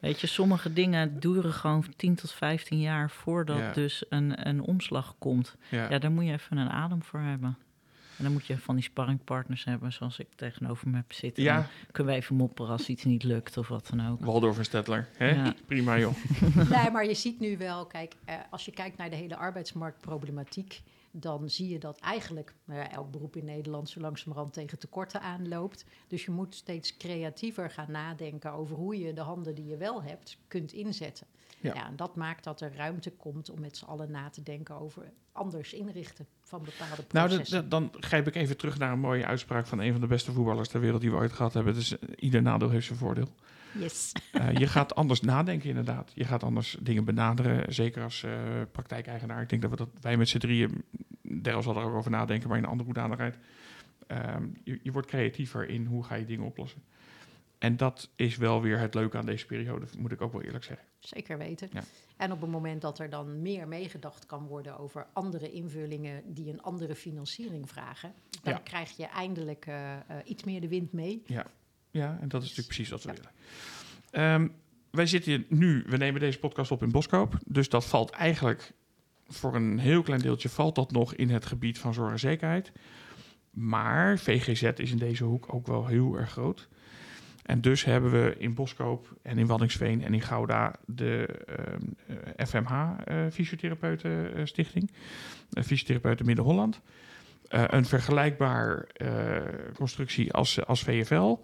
Weet 0.00 0.20
je, 0.20 0.26
sommige 0.26 0.72
dingen 0.72 1.20
duren 1.20 1.52
gewoon 1.52 1.84
10 1.96 2.14
tot 2.14 2.32
15 2.32 2.80
jaar 2.80 3.10
voordat 3.10 3.58
Ja. 3.58 3.72
dus 3.72 4.04
een, 4.08 4.48
een 4.48 4.60
omslag 4.60 5.14
komt. 5.18 5.56
Ja. 5.70 5.90
Ja, 5.90 5.98
daar 5.98 6.10
moet 6.10 6.24
je 6.24 6.32
even 6.32 6.56
een 6.56 6.70
adem 6.70 7.02
voor 7.02 7.20
hebben. 7.20 7.58
En 8.18 8.24
dan 8.24 8.32
moet 8.32 8.46
je 8.46 8.58
van 8.58 8.74
die 8.74 8.84
sparringpartners 8.84 9.64
hebben, 9.64 9.92
zoals 9.92 10.18
ik 10.18 10.28
tegenover 10.34 10.88
me 10.88 10.96
heb 10.96 11.12
zitten. 11.12 11.42
Ja. 11.42 11.56
Dan 11.56 11.66
kunnen 11.92 12.12
we 12.12 12.18
even 12.18 12.36
mopperen 12.36 12.72
als 12.72 12.88
iets 12.88 13.04
niet 13.04 13.22
lukt 13.22 13.56
of 13.56 13.68
wat 13.68 13.88
dan 13.90 14.08
ook. 14.08 14.24
Waldorf 14.24 14.58
en 14.58 14.64
Stedtler. 14.64 15.08
Hè? 15.16 15.30
Ja. 15.30 15.54
Prima, 15.66 15.98
joh. 15.98 16.14
nee, 16.70 16.90
maar 16.90 17.06
je 17.06 17.14
ziet 17.14 17.40
nu 17.40 17.56
wel, 17.56 17.86
kijk, 17.86 18.14
eh, 18.24 18.34
als 18.50 18.64
je 18.64 18.70
kijkt 18.70 18.96
naar 18.96 19.10
de 19.10 19.16
hele 19.16 19.36
arbeidsmarktproblematiek. 19.36 20.82
dan 21.10 21.50
zie 21.50 21.68
je 21.68 21.78
dat 21.78 21.98
eigenlijk 21.98 22.54
nou 22.64 22.88
elk 22.88 23.10
beroep 23.10 23.36
in 23.36 23.44
Nederland 23.44 23.88
zo 23.88 24.00
langzamerhand 24.00 24.52
tegen 24.52 24.78
tekorten 24.78 25.20
aanloopt. 25.20 25.84
Dus 26.08 26.24
je 26.24 26.30
moet 26.30 26.54
steeds 26.54 26.96
creatiever 26.96 27.70
gaan 27.70 27.90
nadenken 27.90 28.52
over 28.52 28.76
hoe 28.76 28.98
je 28.98 29.12
de 29.12 29.20
handen 29.20 29.54
die 29.54 29.66
je 29.66 29.76
wel 29.76 30.02
hebt 30.02 30.38
kunt 30.48 30.72
inzetten. 30.72 31.26
Ja. 31.60 31.74
Ja. 31.74 31.86
en 31.86 31.96
dat 31.96 32.16
maakt 32.16 32.44
dat 32.44 32.60
er 32.60 32.72
ruimte 32.76 33.10
komt 33.10 33.50
om 33.50 33.60
met 33.60 33.76
z'n 33.76 33.84
allen 33.84 34.10
na 34.10 34.28
te 34.28 34.42
denken 34.42 34.80
over 34.80 35.12
anders 35.32 35.72
inrichten 35.72 36.26
van 36.42 36.62
bepaalde 36.64 37.04
Nou, 37.10 37.28
processen. 37.28 37.68
dan, 37.68 37.90
dan 37.90 38.02
grijp 38.02 38.26
ik 38.26 38.34
even 38.34 38.56
terug 38.56 38.78
naar 38.78 38.92
een 38.92 38.98
mooie 39.00 39.26
uitspraak 39.26 39.66
van 39.66 39.78
een 39.80 39.92
van 39.92 40.00
de 40.00 40.06
beste 40.06 40.32
voetballers 40.32 40.68
ter 40.68 40.80
wereld 40.80 41.00
die 41.00 41.10
we 41.10 41.16
ooit 41.16 41.32
gehad 41.32 41.54
hebben. 41.54 41.74
Dus 41.74 41.98
eh, 41.98 42.08
ieder 42.16 42.42
nadeel 42.42 42.70
heeft 42.70 42.86
zijn 42.86 42.98
voordeel. 42.98 43.28
Yes. 43.78 44.12
Eh, 44.32 44.52
je 44.52 44.66
gaat 44.66 44.94
anders 44.94 45.20
nadenken, 45.20 45.68
inderdaad. 45.68 46.10
Je 46.14 46.24
gaat 46.24 46.42
anders 46.42 46.76
dingen 46.80 47.04
benaderen, 47.04 47.74
zeker 47.74 48.02
als 48.02 48.22
eh, 48.22 48.32
praktijkeigenaar. 48.72 49.42
Ik 49.42 49.48
denk 49.48 49.62
dat, 49.62 49.70
we 49.70 49.76
dat 49.76 49.88
wij 50.00 50.16
met 50.16 50.28
z'n 50.28 50.38
drieën, 50.38 50.84
Daryl 51.22 51.62
zal 51.62 51.76
er 51.76 51.82
ook 51.84 51.94
over 51.94 52.10
nadenken, 52.10 52.48
maar 52.48 52.58
in 52.58 52.62
een 52.64 52.70
andere 52.70 52.88
hoedanigheid. 52.88 53.38
Ehm 54.06 54.46
je, 54.64 54.80
je 54.82 54.92
wordt 54.92 55.08
creatiever 55.08 55.68
in 55.68 55.84
hoe 55.86 56.04
ga 56.04 56.14
je 56.14 56.24
dingen 56.24 56.46
oplossen. 56.46 56.82
En 57.58 57.76
dat 57.76 58.10
is 58.16 58.36
wel 58.36 58.62
weer 58.62 58.78
het 58.78 58.94
leuke 58.94 59.16
aan 59.18 59.26
deze 59.26 59.46
periode, 59.46 59.86
moet 59.98 60.12
ik 60.12 60.20
ook 60.20 60.32
wel 60.32 60.42
eerlijk 60.42 60.64
zeggen. 60.64 60.86
Zeker 60.98 61.38
weten. 61.38 61.68
Ja. 61.72 61.82
En 62.16 62.32
op 62.32 62.40
het 62.40 62.50
moment 62.50 62.80
dat 62.82 62.98
er 62.98 63.10
dan 63.10 63.42
meer 63.42 63.68
meegedacht 63.68 64.26
kan 64.26 64.46
worden 64.46 64.78
over 64.78 65.06
andere 65.12 65.50
invullingen 65.50 66.22
die 66.34 66.52
een 66.52 66.62
andere 66.62 66.94
financiering 66.94 67.68
vragen, 67.68 68.12
dan 68.42 68.52
Ja. 68.52 68.58
krijg 68.58 68.96
je 68.96 69.06
eindelijk 69.06 69.66
eh, 69.66 69.94
eh, 69.94 70.00
iets 70.24 70.44
meer 70.44 70.60
de 70.60 70.68
wind 70.68 70.92
mee. 70.92 71.22
Ja, 71.90 72.18
en 72.20 72.28
dat 72.28 72.42
is 72.42 72.48
natuurlijk 72.48 72.66
precies 72.66 72.88
wat 72.88 73.02
we 73.02 73.08
Ja. 73.08 73.14
willen. 73.14 73.32
Ehm, 74.10 74.48
wij 74.90 75.06
zitten 75.06 75.44
nu, 75.48 75.84
we 75.86 75.96
nemen 75.96 76.20
deze 76.20 76.38
podcast 76.38 76.70
op 76.70 76.82
in 76.82 76.90
Boskoop. 76.90 77.38
Dus 77.46 77.68
dat 77.68 77.86
valt 77.86 78.10
eigenlijk 78.10 78.72
voor 79.26 79.54
een 79.54 79.78
heel 79.78 80.02
klein 80.02 80.20
deeltje 80.20 80.48
valt 80.48 80.74
dat 80.74 80.90
nog 80.92 81.14
in 81.14 81.30
het 81.30 81.46
gebied 81.46 81.78
van 81.78 81.94
zorg 81.94 82.10
en 82.12 82.18
zekerheid. 82.18 82.72
Maar 83.50 84.18
VGZ 84.18 84.62
is 84.62 84.90
in 84.90 84.98
deze 84.98 85.24
hoek 85.24 85.54
ook 85.54 85.66
wel 85.66 85.86
heel 85.86 86.14
erg 86.14 86.30
groot. 86.30 86.68
En 87.48 87.60
dus 87.60 87.84
hebben 87.84 88.10
we 88.10 88.34
in 88.38 88.54
Boskoop 88.54 89.16
en 89.22 89.38
in 89.38 89.46
Waddinxveen 89.46 90.02
en 90.04 90.14
in 90.14 90.20
Gouda 90.20 90.74
de 90.86 91.26
ehm, 91.26 91.82
eh, 92.36 92.46
FMH 92.46 92.90
eh 93.04 93.16
Fysiotherapeuten 93.30 94.34
eh, 94.34 94.44
Stichting, 94.44 94.90
uh, 95.52 95.64
Fysiotherapeuten 95.64 96.26
Midden-Holland. 96.26 96.80
Eh, 97.48 97.64
een 97.66 97.84
vergelijkbaar 97.84 98.84
eh, 98.92 99.08
constructie 99.74 100.32
als, 100.32 100.66
als 100.66 100.82
VFL. 100.82 101.36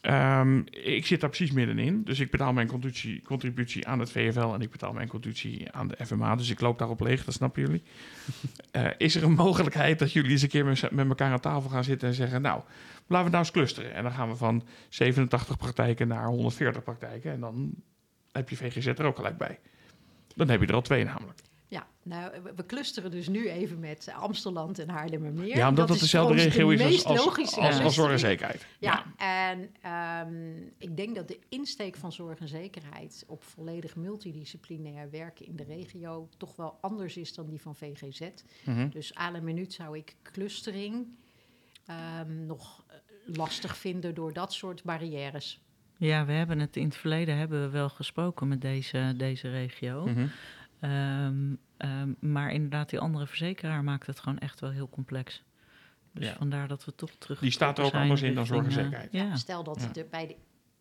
Ehm, 0.00 0.62
ik 0.70 1.06
zit 1.06 1.20
daar 1.20 1.30
precies 1.30 1.54
middenin. 1.54 2.04
Dus 2.04 2.20
ik 2.20 2.30
betaal 2.30 2.52
mijn 2.52 2.66
contributie, 2.66 3.22
contributie 3.22 3.86
aan 3.86 3.98
het 3.98 4.10
VFL 4.10 4.52
en 4.52 4.60
ik 4.60 4.70
betaal 4.70 4.92
mijn 4.92 5.08
contributie 5.08 5.72
aan 5.72 5.88
de 5.88 6.06
FMA. 6.06 6.36
Dus 6.36 6.50
ik 6.50 6.60
loop 6.60 6.78
daarop 6.78 7.00
leeg, 7.00 7.24
dat 7.24 7.34
snappen 7.34 7.62
jullie. 7.62 7.82
Eh, 8.70 8.90
is 8.96 9.14
er 9.14 9.22
een 9.22 9.34
mogelijkheid 9.34 9.98
dat 9.98 10.12
jullie 10.12 10.30
eens 10.30 10.42
een 10.42 10.48
keer 10.48 10.64
met, 10.64 10.90
met 10.90 11.08
elkaar 11.08 11.32
aan 11.32 11.40
tafel 11.40 11.70
gaan 11.70 11.84
zitten 11.84 12.08
en 12.08 12.14
zeggen... 12.14 12.42
nou, 12.42 12.60
laten 13.06 13.24
we 13.24 13.30
nou 13.30 13.44
eens 13.44 13.50
clusteren. 13.50 13.94
En 13.94 14.02
dan 14.02 14.12
gaan 14.12 14.28
we 14.28 14.36
van 14.36 14.62
87 14.88 15.56
praktijken 15.56 16.08
naar 16.08 16.26
140 16.26 16.82
praktijken. 16.82 17.32
En 17.32 17.40
dan 17.40 17.74
heb 18.32 18.48
je 18.48 18.56
VGZ 18.56 18.86
er 18.86 19.04
ook 19.04 19.16
gelijk 19.16 19.38
bij. 19.38 19.58
Dan 20.34 20.48
heb 20.48 20.60
je 20.60 20.66
er 20.66 20.74
al 20.74 20.82
twee 20.82 21.04
namelijk. 21.04 21.38
Ja, 21.68 21.86
nou, 22.02 22.32
we- 22.56 22.66
clusteren 22.66 23.10
dus 23.10 23.28
nu 23.28 23.48
even 23.48 23.78
met 23.78 24.12
Amsteland 24.14 24.78
en 24.78 24.88
Haarlemmermeer. 24.88 25.56
Ja, 25.56 25.68
omdat 25.68 25.86
dat, 25.86 25.96
is 25.96 26.02
dezelfde 26.02 26.34
regio 26.34 26.68
de 26.68 26.74
is 26.74 26.82
als, 26.82 27.04
als, 27.04 27.24
logische 27.24 27.60
als, 27.60 27.80
als 27.80 27.94
zorg 27.94 28.12
en 28.12 28.18
zekerheid. 28.18 28.66
Ja, 28.78 29.04
en 29.16 29.74
ehm, 29.80 30.56
ik 30.78 30.96
denk 30.96 31.14
dat 31.14 31.28
de 31.28 31.38
insteek 31.48 31.96
van 31.96 32.12
zorg 32.12 32.38
en 32.38 32.48
zekerheid 32.48 33.24
op 33.26 33.44
volledig 33.44 33.96
multidisciplinair 33.96 35.10
werken 35.10 35.46
in 35.46 35.56
de 35.56 35.64
regio 35.64 36.28
toch 36.36 36.56
wel 36.56 36.78
anders 36.80 37.16
is 37.16 37.34
dan 37.34 37.46
die 37.46 37.60
van 37.60 37.74
VGZ. 37.74 38.20
Mhm. 38.64 38.88
Dus 38.88 39.16
à 39.16 39.30
la 39.30 39.40
minuut 39.40 39.72
zou 39.72 39.96
ik 39.96 40.16
clustering 40.22 41.06
ehm, 41.86 42.46
nog 42.46 42.84
eh, 42.86 42.96
lastig 43.36 43.76
vinden 43.76 44.14
door 44.14 44.32
dat 44.32 44.52
soort 44.52 44.82
barrières. 44.82 45.60
Ja, 45.98 46.24
we 46.24 46.32
hebben 46.32 46.58
het 46.58 46.76
in 46.76 46.84
het 46.84 46.96
verleden 46.96 47.36
hebben 47.36 47.60
we 47.62 47.68
wel 47.68 47.88
gesproken 47.88 48.48
met 48.48 48.60
deze, 48.60 49.14
deze 49.16 49.50
regio. 49.50 50.06
Mhm. 50.06 50.26
Ehm, 50.80 51.54
ehm, 51.76 52.12
maar 52.20 52.52
inderdaad, 52.52 52.90
die 52.90 52.98
andere 52.98 53.26
verzekeraar 53.26 53.84
maakt 53.84 54.06
het 54.06 54.20
gewoon 54.20 54.38
echt 54.38 54.60
wel 54.60 54.70
heel 54.70 54.88
complex. 54.88 55.42
Dus 56.12 56.26
Ja. 56.28 56.34
vandaar 56.34 56.68
dat 56.68 56.84
we 56.84 56.94
toch 56.94 57.10
terug. 57.18 57.40
Die 57.40 57.50
staat 57.50 57.78
er 57.78 57.84
ook 57.84 57.92
anders 57.94 58.22
in 58.22 58.34
dan 58.34 58.44
richting, 58.44 58.72
zorg 58.72 58.76
en 58.76 58.78
eh, 58.78 58.84
zekerheid. 58.84 59.12
Ja. 59.30 59.36
Stel 59.36 59.64
dat 59.64 59.80
Ja. 59.82 59.88
de, 59.92 60.06
bij 60.10 60.26
de 60.26 60.36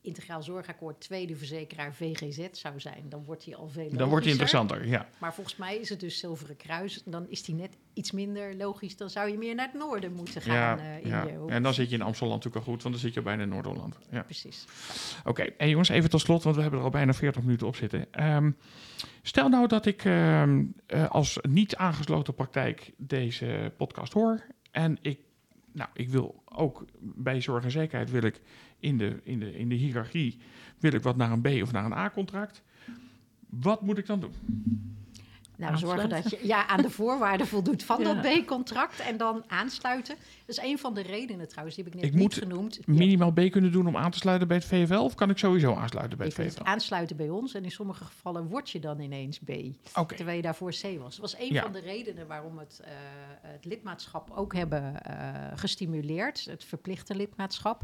Integraal 0.05 0.43
Zorgakkoord 0.43 0.99
tweede 0.99 1.35
verzekeraar 1.35 1.93
VGZ 1.93 2.47
zou 2.51 2.79
zijn, 2.79 3.03
dan 3.09 3.23
wordt 3.25 3.43
die 3.43 3.55
al 3.55 3.67
veel 3.67 3.83
Dan 3.83 3.91
wordt 3.91 4.01
logischer. 4.09 4.31
interessanter, 4.31 4.87
ja. 4.87 5.07
Maar 5.17 5.33
volgens 5.33 5.55
mij 5.55 5.77
is 5.77 5.89
het 5.89 5.99
dus 5.99 6.19
Zilveren 6.19 6.57
Kruis. 6.57 7.01
Dan 7.05 7.25
is 7.29 7.43
die 7.43 7.55
net 7.55 7.77
iets 7.93 8.11
minder 8.11 8.55
logisch. 8.55 8.97
Dan 8.97 9.09
zou 9.09 9.29
je 9.29 9.37
meer 9.37 9.55
naar 9.55 9.65
het 9.71 9.81
noorden 9.81 10.13
moeten 10.13 10.41
gaan. 10.41 10.77
Ja, 10.77 10.83
eh, 10.83 11.03
in 11.03 11.09
ja. 11.09 11.23
je 11.23 11.33
hoek. 11.33 11.49
En 11.49 11.63
dan 11.63 11.73
zit 11.73 11.89
je 11.89 11.95
in 11.95 12.01
Amsterdam 12.01 12.35
natuurlijk 12.35 12.65
al 12.65 12.71
goed, 12.71 12.81
want 12.83 12.93
dan 12.93 13.03
zit 13.03 13.13
je 13.13 13.21
bijna 13.21 13.43
in 13.43 13.49
Noord-Holland. 13.49 13.97
Ja. 14.11 14.21
Precies. 14.23 14.65
Oké, 15.23 15.41
en 15.43 15.69
jongens, 15.69 15.89
even 15.89 16.09
tot 16.09 16.21
slot, 16.21 16.43
want 16.43 16.55
we 16.55 16.61
hebben 16.61 16.79
er 16.79 16.85
al 16.85 16.91
bijna 16.91 17.13
40 17.13 17.41
minuten 17.41 17.67
op 17.67 17.75
zitten. 17.75 18.05
Ehm, 18.11 18.51
stel 19.21 19.49
nou 19.49 19.67
dat 19.67 19.85
ik 19.85 20.05
ehm, 20.05 20.63
eh, 20.87 21.09
als 21.09 21.37
niet 21.41 21.75
aangesloten 21.75 22.33
praktijk 22.33 22.91
deze 22.97 23.73
podcast 23.77 24.13
hoor. 24.13 24.45
En 24.71 24.97
ik, 25.01 25.19
nou, 25.75 25.89
ik 25.93 26.09
wil 26.09 26.43
ook 26.45 26.85
bij 26.99 27.41
zorg 27.41 27.63
en 27.63 27.71
zekerheid 27.71 28.11
wil 28.11 28.23
ik 28.23 28.41
in 28.79 28.97
de, 28.97 29.19
in 29.23 29.39
de, 29.39 29.57
in 29.57 29.69
de 29.69 29.75
hiërarchie 29.75 30.37
wil 30.79 30.93
ik 30.93 31.01
wat 31.01 31.15
naar 31.15 31.31
een 31.31 31.41
B 31.41 31.47
of 31.61 31.71
naar 31.71 31.85
een 31.85 31.93
A-contract. 31.93 32.63
Wat 33.49 33.81
moet 33.81 33.97
ik 33.97 34.05
dan 34.05 34.19
doen? 34.19 34.33
Nou, 35.57 35.77
zorgen 35.77 36.09
dat 36.09 36.29
je 36.29 36.39
ja, 36.41 36.67
aan 36.67 36.81
de 36.81 36.89
voorwaarden 36.99 37.47
voldoet 37.47 37.83
van 37.83 37.99
Ja. 38.01 38.13
dat 38.13 38.43
B-contract. 38.45 38.99
En 38.99 39.17
dan 39.17 39.43
aansluiten. 39.47 40.15
Dat 40.45 40.57
is 40.57 40.63
een 40.63 40.77
van 40.77 40.93
de 40.93 41.01
redenen 41.01 41.47
trouwens, 41.47 41.75
die 41.75 41.85
heb 41.85 41.93
ik 41.93 41.99
net 41.99 42.09
Ik 42.09 42.15
niet 42.15 42.23
moet 42.23 42.33
genoemd. 42.33 42.75
Je 42.75 42.81
Minimaal 42.91 43.31
B 43.31 43.51
kunnen 43.51 43.71
doen 43.71 43.87
om 43.87 43.97
aan 43.97 44.11
te 44.11 44.17
sluiten 44.17 44.47
bij 44.47 44.57
het 44.57 44.65
VFL? 44.65 44.93
Of 44.93 45.15
kan 45.15 45.29
ik 45.29 45.37
sowieso 45.37 45.73
aansluiten 45.75 46.17
bij 46.17 46.27
je 46.27 46.41
het 46.41 46.53
VFL? 46.53 46.63
aansluiten 46.63 47.15
bij 47.17 47.29
ons. 47.29 47.53
En 47.53 47.63
in 47.63 47.71
sommige 47.71 48.03
gevallen 48.05 48.47
word 48.47 48.69
je 48.69 48.79
dan 48.79 48.99
ineens 48.99 49.39
B. 49.39 49.51
Terwijl 50.15 50.35
je 50.35 50.41
daarvoor 50.41 50.71
C 50.71 50.81
was. 50.97 51.17
Dat 51.17 51.31
was 51.31 51.39
een 51.39 51.53
Ja. 51.53 51.61
van 51.61 51.71
de 51.71 51.79
redenen 51.79 52.27
waarom 52.27 52.57
het, 52.57 52.81
eh, 52.83 52.91
het 53.41 53.65
lidmaatschap 53.65 54.31
ook 54.35 54.53
hebben 54.53 55.01
eh, 55.03 55.17
gestimuleerd. 55.55 56.45
Het 56.45 56.63
verplichte 56.63 57.15
lidmaatschap. 57.15 57.81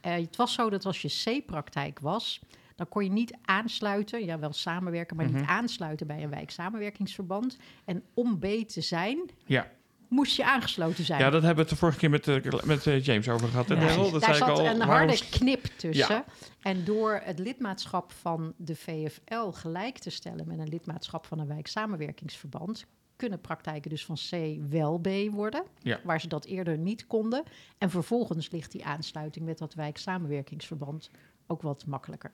Eh, 0.00 0.14
het 0.14 0.36
was 0.36 0.52
zo 0.52 0.70
dat 0.70 0.86
als 0.86 1.02
je 1.02 1.40
C-praktijk 1.42 1.98
was, 2.00 2.40
dan 2.76 2.88
kon 2.88 3.04
je 3.04 3.10
niet 3.10 3.36
aansluiten, 3.44 4.24
ja 4.24 4.38
wel 4.38 4.52
samenwerken, 4.52 5.16
maar 5.16 5.26
Mhm. 5.26 5.36
niet 5.36 5.46
aansluiten 5.46 6.06
bij 6.06 6.22
een 6.22 6.30
wijksamenwerkingsverband. 6.30 7.56
En 7.84 8.02
om 8.14 8.38
B 8.38 8.44
te 8.68 8.80
zijn, 8.80 9.30
ja. 9.46 9.70
moest 10.08 10.36
je 10.36 10.44
aangesloten 10.44 11.04
zijn. 11.04 11.20
Ja, 11.20 11.30
dat 11.30 11.42
hebben 11.42 11.54
we 11.54 11.60
het 11.60 11.70
de 11.70 11.76
vorige 11.76 11.98
keer 11.98 12.10
met, 12.10 12.28
eh, 12.28 12.62
met 12.64 12.86
eh, 12.86 13.04
James 13.04 13.28
over 13.28 13.48
gehad. 13.48 13.68
Ja? 13.68 13.74
Precies. 13.74 14.10
Dat 14.10 14.20
Daar 14.20 14.34
zat 14.34 14.48
al. 14.48 14.58
een 14.58 14.64
waarom 14.64 14.80
harde 14.96 15.18
knip 15.30 15.64
tussen. 15.64 16.14
Ja. 16.14 16.24
En 16.62 16.84
door 16.84 17.20
het 17.24 17.38
lidmaatschap 17.38 18.12
van 18.12 18.52
de 18.56 18.76
VFL 18.76 19.50
gelijk 19.50 19.98
te 19.98 20.10
stellen 20.10 20.46
met 20.46 20.58
een 20.58 20.68
lidmaatschap 20.68 21.26
van 21.26 21.38
een 21.38 21.46
wijksamenwerkingsverband, 21.46 22.86
kunnen 23.16 23.40
praktijken 23.40 23.90
dus 23.90 24.04
van 24.04 24.16
C 24.30 24.58
wel 24.70 24.98
B 24.98 25.08
worden, 25.30 25.62
Ja. 25.78 26.00
waar 26.04 26.20
ze 26.20 26.28
dat 26.28 26.44
eerder 26.44 26.78
niet 26.78 27.06
konden. 27.06 27.42
En 27.78 27.90
vervolgens 27.90 28.50
ligt 28.50 28.72
die 28.72 28.84
aansluiting 28.84 29.44
met 29.44 29.58
dat 29.58 29.74
wijksamenwerkingsverband 29.74 31.10
ook 31.46 31.62
wat 31.62 31.86
makkelijker. 31.86 32.32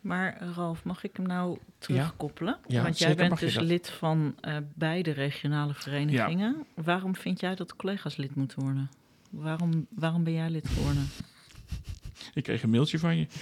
Maar 0.00 0.42
Ralf, 0.54 0.84
mag 0.84 1.04
ik 1.04 1.16
hem 1.16 1.26
nou 1.26 1.58
terugkoppelen? 1.78 2.58
Ja, 2.66 2.82
Want 2.82 2.98
jij 2.98 3.14
bent 3.14 3.38
dus 3.38 3.58
lid 3.58 3.90
van 3.90 4.34
eh, 4.40 4.56
beide 4.74 5.10
regionale 5.10 5.74
verenigingen. 5.74 6.66
Waarom 6.74 7.16
vind 7.16 7.40
jij 7.40 7.54
dat 7.54 7.76
collega's 7.76 8.16
lid 8.16 8.34
moeten 8.34 8.62
worden? 8.62 8.90
Waarom, 9.30 9.86
waarom 9.90 10.24
ben 10.24 10.32
jij 10.32 10.50
lid 10.50 10.68
geworden? 10.68 11.08
Ik 12.34 12.42
kreeg 12.42 12.62
een 12.62 12.70
mailtje 12.70 12.98
van 12.98 13.16
je. 13.16 13.26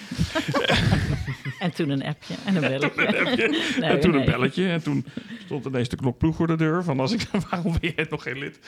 En 1.58 1.74
toen 1.74 1.88
een 1.88 2.04
appje 2.04 2.34
en 2.44 2.54
een 2.54 2.60
belletje. 2.60 3.02
Nee, 3.80 3.90
en 3.90 4.00
toen 4.00 4.10
nee. 4.10 4.20
een 4.20 4.26
belletje. 4.26 4.68
En 4.68 4.82
toen 4.82 5.06
stond 5.44 5.64
ineens 5.64 5.88
de 5.88 5.96
knop 5.96 6.18
ploeg 6.18 6.36
voor 6.36 6.46
de 6.46 6.56
deur. 6.56 6.84
Van 6.84 7.00
als 7.00 7.12
ik, 7.12 7.28
waarom 7.50 7.76
ben 7.80 7.92
jij 7.96 8.06
nog 8.10 8.22
geen 8.22 8.38
lid? 8.38 8.58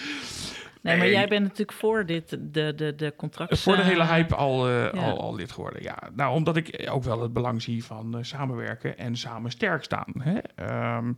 Nee, 0.83 0.97
maar 0.97 1.11
jij 1.11 1.28
bent 1.28 1.43
natuurlijk 1.43 1.72
voor 1.72 2.07
dit, 2.07 2.31
de, 2.31 2.72
de, 2.74 2.95
de 2.95 3.12
contracten. 3.16 3.59
Voor 3.59 3.76
de 3.76 3.83
hele 3.83 4.05
hype 4.05 4.35
al, 4.35 4.68
eh, 4.68 4.93
ja. 4.93 5.11
al, 5.11 5.20
al 5.20 5.35
lid 5.35 5.53
geworden. 5.53 5.83
Ja, 5.83 5.99
nou, 6.14 6.35
omdat 6.35 6.57
ik 6.57 6.89
ook 6.91 7.03
wel 7.03 7.22
het 7.22 7.33
belang 7.33 7.62
zie 7.62 7.85
van 7.85 8.16
eh, 8.16 8.22
samenwerken 8.22 8.99
en 8.99 9.16
samen 9.16 9.51
sterk 9.51 9.85
staan. 9.85 10.12
Hè? 10.18 10.39
Ehm, 10.55 11.12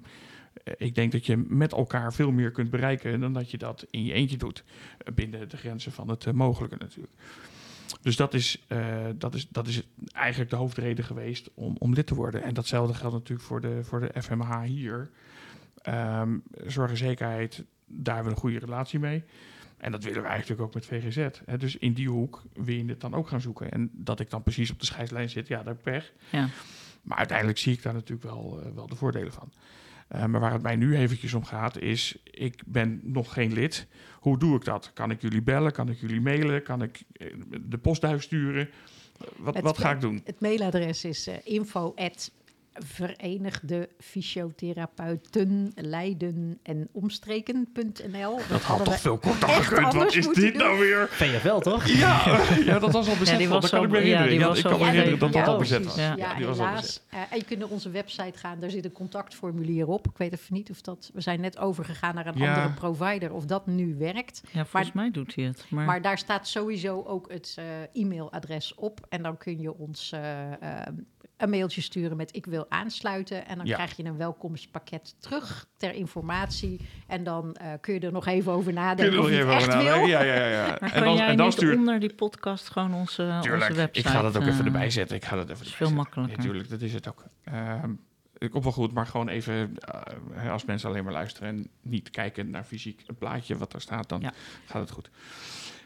eh, 0.64 0.74
ik 0.78 0.94
denk 0.94 1.12
dat 1.12 1.26
je 1.26 1.36
met 1.36 1.72
elkaar 1.72 2.12
veel 2.12 2.30
meer 2.30 2.50
kunt 2.50 2.70
bereiken 2.70 3.20
dan 3.20 3.32
dat 3.32 3.50
je 3.50 3.58
dat 3.58 3.86
in 3.90 4.04
je 4.04 4.12
eentje 4.12 4.36
doet. 4.36 4.64
Eh, 4.98 5.14
binnen 5.14 5.48
de 5.48 5.56
grenzen 5.56 5.92
van 5.92 6.08
het 6.08 6.26
eh, 6.26 6.32
mogelijke 6.32 6.76
natuurlijk. 6.78 7.14
Dus 8.02 8.16
dat 8.16 8.34
is, 8.34 8.64
eh, 8.68 9.06
dat, 9.14 9.34
is, 9.34 9.48
dat 9.48 9.66
is 9.66 9.82
eigenlijk 10.12 10.50
de 10.50 10.56
hoofdreden 10.56 11.04
geweest 11.04 11.50
om, 11.54 11.76
om 11.78 11.92
lid 11.92 12.06
te 12.06 12.14
worden. 12.14 12.42
En 12.42 12.54
datzelfde 12.54 12.94
geldt 12.94 13.14
natuurlijk 13.14 13.48
voor 13.48 13.60
de, 13.60 13.84
voor 13.84 14.00
de 14.00 14.22
FMH 14.22 14.62
hier. 14.62 15.10
Ehm, 15.82 16.38
zorg 16.66 16.90
en 16.90 16.96
zekerheid, 16.96 17.64
daar 17.92 18.14
hebben 18.14 18.32
we 18.32 18.38
een 18.38 18.44
goede 18.44 18.64
relatie 18.66 18.98
mee. 18.98 19.24
En 19.76 19.92
dat 19.92 20.04
willen 20.04 20.22
we 20.22 20.28
eigenlijk 20.28 20.60
ook 20.60 20.74
met 20.74 20.86
VGZ. 20.86 21.28
Hè. 21.44 21.56
Dus 21.56 21.76
in 21.76 21.92
die 21.92 22.08
hoek 22.08 22.42
wil 22.54 22.74
je 22.74 22.84
het 22.84 23.00
dan 23.00 23.14
ook 23.14 23.28
gaan 23.28 23.40
zoeken. 23.40 23.70
En 23.70 23.90
dat 23.92 24.20
ik 24.20 24.30
dan 24.30 24.42
precies 24.42 24.70
op 24.70 24.78
de 24.80 24.86
scheidslijn 24.86 25.30
zit, 25.30 25.48
ja, 25.48 25.66
ik 25.66 25.82
pech. 25.82 26.12
Ja. 26.30 26.48
Maar 27.02 27.18
uiteindelijk 27.18 27.58
zie 27.58 27.72
ik 27.72 27.82
daar 27.82 27.94
natuurlijk 27.94 28.22
wel, 28.22 28.60
eh, 28.62 28.70
wel 28.74 28.86
de 28.86 28.96
voordelen 28.96 29.32
van. 29.32 29.52
Eh, 30.08 30.24
maar 30.24 30.40
waar 30.40 30.52
het 30.52 30.62
mij 30.62 30.76
nu 30.76 30.96
eventjes 30.96 31.34
om 31.34 31.44
gaat 31.44 31.78
is, 31.78 32.16
ik 32.24 32.62
ben 32.66 33.00
nog 33.02 33.32
geen 33.32 33.52
lid. 33.52 33.86
Hoe 34.20 34.38
doe 34.38 34.56
ik 34.56 34.64
dat? 34.64 34.90
Kan 34.94 35.10
ik 35.10 35.20
jullie 35.22 35.42
bellen? 35.42 35.72
Kan 35.72 35.88
ik 35.88 36.00
jullie 36.00 36.20
mailen? 36.20 36.62
Kan 36.62 36.82
ik 36.82 37.02
eh, 37.12 37.34
de 37.62 37.78
postduif 37.78 38.22
sturen? 38.22 38.68
Wat, 39.36 39.54
Het- 39.54 39.64
wat 39.64 39.78
ga 39.78 39.90
ik 39.92 40.00
doen? 40.00 40.20
Het 40.24 40.40
mailadres 40.40 41.04
is 41.04 41.28
info 41.44 41.92
at 41.96 42.30
Verenigde 42.74 43.88
Fysiotherapeuten 43.98 45.72
Leiden 45.74 46.58
en 46.62 46.88
Omstreken.nl. 46.92 48.38
Dat 48.48 48.62
had 48.62 48.84
toch 48.84 49.00
veel 49.00 49.18
korter 49.18 49.48
gekund. 49.48 49.92
Wat 49.92 50.14
is 50.14 50.28
dit 50.28 50.54
nou 50.54 50.78
weer? 50.78 51.08
VFL 51.10 51.58
toch? 51.58 51.86
Ja, 52.02 52.40
ja, 52.64 52.78
dat 52.78 52.92
was 52.92 53.08
al 53.08 53.16
bezet. 53.16 53.48
was 53.48 53.60
dat 53.60 53.70
kan 53.70 53.84
ik 53.84 53.90
me 53.90 53.98
ja, 53.98 54.22
herinneren. 54.22 54.52
Ja, 54.52 54.58
ik 54.58 54.62
kan 54.64 54.78
me 54.78 54.84
herinneren 54.84 55.18
dat 55.18 55.32
dat 55.32 55.44
Ja, 55.44 55.52
al 55.52 55.58
bezet 55.58 55.84
was. 55.84 55.94
Ja. 55.94 56.14
Ja, 56.16 56.34
die 56.34 56.46
was 56.46 56.58
al 56.58 56.66
helaas. 56.66 56.80
bezet. 57.10 57.28
En 57.30 57.38
je 57.38 57.44
kunt 57.44 57.58
naar 57.58 57.68
onze 57.68 57.90
website 57.90 58.38
gaan, 58.38 58.60
daar 58.60 58.70
zit 58.70 58.84
een 58.84 58.92
contactformulier 58.92 59.86
op. 59.88 60.06
Ik 60.06 60.16
weet 60.16 60.32
even 60.32 60.54
niet 60.54 60.70
of 60.70 60.80
dat... 60.80 61.10
We 61.14 61.20
zijn 61.20 61.40
net 61.40 61.58
overgegaan 61.58 62.14
naar 62.14 62.26
een 62.26 62.38
Ja. 62.38 62.54
andere 62.54 62.74
provider, 62.74 63.32
of 63.32 63.44
dat 63.44 63.66
nu 63.66 63.94
werkt. 63.98 64.42
Ja, 64.50 64.64
volgens 64.64 64.92
mij 64.92 65.10
doet 65.10 65.34
hij 65.34 65.44
het. 65.44 65.64
Maar, 65.68 65.84
Maar 65.86 66.02
daar 66.02 66.18
staat 66.18 66.48
sowieso 66.48 67.02
ook 67.02 67.32
het 67.32 67.54
eh, 67.58 68.02
e-mailadres 68.02 68.74
op. 68.74 69.06
En 69.08 69.22
dan 69.22 69.36
kun 69.36 69.60
je 69.60 69.78
ons 69.78 70.12
eh, 70.12 70.52
eh, 70.52 70.86
een 71.42 71.50
mailtje 71.50 71.80
sturen 71.80 72.16
met 72.16 72.36
ik 72.36 72.46
wil 72.46 72.66
aansluiten. 72.68 73.46
En 73.46 73.56
dan 73.56 73.66
Ja. 73.66 73.74
krijg 73.74 73.96
je 73.96 74.04
een 74.04 74.16
welkomstpakket 74.16 75.14
terug 75.18 75.66
ter 75.76 75.94
informatie. 75.94 76.80
En 77.06 77.24
dan 77.24 77.54
eh, 77.54 77.72
kun 77.80 77.94
je 77.94 78.00
er 78.00 78.12
nog 78.12 78.26
even 78.26 78.52
over 78.52 78.72
Kun 78.72 78.74
je 78.82 78.86
nadenken 78.88 79.12
er 79.14 79.18
of 79.18 79.24
nog 79.24 79.34
je 79.34 79.44
het 79.44 79.44
even 79.48 79.56
echt 79.56 79.68
over 79.68 79.82
wil. 79.82 79.90
nadenken? 79.92 80.10
Ja, 80.10 80.22
ja, 80.22 80.46
ja. 80.46 80.76
maar 80.80 80.92
En 80.92 81.04
dan, 81.04 81.14
jij 81.16 81.26
en 81.28 81.36
dan 81.36 81.46
niet 81.46 81.54
stuur 81.54 81.76
onder 81.76 82.00
die 82.00 82.14
podcast 82.14 82.68
gewoon 82.70 82.94
onze, 82.94 83.22
onze 83.22 83.40
Tuurlijk, 83.48 83.72
website... 83.74 83.98
ik 84.08 84.14
ga 84.14 84.22
dat 84.22 84.36
ook 84.36 84.42
even 84.46 84.58
eh, 84.60 84.66
erbij 84.66 84.90
zetten. 84.90 85.16
Ik 85.16 85.24
ga 85.24 85.36
dat 85.36 85.50
even 85.50 85.66
is 85.66 85.74
veel 85.74 85.92
makkelijker. 85.92 86.36
Ja, 86.36 86.42
tuurlijk, 86.42 86.68
dat 86.70 86.80
is 86.80 86.92
het 86.92 87.08
ook. 87.08 87.24
Ehm 87.44 87.90
ik 88.38 88.50
komt 88.50 88.64
wel 88.64 88.72
goed, 88.72 88.92
maar 88.92 89.06
gewoon 89.06 89.28
even, 89.28 89.74
eh, 90.34 90.50
als 90.52 90.64
mensen 90.64 90.88
alleen 90.88 91.04
maar 91.04 91.12
luisteren 91.12 91.48
en 91.48 91.68
niet 91.82 92.10
kijken 92.10 92.50
naar 92.50 92.64
fysiek 92.64 93.02
een 93.06 93.16
plaatje 93.16 93.56
wat 93.56 93.72
er 93.72 93.80
staat, 93.80 94.08
dan 94.08 94.20
Ja. 94.20 94.32
gaat 94.66 94.80
het 94.82 94.90
goed. 94.90 95.10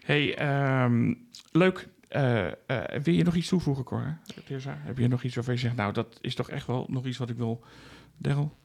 hey, 0.05 0.37
ehm, 0.37 1.15
leuk. 1.53 1.89
Eh, 2.09 2.47
eh, 2.47 3.03
wil 3.03 3.15
je 3.15 3.25
nog 3.25 3.35
iets 3.35 3.49
toevoegen, 3.49 3.85
Cor? 3.85 4.19
Tirza? 4.45 4.77
Heb 4.79 4.99
je 4.99 5.09
nog 5.09 5.23
iets 5.23 5.35
waarvan 5.35 5.55
je 5.55 5.61
zegt, 5.61 5.77
nou, 5.77 5.93
dat 5.93 6.19
is 6.21 6.35
toch 6.35 6.51
echt 6.51 6.67
wel 6.67 6.87
nog 6.89 7.05
iets 7.07 7.19
wat 7.19 7.31
ik 7.31 7.37
wil... 7.37 7.65
Daryl? 8.17 8.57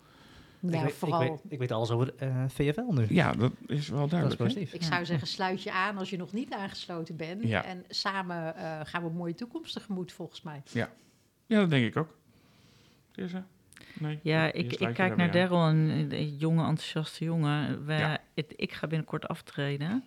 Ja, 0.60 0.78
ik, 0.78 0.84
weet, 0.84 0.94
vooral. 0.94 1.22
ik, 1.22 1.30
weet, 1.30 1.40
ik 1.50 1.60
weet 1.60 1.72
alles 1.72 1.92
over 1.92 2.14
eh, 2.18 2.44
VFL 2.48 2.92
nu. 2.92 3.06
Ja, 3.10 3.32
dat 3.32 3.52
is 3.68 3.88
wel 3.90 3.98
dat 3.98 4.06
is 4.06 4.12
duidelijk. 4.12 4.42
positief. 4.44 4.74
Ik 4.74 4.84
zou 4.84 5.06
zeggen, 5.06 5.28
sluit 5.28 5.64
je 5.64 5.72
aan 5.72 5.98
als 5.98 6.10
je 6.10 6.18
nog 6.18 6.34
niet 6.34 6.54
aangesloten 6.54 7.16
bent. 7.16 7.44
Ja. 7.44 7.64
En 7.66 7.84
samen 7.90 8.56
eh, 8.56 8.80
gaan 8.84 9.04
we 9.04 9.10
een 9.10 9.16
mooie 9.16 9.34
toekomst 9.36 9.74
tegemoet, 9.74 10.12
volgens 10.12 10.42
mij. 10.42 10.62
Ja, 10.72 10.90
dat 11.48 11.70
denk 11.70 11.86
ik 11.86 11.98
ook. 11.98 12.18
Tirza? 13.12 13.46
Nee? 14.00 14.20
Ja, 14.24 14.52
ik, 14.52 14.74
ik 14.74 14.94
kijk 14.94 15.16
naar. 15.16 15.32
Daryl, 15.32 15.68
een, 15.68 15.90
een 16.14 16.38
jonge, 16.38 16.60
enthousiaste 16.66 17.24
jongen. 17.24 17.86
We, 17.86 17.94
Ja. 17.94 18.18
het- 18.36 18.54
ik 18.56 18.72
ga 18.74 18.88
binnenkort 18.88 19.28
aftreden. 19.28 20.04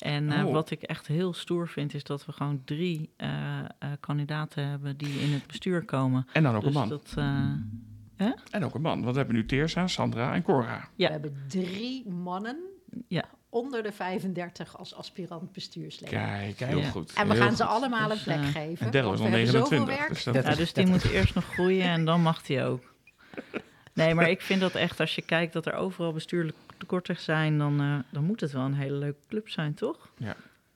En 0.00 0.32
eh, 0.32 0.46
Oh. 0.46 0.52
wat 0.52 0.70
ik 0.70 0.82
echt 0.82 1.06
heel 1.06 1.32
stoer 1.32 1.68
vind, 1.68 1.94
is 1.94 2.04
dat 2.04 2.26
we 2.26 2.32
gewoon 2.32 2.62
drie 2.64 3.10
eh, 3.16 3.58
eh, 3.58 3.88
kandidaten 4.00 4.66
hebben 4.68 4.96
die 4.96 5.20
in 5.20 5.32
het 5.32 5.46
bestuur 5.46 5.84
komen. 5.84 6.26
En 6.32 6.42
dan 6.42 6.54
ook 6.54 6.60
dus 6.64 6.74
een 6.74 6.80
man. 6.80 6.88
dat, 6.88 7.12
eh, 7.16 8.30
En 8.50 8.64
ook 8.64 8.74
een 8.74 8.80
man, 8.80 9.00
want 9.00 9.12
we 9.12 9.16
hebben 9.18 9.36
nu 9.36 9.46
Tirza, 9.46 9.86
Sandra 9.86 10.34
en 10.34 10.42
Cora. 10.42 10.88
Ja. 10.96 11.06
We 11.06 11.12
hebben 11.12 11.44
drie 11.48 12.08
mannen 12.08 12.56
Ja. 13.08 13.24
onder 13.48 13.82
de 13.82 13.92
35 13.92 14.78
als 14.78 14.94
aspirant 14.94 15.52
bestuurslid. 15.52 16.08
Kijk, 16.08 16.58
heel 16.58 16.78
Ja. 16.78 16.88
goed. 16.88 17.12
En 17.12 17.26
we 17.28 17.34
heel 17.34 17.42
gaan 17.42 17.56
ze 17.56 17.64
allemaal 17.64 18.02
een 18.02 18.08
Dus, 18.08 18.22
plek 18.22 18.44
geven. 18.44 18.86
En 18.86 18.92
Daryl 18.92 19.12
is 19.12 19.18
al 19.20 19.24
hebben 19.26 19.46
zoveel 19.46 19.68
29. 19.68 19.96
werk. 19.98 20.08
Dus 20.08 20.24
dat, 20.24 20.34
ja, 20.34 20.54
dus 20.54 20.72
die 20.72 20.84
30. 20.84 20.88
moet 21.04 21.12
eerst 21.12 21.34
nog 21.34 21.44
groeien 21.44 21.84
en 21.84 22.04
dan 22.04 22.20
mag 22.22 22.46
hij 22.46 22.66
ook. 22.66 22.92
Nee, 23.92 24.14
maar 24.14 24.30
ik 24.30 24.40
vind 24.40 24.60
dat 24.60 24.74
echt, 24.74 25.00
als 25.00 25.14
je 25.14 25.22
kijkt 25.22 25.52
dat 25.52 25.66
er 25.66 25.74
overal 25.74 26.12
bestuurlijk 26.12 26.56
tekorten 26.76 27.16
zijn, 27.20 27.58
dan, 27.58 27.80
eh, 27.80 27.98
dan 28.10 28.24
moet 28.24 28.40
het 28.40 28.52
wel 28.52 28.64
een 28.64 28.74
hele 28.74 28.96
leuke 28.96 29.26
club 29.28 29.48
zijn, 29.48 29.74
toch? 29.74 30.10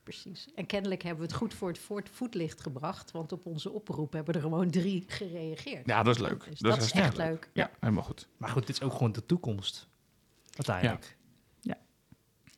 Precies. 0.02 0.48
En 0.54 0.66
kennelijk 0.66 1.02
hebben 1.02 1.20
we 1.20 1.26
het 1.26 1.36
goed 1.36 1.54
voor 1.54 1.98
het 1.98 2.08
voetlicht 2.10 2.60
gebracht. 2.60 3.10
Want 3.10 3.32
op 3.32 3.46
onze 3.46 3.70
oproep 3.70 4.12
hebben 4.12 4.34
er 4.34 4.40
gewoon 4.40 4.70
drie 4.70 5.04
gereageerd. 5.06 5.86
ja, 5.86 6.02
dat 6.02 6.14
is 6.14 6.20
leuk. 6.20 6.44
Dus 6.44 6.58
dat, 6.58 6.74
dat 6.74 6.82
is 6.82 6.92
echt 6.92 7.16
leuk. 7.16 7.50
Ja, 7.52 7.70
helemaal 7.80 8.02
goed. 8.02 8.28
Maar 8.36 8.48
goed, 8.48 8.66
dit 8.66 8.76
is 8.76 8.82
ook 8.82 8.92
gewoon 8.92 9.12
de 9.12 9.26
toekomst. 9.26 9.88
Uiteindelijk. 10.56 11.16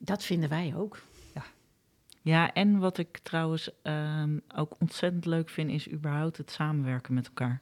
Dat 0.02 0.24
vinden 0.24 0.48
wij 0.48 0.74
ook. 0.76 0.98
Ja, 2.22 2.52
en 2.52 2.78
wat 2.78 2.98
ik 2.98 3.18
trouwens 3.18 3.70
ehm, 3.82 4.38
ook 4.56 4.76
ontzettend 4.78 5.24
leuk 5.24 5.48
vind, 5.48 5.70
is 5.70 5.90
überhaupt 5.90 6.36
het 6.36 6.50
samenwerken 6.50 7.14
met 7.14 7.26
elkaar. 7.26 7.60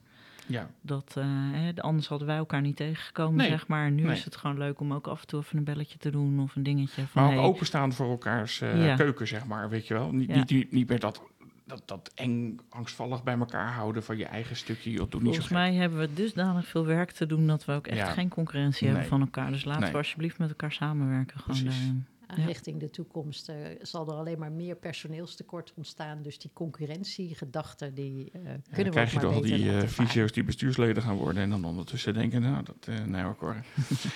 Ja, 0.49 0.71
Dat, 0.81 1.15
eh, 1.19 1.25
hè, 1.53 1.83
anders 1.83 2.07
hadden 2.09 2.27
wij 2.27 2.37
elkaar 2.37 2.61
niet 2.61 2.77
tegengekomen, 2.77 3.37
Nee, 3.37 3.49
zeg 3.49 3.67
maar. 3.67 3.91
Nu 3.91 4.03
nee. 4.03 4.13
is 4.17 4.25
het 4.25 4.37
gewoon 4.37 4.59
leuk 4.59 4.81
om 4.81 4.93
ook 4.93 5.07
af 5.07 5.21
en 5.21 5.27
toe 5.27 5.41
even 5.41 5.59
een 5.59 5.65
belletje 5.65 5.99
te 5.99 6.11
doen 6.11 6.41
of 6.41 6.57
een 6.57 6.63
dingetje. 6.63 7.07
Van, 7.07 7.23
maar 7.23 7.33
ook 7.33 7.39
hey, 7.39 7.49
openstaan 7.49 7.93
voor 7.93 8.11
elkaars 8.11 8.59
Ja. 8.59 8.97
keuken, 8.97 9.27
zeg 9.29 9.47
maar, 9.47 9.69
weet 9.69 9.87
je 9.87 9.95
wel. 9.95 10.13
Niet, 10.13 10.29
niet, 10.29 10.51
niet, 10.51 10.73
niet 10.73 10.89
meer 10.89 11.01
dat, 11.01 11.23
dat, 11.67 11.83
dat 11.87 12.11
eng, 12.15 12.59
angstvallig 12.69 13.23
bij 13.23 13.39
elkaar 13.39 13.73
houden 13.73 14.03
van 14.03 14.17
je 14.17 14.25
eigen 14.25 14.57
stukje. 14.57 14.91
Joh, 14.91 15.11
doe 15.11 15.21
niet 15.23 15.35
zo 15.35 15.41
Volgens 15.41 15.49
mij 15.59 15.75
hebben 15.75 15.99
we 15.99 16.15
dusdanig 16.15 16.67
veel 16.67 16.87
werk 16.87 17.11
te 17.11 17.27
doen 17.27 17.47
dat 17.47 17.65
we 17.65 17.73
ook 17.73 17.87
echt 17.87 17.99
Ja. 17.99 18.07
geen 18.11 18.29
concurrentie 18.29 18.83
Nee. 18.87 18.91
hebben 18.91 19.11
van 19.11 19.21
elkaar. 19.21 19.51
Dus 19.51 19.65
laten 19.65 19.83
Nee. 19.83 19.91
we 19.91 19.97
alsjeblieft 19.97 20.39
met 20.39 20.49
elkaar 20.49 20.73
samenwerken. 20.73 21.41
Gewoon 21.41 22.03
Ja. 22.37 22.45
Richting 22.45 22.81
de 22.81 22.91
toekomst 22.91 23.49
eh, 23.49 23.57
zal 23.83 24.07
er 24.09 24.15
alleen 24.15 24.39
maar 24.39 24.53
meer 24.53 24.77
personeelstekort 24.77 25.73
ontstaan. 25.77 26.23
Dus 26.23 26.39
die 26.39 26.51
concurrentiegedachte, 26.55 27.93
die 27.93 28.31
eh, 28.33 28.41
Ja, 28.45 28.51
dan 28.51 28.61
kunnen 28.73 28.85
we 28.85 28.91
krijg 28.91 29.13
je 29.13 29.19
toch 29.19 29.35
al 29.35 29.41
die 29.41 29.71
eh, 29.71 29.83
fysio's 29.87 30.33
die 30.33 30.45
bestuursleden 30.45 31.03
gaan 31.03 31.17
worden 31.17 31.43
en 31.43 31.51
dan 31.51 31.65
ondertussen 31.65 32.15
denken, 32.15 32.43
nou, 32.43 32.65
dat, 32.65 32.77
eh 32.99 33.05
nee 33.05 33.23
hoor, 33.23 33.37
Cora. 33.37 33.55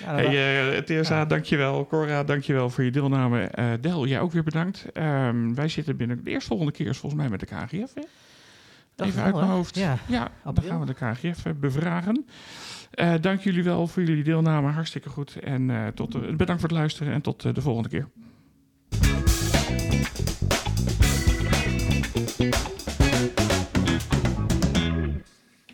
Ja, 0.00 0.14
Hey, 0.14 0.76
eh 0.76 0.82
Teresa, 0.82 1.16
Ja. 1.18 1.24
dankjewel. 1.24 1.86
Cora, 1.86 2.24
dankjewel 2.24 2.70
voor 2.70 2.84
je 2.84 2.90
deelname. 2.90 3.40
Eh 3.42 3.72
Del, 3.80 4.06
jij 4.06 4.20
ook 4.20 4.32
weer 4.32 4.42
bedankt. 4.44 4.92
Ehm, 4.92 5.54
wij 5.54 5.68
zitten 5.68 5.96
binnen 5.96 6.24
de 6.24 6.30
eerstvolgende 6.30 6.72
keer 6.72 6.86
is 6.88 6.98
volgens 6.98 7.20
mij 7.20 7.30
met 7.30 7.40
de 7.40 7.46
KGF, 7.46 7.94
hè? 7.94 8.02
Even 8.96 9.14
wel, 9.16 9.24
uit 9.24 9.34
mijn 9.34 9.46
hoofd. 9.46 9.76
Ja. 9.76 9.98
Ja, 10.08 10.30
dan 10.44 10.62
gaan 10.64 10.80
we 10.80 10.86
de 10.86 10.94
KGF 10.94 11.42
bevragen. 11.56 12.26
Eh, 12.92 13.14
dank 13.20 13.40
jullie 13.40 13.64
wel 13.64 13.86
voor 13.86 14.02
jullie 14.02 14.24
deelname. 14.24 14.70
Hartstikke 14.70 15.08
goed. 15.08 15.36
En 15.36 15.70
eh, 15.70 15.86
tot, 15.86 16.14
eh, 16.14 16.20
bedankt 16.20 16.60
voor 16.60 16.70
het 16.70 16.78
luisteren 16.78 17.12
en 17.12 17.20
tot 17.20 17.54
de 17.54 17.60
volgende 17.60 17.88
keer. 17.88 18.08